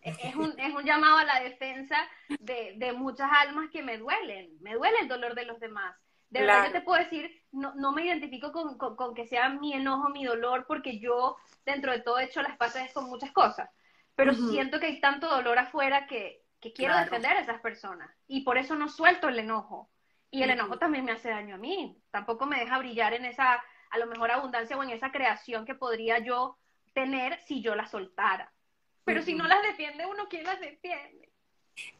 Es 0.00 0.16
un, 0.36 0.58
es 0.58 0.74
un 0.74 0.84
llamado 0.84 1.18
a 1.18 1.24
la 1.24 1.40
defensa 1.40 1.96
de, 2.40 2.74
de, 2.76 2.92
muchas 2.92 3.30
almas 3.30 3.70
que 3.70 3.82
me 3.82 3.98
duelen, 3.98 4.56
me 4.60 4.74
duele 4.74 4.98
el 5.00 5.08
dolor 5.08 5.34
de 5.34 5.44
los 5.44 5.60
demás. 5.60 5.96
De 6.30 6.40
verdad 6.40 6.66
yo 6.66 6.72
te 6.72 6.80
puedo 6.82 7.02
decir, 7.02 7.42
no, 7.52 7.74
no 7.74 7.92
me 7.92 8.04
identifico 8.04 8.52
con, 8.52 8.76
con, 8.76 8.96
con, 8.96 9.14
que 9.14 9.26
sea 9.26 9.48
mi 9.48 9.72
enojo, 9.72 10.10
mi 10.10 10.24
dolor, 10.24 10.66
porque 10.66 10.98
yo 10.98 11.36
dentro 11.64 11.92
de 11.92 12.00
todo 12.00 12.18
he 12.18 12.24
hecho 12.24 12.42
las 12.42 12.56
paces 12.56 12.92
con 12.92 13.06
muchas 13.06 13.32
cosas. 13.32 13.70
Pero 14.14 14.34
siento 14.34 14.80
que 14.80 14.86
hay 14.86 15.00
tanto 15.00 15.28
dolor 15.28 15.58
afuera 15.58 16.06
que, 16.06 16.42
que 16.60 16.72
quiero 16.72 16.96
defender 16.96 17.32
a 17.32 17.40
esas 17.40 17.60
personas. 17.60 18.10
Y 18.26 18.40
por 18.40 18.58
eso 18.58 18.74
no 18.74 18.88
suelto 18.88 19.28
el 19.28 19.38
enojo. 19.38 19.90
Y 20.30 20.42
el 20.42 20.50
enojo 20.50 20.78
también 20.78 21.04
me 21.04 21.12
hace 21.12 21.30
daño 21.30 21.54
a 21.54 21.58
mí, 21.58 21.96
tampoco 22.10 22.44
me 22.44 22.58
deja 22.58 22.78
brillar 22.78 23.14
en 23.14 23.24
esa, 23.24 23.62
a 23.90 23.98
lo 23.98 24.06
mejor, 24.06 24.30
abundancia 24.30 24.76
o 24.76 24.82
en 24.82 24.90
esa 24.90 25.10
creación 25.10 25.64
que 25.64 25.74
podría 25.74 26.18
yo 26.18 26.58
tener 26.92 27.40
si 27.46 27.62
yo 27.62 27.74
la 27.74 27.86
soltara. 27.86 28.52
Pero 29.04 29.22
si 29.22 29.34
no 29.34 29.46
las 29.46 29.62
defiende 29.62 30.04
uno, 30.04 30.28
¿quién 30.28 30.44
las 30.44 30.60
defiende? 30.60 31.27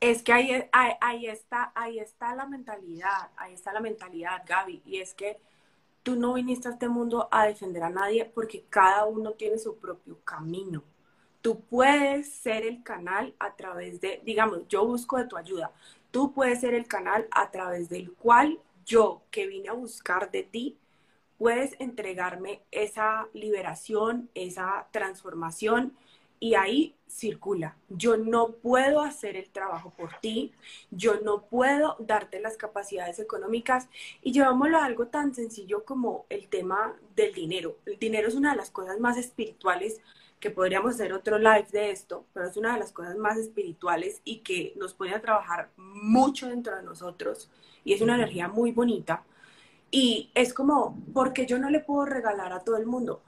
Es 0.00 0.22
que 0.22 0.32
ahí, 0.32 0.64
ahí, 0.72 1.26
está, 1.26 1.72
ahí 1.74 1.98
está 1.98 2.34
la 2.34 2.46
mentalidad, 2.46 3.30
ahí 3.36 3.54
está 3.54 3.72
la 3.72 3.80
mentalidad, 3.80 4.42
Gaby, 4.46 4.82
y 4.84 4.98
es 4.98 5.14
que 5.14 5.38
tú 6.02 6.16
no 6.16 6.34
viniste 6.34 6.68
a 6.68 6.72
este 6.72 6.88
mundo 6.88 7.28
a 7.30 7.46
defender 7.46 7.82
a 7.82 7.90
nadie 7.90 8.24
porque 8.24 8.64
cada 8.68 9.04
uno 9.04 9.32
tiene 9.32 9.58
su 9.58 9.76
propio 9.76 10.18
camino. 10.24 10.82
Tú 11.40 11.60
puedes 11.60 12.32
ser 12.32 12.64
el 12.64 12.82
canal 12.82 13.34
a 13.38 13.54
través 13.54 14.00
de, 14.00 14.20
digamos, 14.24 14.66
yo 14.68 14.84
busco 14.86 15.18
de 15.18 15.26
tu 15.26 15.36
ayuda, 15.36 15.72
tú 16.10 16.32
puedes 16.32 16.60
ser 16.60 16.74
el 16.74 16.86
canal 16.86 17.28
a 17.30 17.50
través 17.50 17.88
del 17.88 18.12
cual 18.12 18.58
yo, 18.84 19.22
que 19.30 19.46
vine 19.46 19.68
a 19.68 19.74
buscar 19.74 20.30
de 20.30 20.42
ti, 20.42 20.78
puedes 21.38 21.76
entregarme 21.78 22.62
esa 22.70 23.28
liberación, 23.32 24.28
esa 24.34 24.88
transformación. 24.90 25.96
Y 26.40 26.54
ahí 26.54 26.94
circula. 27.08 27.76
Yo 27.88 28.16
no 28.16 28.52
puedo 28.52 29.00
hacer 29.00 29.36
el 29.36 29.50
trabajo 29.50 29.92
por 29.96 30.14
ti, 30.20 30.52
yo 30.90 31.20
no 31.20 31.42
puedo 31.42 31.96
darte 31.98 32.40
las 32.40 32.56
capacidades 32.56 33.18
económicas 33.18 33.88
y 34.22 34.32
llevámoslo 34.32 34.78
a 34.78 34.84
algo 34.84 35.08
tan 35.08 35.34
sencillo 35.34 35.84
como 35.84 36.26
el 36.28 36.48
tema 36.48 36.94
del 37.16 37.34
dinero. 37.34 37.76
El 37.86 37.98
dinero 37.98 38.28
es 38.28 38.34
una 38.34 38.52
de 38.52 38.58
las 38.58 38.70
cosas 38.70 39.00
más 39.00 39.16
espirituales 39.16 40.00
que 40.40 40.50
podríamos 40.50 40.94
hacer 40.94 41.12
otro 41.12 41.38
live 41.38 41.66
de 41.72 41.90
esto, 41.90 42.24
pero 42.32 42.46
es 42.46 42.56
una 42.56 42.74
de 42.74 42.80
las 42.80 42.92
cosas 42.92 43.16
más 43.16 43.36
espirituales 43.36 44.20
y 44.24 44.38
que 44.38 44.72
nos 44.76 44.94
pone 44.94 45.14
a 45.14 45.20
trabajar 45.20 45.70
mucho 45.76 46.48
dentro 46.48 46.76
de 46.76 46.82
nosotros 46.82 47.50
y 47.84 47.92
es 47.92 48.00
una 48.00 48.14
energía 48.14 48.48
muy 48.48 48.72
bonita. 48.72 49.24
Y 49.90 50.30
es 50.34 50.52
como, 50.52 50.98
porque 51.14 51.46
yo 51.46 51.58
no 51.58 51.70
le 51.70 51.80
puedo 51.80 52.04
regalar 52.04 52.52
a 52.52 52.60
todo 52.60 52.76
el 52.76 52.86
mundo? 52.86 53.22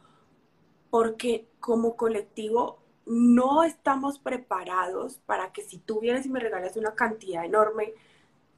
Porque 0.91 1.47
como 1.59 1.97
colectivo 1.97 2.80
no 3.11 3.65
estamos 3.65 4.21
preparados 4.21 5.19
para 5.27 5.53
que 5.53 5.63
si 5.63 5.79
tú 5.79 5.99
vienes 5.99 6.27
y 6.27 6.31
me 6.31 6.39
regalas 6.39 6.77
una 6.77 6.95
cantidad 6.95 7.45
enorme, 7.45 7.95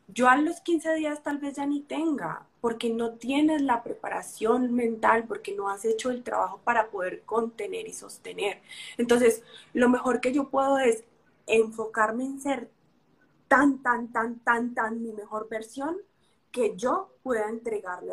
yo 0.08 0.28
a 0.28 0.36
los 0.36 0.60
15 0.60 0.92
días 0.92 1.22
tal 1.22 1.38
vez 1.38 1.54
ya 1.54 1.64
ni 1.64 1.80
tenga, 1.80 2.46
porque 2.60 2.90
no 2.90 3.12
tienes 3.12 3.62
la 3.62 3.82
preparación 3.82 4.74
mental, 4.74 5.24
porque 5.26 5.54
no 5.54 5.70
has 5.70 5.86
hecho 5.86 6.10
el 6.10 6.22
trabajo 6.22 6.60
para 6.64 6.90
poder 6.90 7.22
contener 7.22 7.88
y 7.88 7.94
sostener. 7.94 8.60
Entonces, 8.98 9.42
lo 9.72 9.88
mejor 9.88 10.20
que 10.20 10.34
yo 10.34 10.50
puedo 10.50 10.78
es 10.78 11.02
enfocarme 11.46 12.24
en 12.24 12.38
ser 12.38 12.70
tan, 13.48 13.82
tan, 13.82 14.12
tan, 14.12 14.38
tan, 14.40 14.74
tan 14.74 15.02
mi 15.02 15.14
mejor 15.14 15.48
versión 15.48 15.96
que 16.50 16.76
yo 16.76 17.10
pueda 17.22 17.48
entregarle 17.48 18.12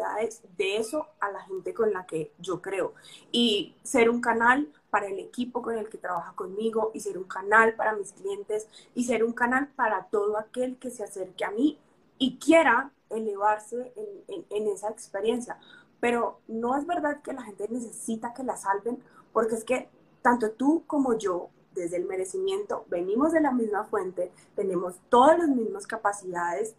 de 0.57 0.77
eso 0.77 1.07
a 1.19 1.31
la 1.31 1.41
gente 1.41 1.73
con 1.73 1.91
la 1.91 2.05
que 2.05 2.31
yo 2.39 2.61
creo. 2.61 2.93
Y 3.29 3.75
ser 3.83 4.09
un 4.09 4.21
canal 4.21 4.69
para 4.89 5.07
el 5.07 5.19
equipo 5.19 5.61
con 5.61 5.77
el 5.77 5.89
que 5.89 5.97
trabaja 5.97 6.33
conmigo 6.33 6.91
y 6.93 6.99
ser 6.99 7.17
un 7.17 7.25
canal 7.25 7.75
para 7.75 7.93
mis 7.93 8.11
clientes 8.11 8.67
y 8.95 9.03
ser 9.03 9.23
un 9.23 9.33
canal 9.33 9.67
para 9.75 10.05
todo 10.05 10.37
aquel 10.37 10.77
que 10.77 10.91
se 10.91 11.03
acerque 11.03 11.45
a 11.45 11.51
mí 11.51 11.77
y 12.17 12.37
quiera 12.37 12.91
elevarse 13.09 13.93
en, 14.27 14.67
esa 14.67 14.89
experiencia. 14.89 15.57
Pero 15.99 16.39
no 16.47 16.77
es 16.77 16.85
verdad 16.85 17.21
que 17.21 17.33
la 17.33 17.43
gente 17.43 17.67
necesita 17.69 18.33
que 18.33 18.43
la 18.43 18.57
salven, 18.57 19.01
porque 19.33 19.55
es 19.55 19.63
que 19.63 19.89
tanto 20.21 20.51
tú 20.51 20.83
como 20.85 21.17
yo, 21.17 21.49
desde 21.73 21.97
el 21.97 22.05
merecimiento, 22.05 22.85
venimos 22.89 23.31
de 23.31 23.41
la 23.41 23.51
misma 23.51 23.85
fuente, 23.85 24.31
tenemos 24.55 24.95
todas 25.09 25.37
las 25.37 25.49
mismas 25.49 25.87
capacidades 25.87 26.75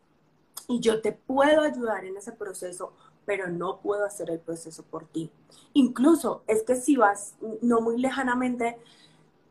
y 0.68 0.80
yo 0.80 1.00
te 1.00 1.12
puedo 1.12 1.62
ayudar 1.62 2.04
en 2.04 2.16
ese 2.16 2.32
proceso, 2.32 2.92
pero 3.30 3.46
no 3.46 3.78
puedo 3.78 4.04
hacer 4.04 4.28
el 4.28 4.40
proceso 4.40 4.82
por 4.82 5.06
ti. 5.06 5.30
Incluso 5.72 6.42
es 6.48 6.64
que 6.64 6.74
si 6.74 6.96
vas 6.96 7.36
no 7.62 7.80
muy 7.80 7.96
lejanamente, 7.96 8.76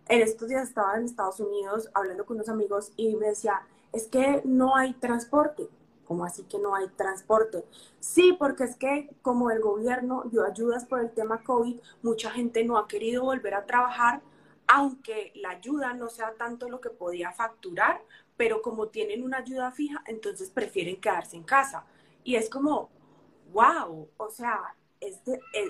en 0.10 0.22
estos 0.22 0.50
días 0.50 0.68
estaba 0.68 0.98
en 0.98 1.06
Estados 1.06 1.40
Unidos 1.40 1.90
hablando 1.94 2.26
con 2.26 2.36
unos 2.36 2.50
amigos 2.50 2.92
y 2.98 3.16
me 3.16 3.28
decía, 3.28 3.62
es 3.94 4.08
que 4.08 4.42
no 4.44 4.76
hay 4.76 4.96
transporte. 4.96 5.70
¿Cómo 6.04 6.26
así 6.26 6.44
que 6.44 6.60
no 6.60 6.76
hay 6.76 6.90
transporte? 6.90 7.64
Sí, 8.02 8.36
porque 8.38 8.66
es 8.66 8.76
que 8.76 9.16
como 9.22 9.50
el 9.50 9.62
gobierno 9.62 10.24
dio 10.26 10.44
ayudas 10.44 10.84
por 10.84 11.00
el 11.00 11.12
tema 11.12 11.42
COVID, 11.46 11.80
mucha 12.02 12.32
gente 12.32 12.66
no 12.66 12.78
ha 12.78 12.86
querido 12.86 13.24
volver 13.24 13.54
a 13.54 13.66
trabajar, 13.66 14.22
aunque 14.68 15.32
la 15.36 15.52
ayuda 15.52 15.94
no 15.94 16.10
sea 16.10 16.34
tanto 16.34 16.68
lo 16.68 16.82
que 16.82 16.90
podía 16.90 17.32
facturar, 17.32 18.02
pero 18.36 18.62
como 18.62 18.90
tienen 18.90 19.24
una 19.24 19.38
ayuda 19.38 19.72
fija, 19.72 20.04
entonces 20.06 20.50
prefieren 20.50 21.00
quedarse 21.00 21.38
en 21.38 21.44
casa. 21.44 21.86
Y 22.26 22.36
es 22.36 22.50
como, 22.50 22.90
wow, 23.54 24.08
o 24.18 24.30
sea, 24.30 24.76
es, 25.00 25.20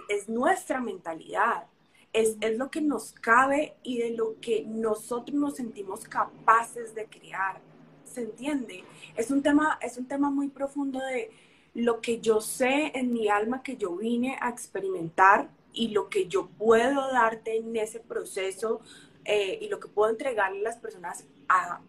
es, 0.09 0.29
nuestra 0.29 0.79
mentalidad. 0.81 1.65
Es, 2.11 2.37
es, 2.41 2.57
lo 2.57 2.71
que 2.71 2.81
nos 2.81 3.11
cabe 3.11 3.75
y 3.83 3.99
de 3.99 4.11
lo 4.11 4.39
que 4.39 4.63
nosotros 4.65 5.37
nos 5.37 5.55
sentimos 5.55 6.05
capaces 6.05 6.95
de 6.95 7.05
crear. 7.05 7.61
¿Se 8.03 8.21
entiende? 8.21 8.83
Es 9.15 9.29
un 9.29 9.43
tema, 9.43 9.77
es 9.81 9.97
un 9.97 10.07
tema 10.07 10.31
muy 10.31 10.49
profundo 10.49 10.99
de 10.99 11.31
lo 11.75 12.01
que 12.01 12.19
yo 12.19 12.41
sé 12.41 12.91
en 12.95 13.13
mi 13.13 13.29
alma 13.29 13.61
que 13.61 13.77
yo 13.77 13.95
vine 13.95 14.37
a 14.41 14.49
experimentar 14.49 15.49
y 15.71 15.89
lo 15.89 16.09
que 16.09 16.27
yo 16.27 16.47
puedo 16.47 17.11
darte 17.11 17.57
en 17.57 17.75
ese 17.75 17.99
proceso 17.99 18.81
eh, 19.25 19.59
y 19.61 19.69
lo 19.69 19.79
que 19.79 19.87
puedo 19.87 20.09
entregarle 20.09 20.59
a 20.61 20.63
las 20.63 20.77
personas 20.77 21.25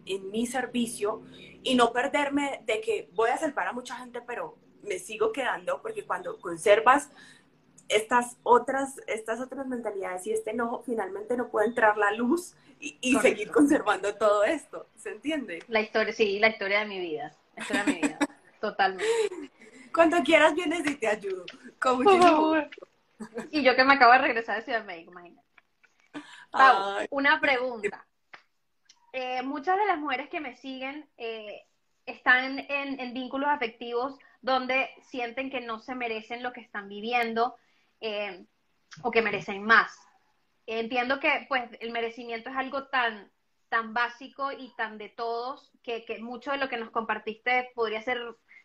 en 0.05 0.31
mi 0.31 0.45
servicio 0.45 1.21
y 1.63 1.75
no 1.75 1.91
perderme 1.93 2.61
de 2.65 2.81
que 2.81 3.09
voy 3.13 3.29
a 3.29 3.37
salvar 3.37 3.67
a 3.67 3.73
mucha 3.73 3.95
gente, 3.95 4.21
pero 4.21 4.55
me 4.83 4.99
sigo 4.99 5.31
quedando 5.31 5.81
porque 5.81 6.05
cuando 6.05 6.39
conservas 6.39 7.09
estas 7.87 8.37
otras, 8.43 8.99
estas 9.07 9.41
otras 9.41 9.67
mentalidades 9.67 10.25
y 10.25 10.31
este 10.31 10.51
enojo, 10.51 10.81
finalmente 10.85 11.35
no 11.35 11.49
puede 11.49 11.67
entrar 11.67 11.97
la 11.97 12.11
luz 12.11 12.55
y, 12.79 13.15
seguir 13.21 13.51
conservando 13.51 14.15
todo 14.15 14.43
esto. 14.43 14.87
¿Se 14.95 15.09
entiende? 15.11 15.63
La 15.67 15.81
historia, 15.81 16.13
sí, 16.13 16.39
la 16.39 16.47
historia 16.47 16.79
de 16.79 16.85
mi 16.85 16.99
vida. 16.99 17.35
La 17.55 17.61
historia 17.61 17.83
de 17.83 17.91
mi 17.91 18.01
vida. 18.01 18.19
Totalmente. 18.59 19.51
Cuando 19.93 20.23
quieras 20.23 20.55
vienes 20.55 20.89
y 20.89 20.95
te 20.95 21.07
ayudo. 21.07 21.45
Con 21.79 22.03
muchísimo 22.03 22.55
Y 23.51 23.61
yo 23.61 23.75
que 23.75 23.83
me 23.83 23.93
acabo 23.93 24.13
de 24.13 24.19
regresar 24.19 24.57
de 24.57 24.63
Ciudad 24.63 24.79
de 24.79 24.85
México, 24.85 25.11
imagínate. 25.11 25.47
una 27.11 27.39
pregunta. 27.39 28.05
Eh, 29.13 29.41
muchas 29.43 29.77
de 29.77 29.85
las 29.85 29.97
mujeres 29.97 30.29
que 30.29 30.39
me 30.39 30.55
siguen 30.55 31.09
eh, 31.17 31.65
están 32.05 32.59
en, 32.69 33.13
vínculos 33.13 33.49
afectivos 33.49 34.17
donde 34.41 34.89
sienten 35.03 35.49
que 35.49 35.61
no 35.61 35.79
se 35.79 35.95
merecen 35.95 36.43
lo 36.43 36.53
que 36.53 36.61
están 36.61 36.87
viviendo 36.87 37.55
eh, 37.99 38.45
o 39.03 39.11
que 39.11 39.21
merecen 39.21 39.63
más. 39.63 39.97
Entiendo 40.65 41.19
que 41.19 41.45
pues 41.47 41.69
el 41.79 41.91
merecimiento 41.91 42.49
es 42.49 42.55
algo 42.55 42.87
tan, 42.87 43.31
tan 43.69 43.93
básico 43.93 44.51
y 44.51 44.73
tan 44.75 44.97
de 44.97 45.09
todos 45.09 45.71
que, 45.83 46.05
que 46.05 46.19
mucho 46.19 46.51
de 46.51 46.57
lo 46.57 46.69
que 46.69 46.77
nos 46.77 46.91
compartiste 46.91 47.71
podría 47.75 48.01
ser, 48.01 48.19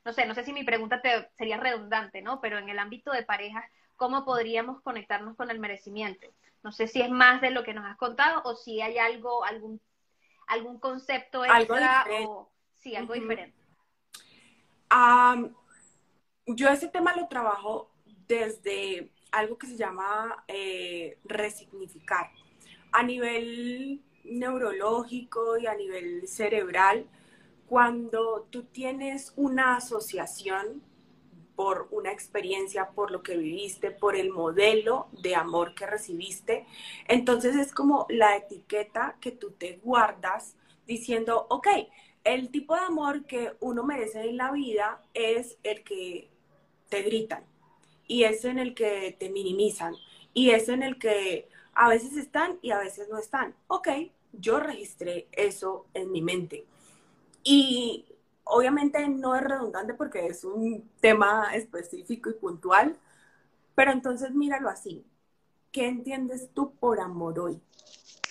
no 0.05 0.13
sé, 0.13 0.27
no 0.27 0.35
sé 0.35 0.45
si 0.45 0.53
mi 0.53 0.65
pregunta 0.65 1.01
te, 1.03 1.29
sería 1.35 1.59
redundante, 1.59 2.23
¿no? 2.23 2.41
Pero 2.41 2.59
en 2.59 2.69
el 2.69 2.79
ámbito 2.79 3.13
de 3.13 3.23
parejas, 3.23 3.65
¿cómo 3.97 4.25
podríamos 4.25 4.83
conectarnos 4.83 5.37
con 5.37 5.51
el 5.51 5.59
merecimiento? 5.59 6.27
No 6.63 6.73
sé 6.73 6.89
si 6.89 7.01
es 7.01 7.11
más 7.11 7.41
de 7.41 7.51
lo 7.51 7.65
que 7.65 7.75
nos 7.75 7.85
has 7.85 7.97
contado 7.97 8.43
o 8.45 8.57
si 8.57 8.81
hay 8.81 8.99
algo, 8.99 9.45
algún 9.45 9.81
algún 10.47 10.79
concepto 10.79 11.45
extra 11.45 12.07
o 12.23 12.51
sí, 12.75 12.97
algo 12.97 13.15
diferente? 13.15 13.57
Yo 16.47 16.69
ese 16.69 16.89
tema 16.89 17.15
lo 17.17 17.29
trabajo 17.29 17.91
desde 18.29 19.11
algo 19.33 19.59
que 19.59 19.67
se 19.67 19.77
llama 19.77 20.45
eh, 20.49 21.19
resignificar. 21.25 22.31
A 22.93 23.03
nivel 23.03 24.03
neurológico 24.25 25.59
y 25.59 25.67
a 25.67 25.75
nivel 25.75 26.27
cerebral, 26.27 27.07
cuando 27.67 28.47
tú 28.51 28.65
tienes 28.65 29.33
una 29.37 29.77
asociación 29.77 30.83
por 31.57 31.89
una 31.91 32.13
experiencia, 32.13 32.91
por 32.91 33.11
lo 33.11 33.23
que 33.23 33.37
viviste, 33.37 33.91
por 33.91 34.15
el 34.15 34.31
modelo 34.31 35.09
de 35.13 35.35
amor 35.35 35.75
que 35.75 35.87
recibiste. 35.87 36.67
Entonces 37.09 37.57
es 37.57 37.73
como 37.73 38.07
la 38.09 38.37
etiqueta 38.37 39.17
que 39.21 39.33
tú 39.33 39.53
te 39.53 39.81
guardas 39.83 40.55
diciendo, 40.87 41.47
ok, 41.49 41.69
el 42.25 42.51
tipo 42.51 42.75
de 42.75 42.83
amor 42.83 43.25
que 43.25 43.57
uno 43.61 43.85
merece 43.85 44.29
en 44.29 44.37
la 44.37 44.53
vida 44.53 45.01
es 45.15 45.59
el 45.63 45.83
que 45.83 46.29
te 46.89 47.03
gritan 47.03 47.45
y 48.07 48.25
es 48.25 48.45
en 48.45 48.59
el 48.59 48.75
que 48.75 49.17
te 49.19 49.31
minimizan 49.31 49.95
y 50.33 50.51
es 50.51 50.69
en 50.69 50.83
el 50.83 50.99
que 50.99 51.49
a 51.75 51.89
veces 51.89 52.17
están 52.17 52.59
y 52.63 52.71
a 52.71 52.79
veces 52.79 53.09
no 53.09 53.19
están. 53.19 53.55
Ok, 53.69 53.89
yo 54.33 54.61
registré 54.61 55.29
eso 55.33 55.87
en 55.95 56.11
mi 56.13 56.23
mente. 56.23 56.67
Y 57.43 58.07
obviamente 58.45 59.07
no 59.09 59.35
es 59.35 59.43
redundante 59.43 59.95
porque 59.95 60.27
es 60.27 60.45
un 60.45 60.89
tema 61.01 61.55
específico 61.55 62.31
y 62.31 62.35
puntual, 62.35 62.97
pero 63.75 63.93
entonces 63.93 64.33
míralo 64.33 64.69
así. 64.69 65.05
¿Qué 65.73 65.87
entiendes 65.87 66.51
tú 66.55 66.73
por 66.75 67.01
amor 67.01 67.39
hoy? 67.39 67.61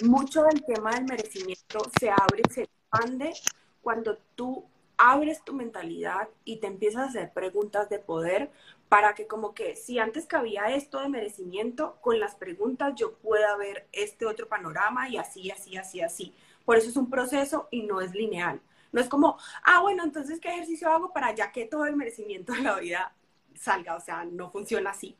Mucho 0.04 0.44
del 0.44 0.64
tema 0.66 0.92
del 0.92 1.06
merecimiento 1.06 1.80
se 2.00 2.10
abre, 2.10 2.42
se 2.52 2.64
expande 2.64 3.34
cuando 3.82 4.18
tú 4.36 4.66
abres 4.98 5.44
tu 5.44 5.54
mentalidad 5.54 6.30
y 6.44 6.58
te 6.58 6.68
empiezas 6.68 7.02
a 7.02 7.10
hacer 7.10 7.34
preguntas 7.34 7.90
de 7.90 8.00
poder 8.00 8.52
para 8.90 9.14
que 9.16 9.28
como 9.28 9.54
que 9.54 9.76
si 9.76 10.00
antes 10.00 10.26
cabía 10.26 10.74
esto 10.74 11.00
de 11.00 11.10
merecimiento, 11.10 11.98
con 12.02 12.20
las 12.20 12.36
preguntas 12.36 12.94
yo 12.96 13.14
pueda 13.14 13.56
ver 13.58 13.88
este 13.92 14.26
otro 14.26 14.48
panorama 14.48 15.10
y 15.10 15.18
así, 15.18 15.52
así, 15.52 15.76
así, 15.78 16.02
así. 16.02 16.34
Por 16.66 16.78
eso 16.78 16.90
es 16.90 16.98
un 16.98 17.10
proceso 17.10 17.68
y 17.72 17.84
no 17.84 18.02
es 18.02 18.14
lineal. 18.14 18.62
No 18.92 19.02
es 19.02 19.10
como, 19.10 19.38
ah, 19.64 19.82
bueno, 19.82 20.04
entonces, 20.04 20.40
¿qué 20.40 20.50
ejercicio 20.50 20.90
hago 20.90 21.12
para 21.12 21.34
ya 21.36 21.52
que 21.52 21.66
todo 21.66 21.86
el 21.86 21.96
merecimiento 21.96 22.54
de 22.54 22.62
la 22.62 22.80
vida 22.80 23.14
salga? 23.54 23.96
O 23.96 24.00
sea, 24.00 24.24
no 24.24 24.50
funciona 24.52 24.92
así. 24.92 25.16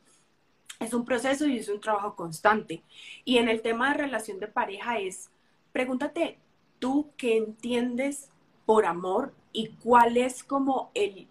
Es 0.80 0.94
un 0.94 1.06
proceso 1.06 1.46
y 1.46 1.58
es 1.58 1.70
un 1.70 1.82
trabajo 1.82 2.16
constante. 2.16 2.84
Y 3.26 3.38
en 3.38 3.50
el 3.50 3.62
tema 3.62 3.90
de 3.90 3.98
relación 3.98 4.40
de 4.40 4.48
pareja 4.48 5.00
es, 5.00 5.30
pregúntate, 5.72 6.40
¿tú 6.80 7.12
qué 7.18 7.38
entiendes 7.38 8.30
por 8.66 8.86
amor 8.86 9.34
y 9.56 9.70
cuál 9.82 10.18
es 10.18 10.44
como 10.44 10.92
el 10.94 11.30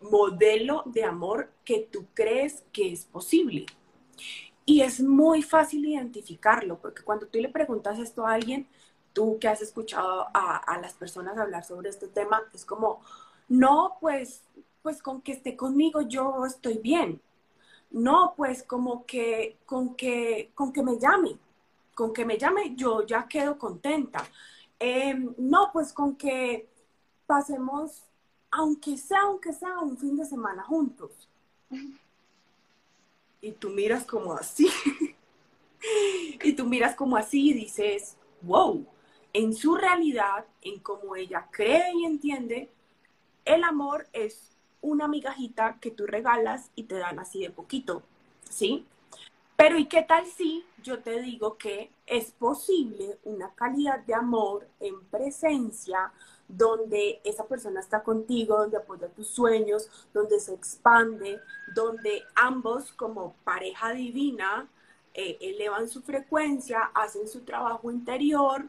modelo 0.00 0.82
de 0.86 1.04
amor 1.04 1.52
que 1.62 1.86
tú 1.92 2.06
crees 2.14 2.64
que 2.72 2.90
es 2.90 3.04
posible? 3.04 3.66
Y 4.64 4.80
es 4.80 5.00
muy 5.02 5.42
fácil 5.42 5.84
identificarlo, 5.84 6.78
porque 6.78 7.02
cuando 7.02 7.26
tú 7.26 7.38
le 7.38 7.50
preguntas 7.50 7.98
esto 7.98 8.26
a 8.26 8.32
alguien, 8.32 8.66
tú 9.12 9.38
que 9.38 9.48
has 9.48 9.60
escuchado 9.60 10.28
a, 10.32 10.78
las 10.80 10.94
personas 10.94 11.36
hablar 11.36 11.62
sobre 11.62 11.90
este 11.90 12.08
tema, 12.08 12.40
es 12.54 12.64
como, 12.64 13.02
no, 13.46 13.98
pues, 14.00 14.42
pues 14.80 15.02
con 15.02 15.20
que 15.20 15.32
esté 15.32 15.54
conmigo 15.54 16.00
yo 16.00 16.46
estoy 16.46 16.78
bien. 16.78 17.20
No, 17.90 18.32
pues 18.38 18.62
como 18.62 19.04
que, 19.04 19.58
con 19.66 19.96
que, 19.96 20.50
con 20.54 20.72
que 20.72 20.82
me 20.82 20.98
llame, 20.98 21.36
con 21.94 22.14
que 22.14 22.24
me 22.24 22.38
llame 22.38 22.74
yo 22.74 23.04
ya 23.04 23.28
quedo 23.28 23.58
contenta. 23.58 24.24
Em, 24.78 25.34
no, 25.36 25.70
pues 25.74 25.92
con 25.92 26.16
que 26.16 26.69
pasemos, 27.30 28.02
aunque 28.50 28.98
sea, 28.98 29.20
aunque 29.20 29.52
sea 29.52 29.78
un 29.78 29.96
fin 29.96 30.16
de 30.16 30.24
semana 30.24 30.64
juntos. 30.64 31.12
Y 33.40 33.52
tú 33.52 33.70
miras 33.70 34.04
como 34.04 34.32
así. 34.32 34.68
y 36.42 36.52
tú 36.54 36.64
miras 36.64 36.96
como 36.96 37.16
así 37.16 37.50
y 37.50 37.52
dices, 37.52 38.16
wow, 38.42 38.84
en 39.32 39.54
su 39.54 39.76
realidad, 39.76 40.44
en 40.60 40.80
cómo 40.80 41.14
ella 41.14 41.46
cree 41.52 41.92
y 41.94 42.04
entiende, 42.04 42.68
el 43.44 43.62
amor 43.62 44.08
es 44.12 44.56
una 44.80 45.06
migajita 45.06 45.78
que 45.80 45.92
tú 45.92 46.08
regalas 46.08 46.72
y 46.74 46.82
te 46.82 46.96
dan 46.96 47.20
así 47.20 47.42
de 47.42 47.50
poquito, 47.50 48.02
¿sí? 48.42 48.84
Pero 49.54 49.78
¿y 49.78 49.86
qué 49.86 50.02
tal 50.02 50.26
si 50.26 50.64
yo 50.82 50.98
te 50.98 51.20
digo 51.22 51.58
que 51.58 51.92
es 52.06 52.32
posible 52.32 53.20
una 53.22 53.54
calidad 53.54 54.00
de 54.00 54.14
amor 54.14 54.66
en 54.80 55.00
presencia 55.04 56.12
donde 56.56 57.20
esa 57.24 57.46
persona 57.46 57.80
está 57.80 58.02
contigo, 58.02 58.58
donde 58.58 58.78
apoya 58.78 59.08
tus 59.08 59.28
sueños, 59.28 59.88
donde 60.12 60.40
se 60.40 60.54
expande, 60.54 61.40
donde 61.74 62.22
ambos 62.34 62.92
como 62.92 63.34
pareja 63.44 63.92
divina 63.92 64.68
eh, 65.14 65.38
elevan 65.40 65.88
su 65.88 66.02
frecuencia, 66.02 66.90
hacen 66.94 67.28
su 67.28 67.40
trabajo 67.40 67.90
interior 67.90 68.64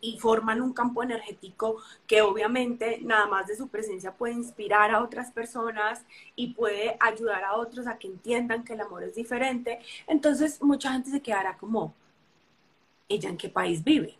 y 0.00 0.18
forman 0.18 0.60
un 0.60 0.72
campo 0.72 1.02
energético 1.02 1.76
que 2.06 2.22
obviamente 2.22 2.98
nada 3.02 3.26
más 3.26 3.46
de 3.46 3.56
su 3.56 3.68
presencia 3.68 4.12
puede 4.12 4.34
inspirar 4.34 4.90
a 4.90 5.02
otras 5.02 5.30
personas 5.30 6.04
y 6.34 6.54
puede 6.54 6.96
ayudar 6.98 7.44
a 7.44 7.54
otros 7.54 7.86
a 7.86 7.98
que 7.98 8.08
entiendan 8.08 8.64
que 8.64 8.74
el 8.74 8.80
amor 8.80 9.04
es 9.04 9.14
diferente. 9.14 9.78
Entonces 10.08 10.60
mucha 10.60 10.92
gente 10.92 11.10
se 11.10 11.22
quedará 11.22 11.56
como, 11.56 11.94
¿ella 13.08 13.30
en 13.30 13.36
qué 13.36 13.48
país 13.48 13.84
vive? 13.84 14.18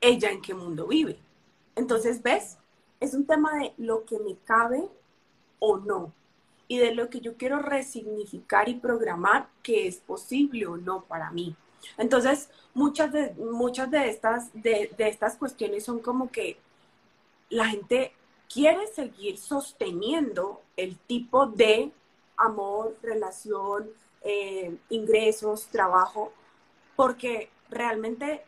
¿Ella 0.00 0.30
en 0.30 0.42
qué 0.42 0.52
mundo 0.52 0.86
vive? 0.86 1.23
Entonces, 1.76 2.22
¿ves? 2.22 2.58
Es 3.00 3.14
un 3.14 3.26
tema 3.26 3.58
de 3.58 3.72
lo 3.76 4.04
que 4.04 4.18
me 4.18 4.36
cabe 4.44 4.88
o 5.58 5.78
no 5.78 6.12
y 6.68 6.78
de 6.78 6.94
lo 6.94 7.10
que 7.10 7.20
yo 7.20 7.36
quiero 7.36 7.58
resignificar 7.58 8.68
y 8.68 8.74
programar 8.74 9.48
que 9.62 9.86
es 9.86 9.96
posible 9.96 10.66
o 10.66 10.76
no 10.76 11.04
para 11.04 11.30
mí. 11.30 11.54
Entonces, 11.98 12.48
muchas 12.72 13.12
de, 13.12 13.34
muchas 13.34 13.90
de, 13.90 14.08
estas, 14.08 14.50
de, 14.54 14.94
estas 14.98 15.36
cuestiones 15.36 15.84
son 15.84 15.98
como 15.98 16.30
que 16.30 16.56
la 17.50 17.66
gente 17.66 18.12
quiere 18.52 18.86
seguir 18.86 19.38
sosteniendo 19.38 20.62
el 20.76 20.96
tipo 20.96 21.46
de 21.46 21.92
amor, 22.36 22.96
relación, 23.02 23.90
eh, 24.22 24.76
ingresos, 24.88 25.66
trabajo, 25.66 26.32
porque 26.96 27.50
realmente 27.68 28.42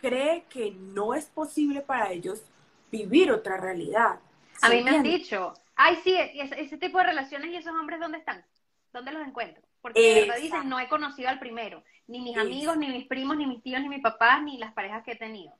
cree 0.00 0.44
que 0.48 0.70
no 0.70 1.14
es 1.14 1.26
posible 1.26 1.80
para 1.80 2.12
ellos 2.12 2.42
vivir 2.90 3.30
otra 3.30 3.56
realidad. 3.56 4.20
A 4.62 4.68
mí 4.70 4.82
me 4.82 4.90
han 4.90 5.02
dicho, 5.02 5.54
ay, 5.76 5.96
sí, 6.02 6.16
ese, 6.16 6.78
tipo 6.78 6.98
de 6.98 7.04
relaciones 7.04 7.50
y 7.50 7.56
esos 7.56 7.74
hombres, 7.74 8.00
¿dónde 8.00 8.18
están? 8.18 8.44
¿Dónde 8.92 9.12
los 9.12 9.26
encuentro? 9.26 9.62
Porque 9.80 10.00
de 10.00 10.28
verdad 10.28 10.64
no 10.64 10.80
he 10.80 10.88
conocido 10.88 11.28
al 11.28 11.38
primero 11.38 11.82
ni 12.08 12.20
mis 12.20 12.36
amigos, 12.36 12.76
ni 12.76 12.88
mis 12.88 13.06
primos, 13.06 13.36
ni 13.36 13.46
mis 13.46 13.62
tíos, 13.62 13.80
ni 13.82 13.88
mis 13.88 14.02
papás, 14.02 14.42
ni 14.42 14.56
las 14.56 14.72
parejas 14.72 15.04
que 15.04 15.12
he 15.12 15.16
tenido. 15.16 15.52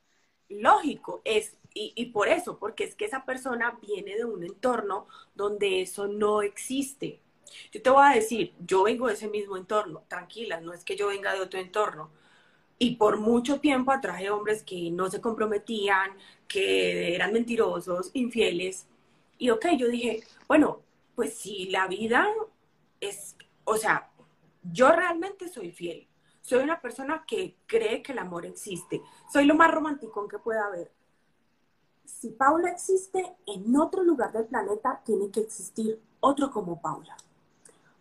Lógico, 0.48 1.20
es, 1.24 1.56
y, 1.74 1.92
y 1.94 2.06
por 2.06 2.28
eso, 2.28 2.58
porque 2.58 2.84
es 2.84 2.94
que 2.94 3.04
esa 3.04 3.26
persona 3.26 3.78
viene 3.82 4.16
de 4.16 4.24
un 4.24 4.42
entorno 4.42 5.06
donde 5.34 5.82
eso 5.82 6.08
no 6.08 6.40
existe. 6.40 7.20
Yo 7.70 7.82
te 7.82 7.90
voy 7.90 8.06
a 8.06 8.14
decir, 8.14 8.54
yo 8.60 8.82
vengo 8.82 9.08
de 9.08 9.14
ese 9.14 9.28
mismo 9.28 9.58
entorno, 9.58 10.04
tranquila, 10.08 10.60
no 10.60 10.72
es 10.72 10.84
que 10.84 10.96
yo 10.96 11.08
venga 11.08 11.34
de 11.34 11.40
otro 11.40 11.60
entorno, 11.60 12.10
Y 12.78 12.96
por 12.96 13.18
mucho 13.18 13.60
tiempo 13.60 13.90
atraje 13.90 14.30
hombres 14.30 14.62
que 14.62 14.90
no 14.90 15.10
se 15.10 15.20
comprometían, 15.20 16.12
que 16.46 17.14
eran 17.14 17.32
mentirosos, 17.32 18.10
infieles. 18.14 18.86
Y 19.36 19.50
ok, 19.50 19.66
yo 19.76 19.88
dije, 19.88 20.22
bueno, 20.46 20.82
pues 21.14 21.34
si 21.34 21.68
la 21.70 21.88
vida 21.88 22.28
es, 23.00 23.36
o 23.64 23.76
sea, 23.76 24.10
yo 24.62 24.92
realmente 24.92 25.48
soy 25.48 25.72
fiel. 25.72 26.06
Soy 26.40 26.62
una 26.62 26.80
persona 26.80 27.24
que 27.26 27.56
cree 27.66 28.02
que 28.02 28.12
el 28.12 28.18
amor 28.18 28.46
existe. 28.46 29.02
Soy 29.30 29.44
lo 29.44 29.54
más 29.54 29.70
romántico 29.70 30.26
que 30.28 30.38
pueda 30.38 30.64
haber. 30.64 30.90
Si 32.04 32.30
Paula 32.30 32.70
existe 32.70 33.36
en 33.46 33.76
otro 33.76 34.02
lugar 34.02 34.32
del 34.32 34.46
planeta, 34.46 35.02
tiene 35.04 35.30
que 35.30 35.40
existir 35.40 36.00
otro 36.20 36.50
como 36.50 36.80
Paula. 36.80 37.16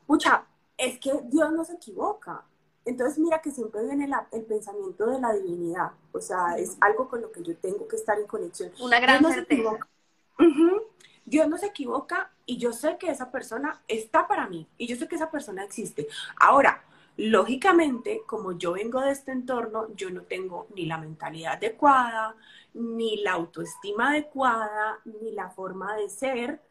Pucha, 0.06 0.46
es 0.78 0.98
que 1.00 1.12
Dios 1.26 1.52
no 1.52 1.66
se 1.66 1.74
equivoca. 1.74 2.46
Entonces 2.88 3.20
mira 3.20 3.42
que 3.42 3.52
siempre 3.52 3.84
viene 3.84 4.10
el 4.32 4.44
pensamiento 4.46 5.08
de 5.08 5.20
la 5.20 5.34
divinidad. 5.34 5.92
O 6.14 6.22
sea, 6.22 6.58
es 6.58 6.78
algo 6.80 7.10
con 7.10 7.22
lo 7.22 7.32
que 7.34 7.44
yo 7.44 7.56
tengo 7.58 7.86
que 7.86 7.98
estar 7.98 8.18
en 8.18 8.26
conexión. 8.26 8.72
Una 8.80 9.00
gran 9.02 9.24
certeza. 9.26 9.78
Dios 11.26 11.50
no 11.50 11.58
se 11.58 11.66
equivoca 11.66 12.32
y 12.46 12.58
yo 12.58 12.72
sé 12.72 12.98
que 12.98 13.12
esa 13.12 13.30
persona 13.30 13.82
está 13.90 14.26
para 14.26 14.48
mí 14.48 14.66
y 14.78 14.88
yo 14.88 14.96
sé 14.96 15.10
que 15.10 15.16
esa 15.16 15.30
persona 15.30 15.66
existe. 15.66 16.08
Ahora, 16.40 16.82
lógicamente, 17.18 18.22
como 18.26 18.54
yo 18.54 18.72
vengo 18.72 19.02
de 19.02 19.12
este 19.12 19.34
entorno, 19.34 19.94
yo 19.96 20.10
no 20.10 20.22
tengo 20.22 20.68
ni 20.74 20.86
la 20.86 20.98
mentalidad 20.98 21.56
adecuada, 21.56 22.38
ni 22.74 23.18
la 23.18 23.34
autoestima 23.34 24.12
adecuada, 24.12 25.00
ni 25.04 25.34
la 25.34 25.50
forma 25.50 25.98
de 25.98 26.10
ser, 26.10 26.62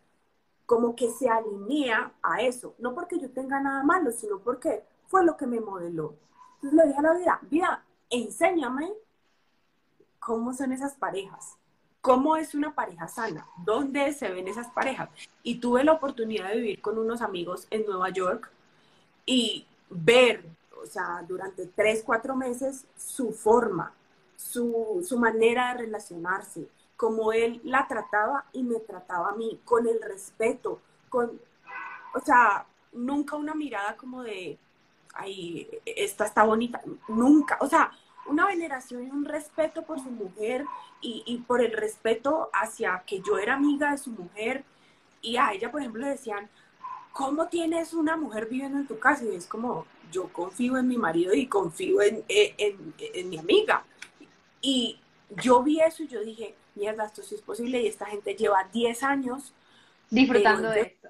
como 0.65 0.97
que 0.97 1.11
se 1.11 1.29
alinea 1.29 2.15
a 2.23 2.41
eso. 2.41 2.75
No 2.79 2.95
porque 2.95 3.19
yo 3.19 3.29
tenga 3.31 3.61
nada 3.61 3.83
malo, 3.83 4.11
sino 4.11 4.39
porque 4.39 4.83
fue 5.09 5.25
lo 5.25 5.37
que 5.37 5.47
me 5.47 5.61
modeló. 5.61 6.15
Entonces 6.57 6.73
le 6.73 6.87
dije 6.89 6.99
a 6.99 7.03
la 7.03 7.15
vida, 7.15 7.41
vida, 7.43 7.85
enséñame 8.11 8.93
cómo 10.19 10.53
son 10.53 10.73
esas 10.73 10.95
parejas 10.95 11.57
¿Cómo 12.07 12.37
es 12.37 12.55
una 12.55 12.73
pareja 12.73 13.09
sana? 13.09 13.49
¿Dónde 13.65 14.13
se 14.13 14.31
ven 14.31 14.47
esas 14.47 14.69
parejas? 14.69 15.09
Y 15.43 15.57
tuve 15.59 15.83
la 15.83 15.91
oportunidad 15.91 16.51
de 16.51 16.59
vivir 16.59 16.81
con 16.81 16.99
unos 16.99 17.21
amigos 17.21 17.67
en 17.69 17.85
Nueva 17.85 18.11
York 18.11 18.49
y 19.25 19.67
ver, 19.91 20.45
o 20.81 20.87
sea, 20.87 21.25
durante 21.27 21.67
tres, 21.67 22.05
cuatro 22.07 22.37
meses 22.37 22.85
su 22.97 23.33
forma, 23.33 23.93
su, 24.37 25.05
su 25.05 25.19
manera 25.19 25.73
de 25.73 25.81
relacionarse, 25.81 26.69
cómo 26.97 27.33
él 27.33 27.61
la 27.65 27.89
trataba 27.89 28.45
y 28.53 28.63
me 28.63 28.79
trataba 28.79 29.31
a 29.31 29.35
mí, 29.35 29.61
con 29.65 29.89
el 29.89 30.01
respeto, 30.01 30.81
con, 31.09 31.41
o 32.15 32.21
sea, 32.21 32.67
nunca 32.93 33.35
una 33.35 33.57
mirada 33.57 33.97
como 33.97 34.23
de, 34.23 34.57
ay, 35.17 35.69
esta 35.85 36.25
está 36.25 36.45
bonita, 36.45 36.81
nunca, 37.09 37.59
o 37.61 37.69
sea, 37.69 37.93
una 38.29 38.47
veneración 38.47 39.07
y 39.07 39.11
un 39.11 39.25
respeto 39.25 39.83
por 39.83 40.01
su 40.01 40.11
mujer 40.11 40.65
y, 41.01 41.45
por 41.47 41.63
el 41.63 41.73
respeto 41.73 42.51
hacia 42.53 43.05
que 43.07 43.21
yo 43.21 43.39
era 43.39 43.55
amiga 43.55 43.93
de 43.93 43.99
su 43.99 44.11
mujer. 44.11 44.65
Y 45.23 45.37
a 45.37 45.53
ella, 45.53 45.71
por 45.71 45.81
ejemplo, 45.81 46.03
le 46.03 46.11
decían, 46.11 46.49
¿cómo 47.13 47.47
tienes 47.47 47.95
una 47.95 48.17
mujer 48.17 48.47
viviendo 48.47 48.79
en 48.79 48.87
tu 48.87 48.99
casa? 48.99 49.25
Y 49.25 49.37
es 49.37 49.47
como, 49.47 49.87
yo 50.11 50.33
confío 50.33 50.77
en 50.79 50.89
mi 50.89 50.97
marido 50.97 51.35
y 51.35 51.47
confío 51.47 52.03
en, 52.03 52.25
en, 52.29 53.31
mi 53.31 53.39
amiga. 53.39 53.85
Y 54.61 54.99
yo 55.43 55.63
vi 55.63 55.81
eso 55.81 56.03
y 56.03 56.09
yo 56.09 56.21
dije, 56.23 56.57
mierda, 56.75 57.07
esto 57.07 57.23
sí 57.23 57.37
es 57.37 57.43
posible 57.43 57.81
y 57.81 57.87
esta 57.87 58.07
gente 58.07 58.35
lleva 58.35 58.69
10 58.73 59.03
años 59.05 59.53
disfrutando 60.11 60.71
de 60.71 60.81
esto. 60.81 61.09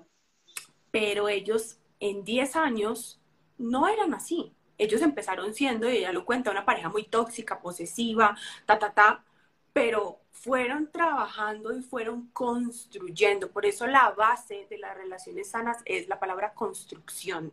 Pero 0.91 1.29
ellos 1.29 1.79
en 2.01 2.25
10 2.25 2.57
años 2.57 3.19
no 3.59 3.89
eran 3.89 4.15
así 4.15 4.53
ellos 4.79 5.03
empezaron 5.03 5.55
siendo, 5.55 5.89
y 5.89 5.99
ella 5.99 6.13
lo 6.13 6.25
cuenta, 6.25 6.51
una 6.51 6.65
pareja 6.65 6.89
muy 6.89 7.05
tóxica, 7.05 7.61
posesiva, 7.61 8.37
ta, 8.67 8.79
ta, 8.79 8.93
ta, 8.93 9.25
pero 9.73 10.21
fueron 10.33 10.91
trabajando 10.91 11.77
y 11.77 11.83
fueron 11.83 12.29
construyendo. 12.33 13.51
Por 13.51 13.67
eso 13.67 13.87
la 13.87 14.11
base 14.11 14.67
de 14.69 14.79
las 14.79 14.97
relaciones 14.97 15.51
sanas 15.51 15.79
es 15.85 16.09
la 16.09 16.21
palabra 16.21 16.55
construcción, 16.55 17.53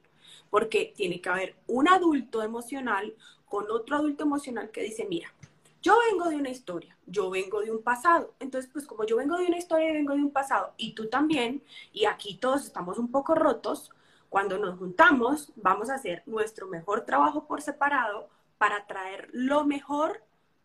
porque 0.50 0.94
tiene 0.96 1.22
que 1.22 1.30
haber 1.30 1.56
un 1.68 1.88
adulto 1.88 2.44
emocional 2.44 3.14
con 3.46 3.70
otro 3.72 3.98
adulto 3.98 4.24
emocional 4.24 4.72
que 4.72 4.82
dice, 4.82 5.06
mira, 5.10 5.34
yo 5.82 5.98
vengo 6.10 6.30
de 6.30 6.38
una 6.38 6.50
historia, 6.50 6.98
yo 7.06 7.30
vengo 7.30 7.62
de 7.62 7.72
un 7.72 7.84
pasado. 7.84 8.34
Entonces, 8.40 8.70
pues 8.72 8.86
como 8.86 9.06
yo 9.06 9.18
vengo 9.18 9.38
de 9.38 9.46
una 9.46 9.58
historia 9.58 9.90
y 9.90 9.94
vengo 9.94 10.14
de 10.14 10.20
un 10.20 10.32
pasado, 10.32 10.74
y 10.78 10.94
tú 10.94 11.10
también, 11.10 11.64
y 11.92 12.06
aquí 12.06 12.36
todos 12.36 12.66
estamos 12.66 12.98
un 12.98 13.12
poco 13.12 13.36
rotos, 13.36 13.92
cuando 14.34 14.58
nos 14.58 14.80
juntamos, 14.80 15.54
vamos 15.58 15.92
a 15.92 15.94
hacer 15.94 16.24
nuestro 16.26 16.66
mejor 16.68 17.02
trabajo 17.02 17.46
por 17.46 17.62
separado 17.62 18.30
para 18.58 18.88
traer 18.88 19.30
lo 19.32 19.64
mejor 19.64 20.24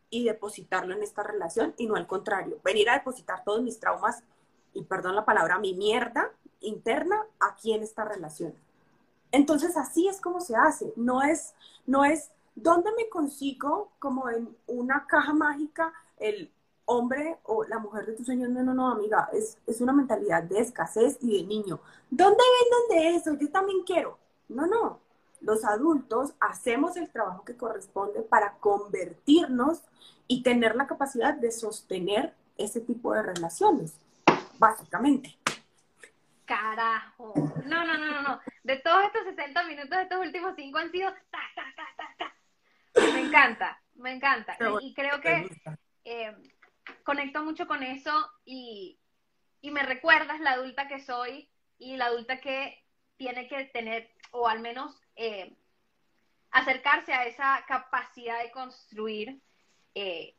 y 0.08 0.24
depositarlo 0.24 0.94
en 0.94 1.02
esta 1.02 1.22
relación 1.22 1.74
y 1.76 1.86
no 1.86 1.96
al 1.96 2.06
contrario, 2.06 2.58
venir 2.64 2.88
a 2.88 2.94
depositar 2.94 3.44
todos 3.44 3.60
mis 3.60 3.78
traumas 3.78 4.22
y 4.72 4.84
perdón 4.84 5.16
la 5.16 5.26
palabra, 5.26 5.58
mi 5.58 5.74
mierda 5.74 6.30
interna 6.60 7.22
aquí 7.40 7.74
en 7.74 7.82
esta 7.82 8.06
relación. 8.06 8.54
Entonces 9.32 9.76
así 9.76 10.08
es 10.08 10.18
como 10.18 10.40
se 10.40 10.56
hace, 10.56 10.94
no 10.96 11.22
es, 11.22 11.54
no 11.84 12.06
es, 12.06 12.30
¿dónde 12.54 12.90
me 12.96 13.10
consigo 13.10 13.92
como 13.98 14.30
en 14.30 14.56
una 14.66 15.04
caja 15.06 15.34
mágica 15.34 15.92
el 16.16 16.50
hombre 16.88 17.38
o 17.44 17.64
la 17.64 17.78
mujer 17.78 18.06
de 18.06 18.14
tu 18.14 18.24
sueño, 18.24 18.48
no, 18.48 18.62
no, 18.62 18.72
no, 18.72 18.90
amiga, 18.90 19.28
es, 19.32 19.58
es 19.66 19.80
una 19.82 19.92
mentalidad 19.92 20.42
de 20.42 20.60
escasez 20.60 21.18
y 21.20 21.36
de 21.36 21.46
niño. 21.46 21.80
¿Dónde 22.10 22.42
venden 22.88 22.98
de 22.98 23.16
eso? 23.16 23.34
Yo 23.34 23.50
también 23.50 23.82
quiero. 23.84 24.18
No, 24.48 24.66
no. 24.66 25.00
Los 25.42 25.64
adultos 25.64 26.32
hacemos 26.40 26.96
el 26.96 27.10
trabajo 27.10 27.44
que 27.44 27.56
corresponde 27.56 28.22
para 28.22 28.54
convertirnos 28.54 29.82
y 30.26 30.42
tener 30.42 30.76
la 30.76 30.86
capacidad 30.86 31.34
de 31.34 31.52
sostener 31.52 32.34
ese 32.56 32.80
tipo 32.80 33.12
de 33.12 33.22
relaciones, 33.22 34.00
básicamente. 34.58 35.36
Carajo. 36.46 37.34
No, 37.66 37.84
no, 37.84 37.98
no, 37.98 38.06
no, 38.06 38.22
no. 38.22 38.40
De 38.64 38.76
todos 38.78 39.04
estos 39.04 39.24
60 39.24 39.62
minutos, 39.64 39.98
estos 39.98 40.18
últimos 40.18 40.54
5 40.56 40.78
han 40.78 40.90
sido 40.90 41.10
ta, 41.30 41.38
ta, 41.54 41.64
ta, 41.76 41.84
ta, 41.98 42.14
ta. 42.18 43.12
Me 43.12 43.26
encanta, 43.26 43.78
me 43.94 44.12
encanta. 44.14 44.56
y, 44.80 44.94
creo 44.94 45.20
que 45.20 45.46
conecto 47.04 47.42
mucho 47.44 47.66
con 47.66 47.82
eso 47.82 48.12
y, 48.44 48.98
me 49.62 49.82
recuerdas 49.82 50.40
la 50.40 50.52
adulta 50.52 50.88
que 50.88 51.00
soy 51.00 51.48
y 51.78 51.96
la 51.96 52.06
adulta 52.06 52.40
que 52.40 52.82
tiene 53.16 53.48
que 53.48 53.64
tener, 53.66 54.10
o 54.30 54.48
al 54.48 54.60
menos 54.60 55.00
eh, 55.16 55.54
acercarse 56.50 57.12
a 57.12 57.26
esa 57.26 57.64
capacidad 57.66 58.42
de 58.42 58.50
construir. 58.50 59.40
Eh, 59.94 60.34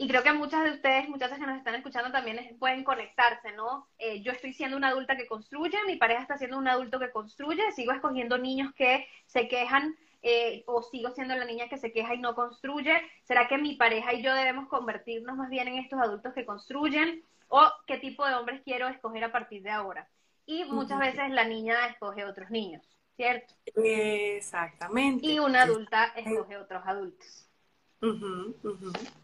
y 0.00 0.06
creo 0.06 0.22
que 0.22 0.32
muchas 0.32 0.64
de 0.64 0.72
ustedes, 0.72 1.08
muchas 1.08 1.32
que 1.32 1.46
nos 1.46 1.58
están 1.58 1.74
escuchando 1.74 2.12
también 2.12 2.56
pueden 2.58 2.84
conectarse, 2.84 3.52
¿no? 3.52 3.88
Eh, 3.98 4.22
yo 4.22 4.30
estoy 4.30 4.52
siendo 4.52 4.76
una 4.76 4.88
adulta 4.88 5.16
que 5.16 5.26
construye, 5.26 5.76
mi 5.86 5.96
pareja 5.96 6.22
está 6.22 6.38
siendo 6.38 6.58
un 6.58 6.68
adulto 6.68 7.00
que 7.00 7.10
construye, 7.10 7.72
sigo 7.72 7.92
escogiendo 7.92 8.38
niños 8.38 8.72
que 8.74 9.08
se 9.26 9.48
quejan 9.48 9.96
eh, 10.22 10.64
o 10.66 10.82
sigo 10.82 11.10
siendo 11.10 11.34
la 11.36 11.44
niña 11.44 11.68
que 11.68 11.78
se 11.78 11.92
queja 11.92 12.14
y 12.14 12.18
no 12.18 12.34
construye? 12.34 13.00
¿Será 13.24 13.48
que 13.48 13.58
mi 13.58 13.76
pareja 13.76 14.14
y 14.14 14.22
yo 14.22 14.34
debemos 14.34 14.68
convertirnos 14.68 15.36
más 15.36 15.50
bien 15.50 15.68
en 15.68 15.78
estos 15.78 16.00
adultos 16.00 16.34
que 16.34 16.46
construyen? 16.46 17.22
¿O 17.48 17.62
qué 17.86 17.98
tipo 17.98 18.26
de 18.26 18.34
hombres 18.34 18.62
quiero 18.64 18.88
escoger 18.88 19.24
a 19.24 19.32
partir 19.32 19.62
de 19.62 19.70
ahora? 19.70 20.08
Y 20.46 20.64
muchas 20.64 20.98
veces 20.98 21.30
la 21.30 21.44
niña 21.44 21.86
escoge 21.88 22.24
otros 22.24 22.50
niños, 22.50 22.82
¿cierto? 23.16 23.54
Exactamente. 23.66 25.26
Y 25.26 25.38
una 25.38 25.62
adulta 25.62 26.06
escoge 26.16 26.56
otros 26.56 26.82
adultos. 26.86 27.47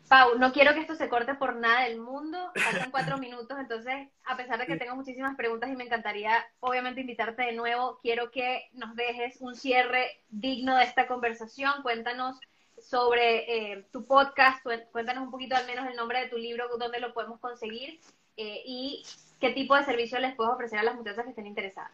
Pau, 0.09 0.39
no 0.39 0.53
quiero 0.53 0.75
que 0.75 0.81
esto 0.81 0.97
se 0.97 1.09
corte 1.09 1.35
por 1.35 1.57
nada 1.57 1.85
del 1.85 2.01
mundo. 2.01 2.39
Faltan 2.55 2.91
cuatro 2.91 3.19
minutos, 3.19 3.57
entonces, 3.59 4.09
a 4.25 4.37
pesar 4.37 4.59
de 4.59 4.67
que 4.67 4.77
tengo 4.77 4.97
muchísimas 4.97 5.37
preguntas 5.37 5.71
y 5.71 5.77
me 5.77 5.85
encantaría, 5.85 6.45
obviamente, 6.61 7.01
invitarte 7.01 7.43
de 7.43 7.53
nuevo, 7.53 7.99
quiero 8.03 8.31
que 8.31 8.69
nos 8.73 8.97
dejes 8.97 9.37
un 9.41 9.55
cierre 9.55 10.23
digno 10.29 10.77
de 10.77 10.85
esta 10.85 11.07
conversación. 11.07 11.83
Cuéntanos 11.83 12.39
sobre 12.79 13.73
eh, 13.73 13.87
tu 13.93 14.05
podcast, 14.05 14.63
cuéntanos 14.91 15.25
un 15.25 15.31
poquito 15.31 15.57
al 15.57 15.67
menos 15.67 15.87
el 15.89 15.97
nombre 15.97 16.21
de 16.21 16.29
tu 16.29 16.37
libro, 16.37 16.69
dónde 16.77 17.01
lo 17.01 17.15
podemos 17.15 17.41
conseguir 17.41 18.01
eh, 18.37 18.63
y 18.67 19.05
qué 19.41 19.51
tipo 19.51 19.77
de 19.77 19.85
servicio 19.85 20.19
les 20.19 20.35
puedes 20.35 20.53
ofrecer 20.53 20.79
a 20.79 20.83
las 20.83 20.97
muchachas 20.97 21.25
que 21.25 21.31
estén 21.31 21.47
interesadas. 21.47 21.93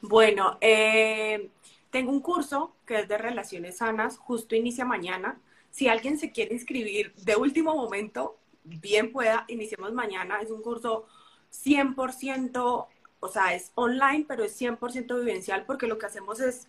Bueno, 0.00 0.58
eh, 0.60 1.48
tengo 1.90 2.12
un 2.12 2.20
curso 2.20 2.76
que 2.86 3.00
es 3.00 3.08
de 3.08 3.18
relaciones 3.18 3.78
sanas, 3.78 4.18
justo 4.18 4.54
inicia 4.54 4.84
mañana. 4.84 5.40
Si 5.76 5.88
alguien 5.88 6.18
se 6.18 6.32
quiere 6.32 6.54
inscribir 6.54 7.14
de 7.16 7.36
último 7.36 7.76
momento, 7.76 8.38
bien 8.64 9.12
pueda, 9.12 9.44
iniciemos 9.46 9.92
mañana. 9.92 10.40
Es 10.40 10.50
un 10.50 10.62
curso 10.62 11.04
100%, 11.52 12.86
o 13.20 13.28
sea, 13.28 13.54
es 13.54 13.72
online, 13.74 14.24
pero 14.26 14.42
es 14.42 14.58
100% 14.58 15.18
vivencial 15.18 15.66
porque 15.66 15.86
lo 15.86 15.98
que 15.98 16.06
hacemos 16.06 16.40
es 16.40 16.68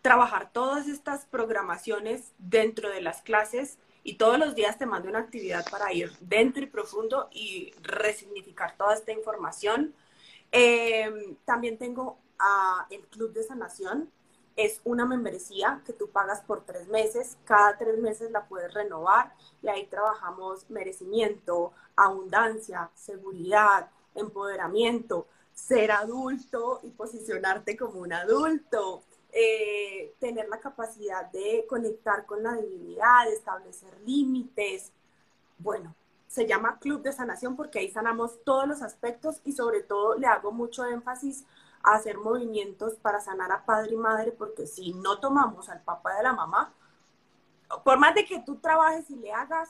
trabajar 0.00 0.54
todas 0.54 0.88
estas 0.88 1.26
programaciones 1.26 2.32
dentro 2.38 2.88
de 2.88 3.02
las 3.02 3.20
clases 3.20 3.76
y 4.02 4.14
todos 4.14 4.38
los 4.38 4.54
días 4.54 4.78
te 4.78 4.86
mando 4.86 5.10
una 5.10 5.18
actividad 5.18 5.68
para 5.70 5.92
ir 5.92 6.12
dentro 6.20 6.62
y 6.62 6.66
profundo 6.66 7.28
y 7.32 7.74
resignificar 7.82 8.74
toda 8.78 8.94
esta 8.94 9.12
información. 9.12 9.94
Eh, 10.50 11.36
también 11.44 11.76
tengo 11.76 12.16
el 12.88 13.06
Club 13.08 13.34
de 13.34 13.42
Sanación, 13.42 14.10
es 14.56 14.80
una 14.84 15.04
membresía 15.04 15.82
que 15.84 15.92
tú 15.92 16.08
pagas 16.08 16.40
por 16.40 16.64
tres 16.64 16.88
meses, 16.88 17.36
cada 17.44 17.76
tres 17.76 17.98
meses 17.98 18.30
la 18.30 18.46
puedes 18.46 18.72
renovar 18.72 19.34
y 19.62 19.68
ahí 19.68 19.86
trabajamos 19.86 20.68
merecimiento, 20.70 21.72
abundancia, 21.94 22.90
seguridad, 22.94 23.90
empoderamiento, 24.14 25.26
ser 25.52 25.92
adulto 25.92 26.80
y 26.82 26.88
posicionarte 26.88 27.76
como 27.76 28.00
un 28.00 28.14
adulto, 28.14 29.02
eh, 29.32 30.14
tener 30.18 30.48
la 30.48 30.58
capacidad 30.58 31.30
de 31.30 31.66
conectar 31.68 32.24
con 32.24 32.42
la 32.42 32.54
divinidad, 32.54 33.30
establecer 33.30 33.92
límites. 34.06 34.90
Bueno, 35.58 35.94
se 36.28 36.46
llama 36.46 36.78
Club 36.78 37.02
de 37.02 37.12
Sanación 37.12 37.56
porque 37.56 37.78
ahí 37.78 37.90
sanamos 37.90 38.42
todos 38.44 38.66
los 38.66 38.82
aspectos 38.82 39.40
y 39.44 39.52
sobre 39.52 39.82
todo 39.82 40.16
le 40.16 40.26
hago 40.26 40.52
mucho 40.52 40.84
énfasis 40.86 41.44
hacer 41.94 42.18
movimientos 42.18 42.94
para 42.96 43.20
sanar 43.20 43.52
a 43.52 43.64
padre 43.64 43.94
y 43.94 43.96
madre 43.96 44.32
porque 44.32 44.66
si 44.66 44.92
no 44.94 45.20
tomamos 45.20 45.68
al 45.68 45.82
papá 45.82 46.14
y 46.14 46.20
a 46.20 46.22
la 46.24 46.32
mamá, 46.32 46.74
por 47.84 47.98
más 47.98 48.14
de 48.14 48.24
que 48.24 48.40
tú 48.40 48.56
trabajes 48.56 49.08
y 49.10 49.16
le 49.16 49.32
hagas, 49.32 49.68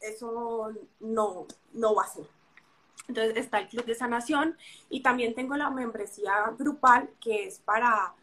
eso 0.00 0.72
no, 1.00 1.46
no 1.72 1.94
va 1.94 2.02
a 2.02 2.08
ser. 2.08 2.26
Entonces 3.08 3.36
está 3.36 3.58
el 3.60 3.68
Club 3.68 3.84
de 3.84 3.94
Sanación 3.94 4.56
y 4.88 5.02
también 5.02 5.34
tengo 5.34 5.56
la 5.56 5.70
membresía 5.70 6.32
grupal 6.58 7.10
que 7.20 7.46
es 7.46 7.60
para 7.60 8.14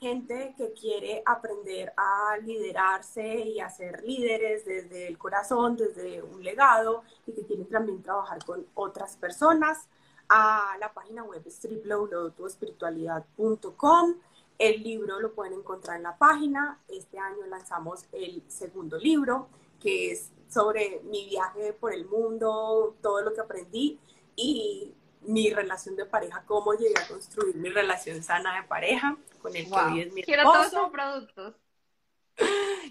gente 0.00 0.52
que 0.56 0.72
quiere 0.72 1.22
aprender 1.24 1.92
a 1.96 2.36
liderarse 2.38 3.24
y 3.40 3.60
a 3.60 3.68
ser 3.68 4.02
líderes 4.02 4.64
desde 4.64 5.06
el 5.06 5.16
corazón, 5.16 5.76
desde 5.76 6.22
un 6.22 6.42
legado 6.42 7.04
y 7.24 7.32
que 7.32 7.46
quieren 7.46 7.68
también 7.68 8.02
trabajar 8.02 8.44
con 8.44 8.66
otras 8.74 9.16
personas. 9.16 9.88
A 10.28 10.76
la 10.80 10.92
página 10.92 11.24
web 11.24 11.42
es 11.46 11.58
www.tuespiritualidad.com. 11.62 14.14
El 14.58 14.82
libro 14.82 15.20
lo 15.20 15.32
pueden 15.32 15.54
encontrar 15.54 15.96
en 15.96 16.02
la 16.04 16.16
página. 16.16 16.78
Este 16.88 17.18
año 17.18 17.44
lanzamos 17.46 18.04
el 18.12 18.44
segundo 18.48 18.96
libro, 18.98 19.48
que 19.80 20.12
es 20.12 20.30
sobre 20.48 21.00
mi 21.04 21.26
viaje 21.26 21.72
por 21.72 21.92
el 21.92 22.06
mundo, 22.06 22.94
todo 23.02 23.22
lo 23.22 23.34
que 23.34 23.40
aprendí 23.40 23.98
y 24.36 24.94
mi 25.22 25.50
relación 25.50 25.96
de 25.96 26.04
pareja, 26.04 26.44
cómo 26.46 26.74
llegué 26.74 26.94
a 26.98 27.08
construir 27.08 27.56
mi 27.56 27.68
relación 27.68 28.22
sana 28.22 28.60
de 28.60 28.68
pareja 28.68 29.16
con 29.40 29.56
el 29.56 29.68
que 29.68 29.74
hoy 29.74 30.00
es 30.00 30.12
mi 30.12 30.22
Quiero 30.22 30.44
todos 30.44 30.70
sus 30.70 30.88
productos. 30.90 31.54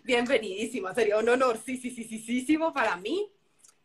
Bienvenidísima, 0.03 0.93
sería 0.93 1.17
un 1.17 1.29
honor, 1.29 1.57
sí, 1.57 1.77
sí, 1.77 1.91
sí, 1.91 2.03
sí, 2.03 2.19
sí, 2.19 2.45
sí 2.45 2.57
para 2.73 2.97
mí. 2.97 3.32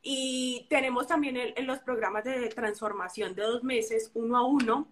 Y 0.09 0.69
tenemos 0.71 1.09
también 1.09 1.37
en 1.37 1.67
los 1.67 1.81
programas 1.81 2.23
de 2.23 2.49
transformación 2.51 3.35
de 3.35 3.43
dos 3.43 3.65
meses, 3.65 4.13
uno 4.15 4.37
a 4.37 4.47
uno, 4.47 4.87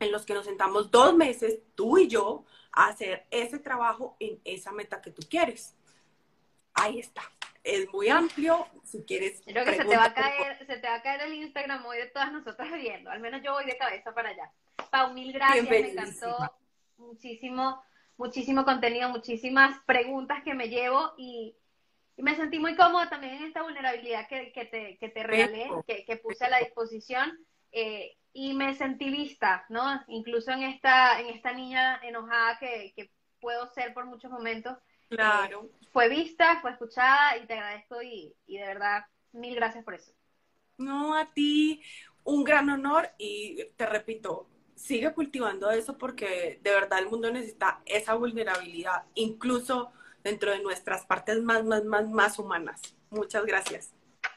en 0.00 0.10
los 0.10 0.24
que 0.24 0.32
nos 0.32 0.46
sentamos 0.46 0.90
dos 0.90 1.14
meses, 1.14 1.58
tú 1.74 1.98
y 1.98 2.08
yo, 2.08 2.46
a 2.72 2.86
hacer 2.86 3.26
ese 3.30 3.58
trabajo 3.58 4.16
en 4.18 4.40
esa 4.42 4.72
meta 4.72 5.02
que 5.02 5.10
tú 5.10 5.20
quieres. 5.28 5.74
Ahí 6.72 6.98
está 6.98 7.22
es 7.64 7.92
muy 7.92 8.08
amplio. 8.08 8.66
Si 8.84 9.02
quieres. 9.02 9.42
Creo 9.44 9.64
que 9.64 9.74
se 9.74 9.84
te 9.84 9.96
va 9.96 10.04
a 10.04 10.14
caer, 10.14 10.58
se 10.58 10.76
te 10.76 10.86
va 10.86 10.94
a 10.96 11.02
caer 11.02 11.22
el 11.22 11.34
Instagram 11.34 11.84
hoy 11.86 11.96
de 11.96 12.06
todas 12.06 12.30
nosotras 12.30 12.70
viendo. 12.74 13.10
Al 13.10 13.20
menos 13.20 13.42
yo 13.42 13.52
voy 13.52 13.64
de 13.64 13.76
cabeza 13.76 14.14
para 14.14 14.28
allá. 14.28 14.50
Pau, 14.90 15.12
mil 15.12 15.32
gracias, 15.32 15.68
me 15.68 15.90
encantó 15.90 16.36
muchísimo, 16.98 17.82
muchísimo 18.16 18.64
contenido, 18.64 19.08
muchísimas 19.08 19.80
preguntas 19.86 20.42
que 20.44 20.54
me 20.54 20.68
llevo 20.68 21.14
y, 21.16 21.56
me 22.16 22.36
sentí 22.36 22.58
muy 22.58 22.76
cómoda 22.76 23.08
también 23.08 23.34
en 23.34 23.44
esta 23.44 23.62
vulnerabilidad 23.62 24.28
que, 24.28 24.50
te, 24.70 24.98
que 24.98 25.08
te 25.08 25.22
regalé, 25.22 25.68
que, 25.86 26.16
puse 26.16 26.44
a 26.44 26.50
la 26.50 26.58
disposición. 26.58 27.38
Eh, 27.72 28.16
y 28.32 28.54
me 28.54 28.74
sentí 28.74 29.10
lista, 29.10 29.64
¿no? 29.68 29.82
Incluso 30.08 30.50
en 30.50 30.64
esta, 30.64 31.20
en 31.20 31.26
esta 31.28 31.52
niña 31.52 32.00
enojada 32.02 32.58
que, 32.58 32.92
que 32.96 33.10
puedo 33.40 33.66
ser 33.68 33.94
por 33.94 34.06
muchos 34.06 34.30
momentos, 34.30 34.76
Claro. 35.08 35.64
Eh, 35.64 35.86
fue 35.92 36.08
vista, 36.08 36.60
fue 36.60 36.72
escuchada 36.72 37.36
y 37.36 37.46
te 37.46 37.54
agradezco 37.54 38.02
y, 38.02 38.34
y 38.46 38.58
de 38.58 38.66
verdad, 38.66 39.06
mil 39.32 39.54
gracias 39.54 39.84
por 39.84 39.94
eso. 39.94 40.12
No, 40.78 41.16
a 41.16 41.26
ti, 41.26 41.82
un 42.24 42.44
gran 42.44 42.68
honor 42.68 43.10
y 43.18 43.64
te 43.76 43.86
repito, 43.86 44.48
sigue 44.74 45.12
cultivando 45.12 45.70
eso 45.70 45.96
porque 45.96 46.58
de 46.62 46.70
verdad 46.70 46.98
el 46.98 47.08
mundo 47.08 47.30
necesita 47.30 47.80
esa 47.86 48.14
vulnerabilidad, 48.14 49.04
incluso 49.14 49.92
dentro 50.24 50.50
de 50.50 50.60
nuestras 50.60 51.04
partes 51.04 51.40
más, 51.42 51.62
más, 51.64 51.84
más, 51.84 52.08
más 52.08 52.38
humanas. 52.38 52.80
Muchas 53.10 53.44
gracias. 53.44 53.92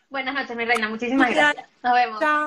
Buenas 0.10 0.36
noches, 0.36 0.56
mi 0.56 0.66
reina. 0.66 0.90
Muchísimas 0.90 1.32
gracias. 1.32 1.66
Nos 1.82 1.94
vemos. 1.94 2.20
Chao. 2.20 2.46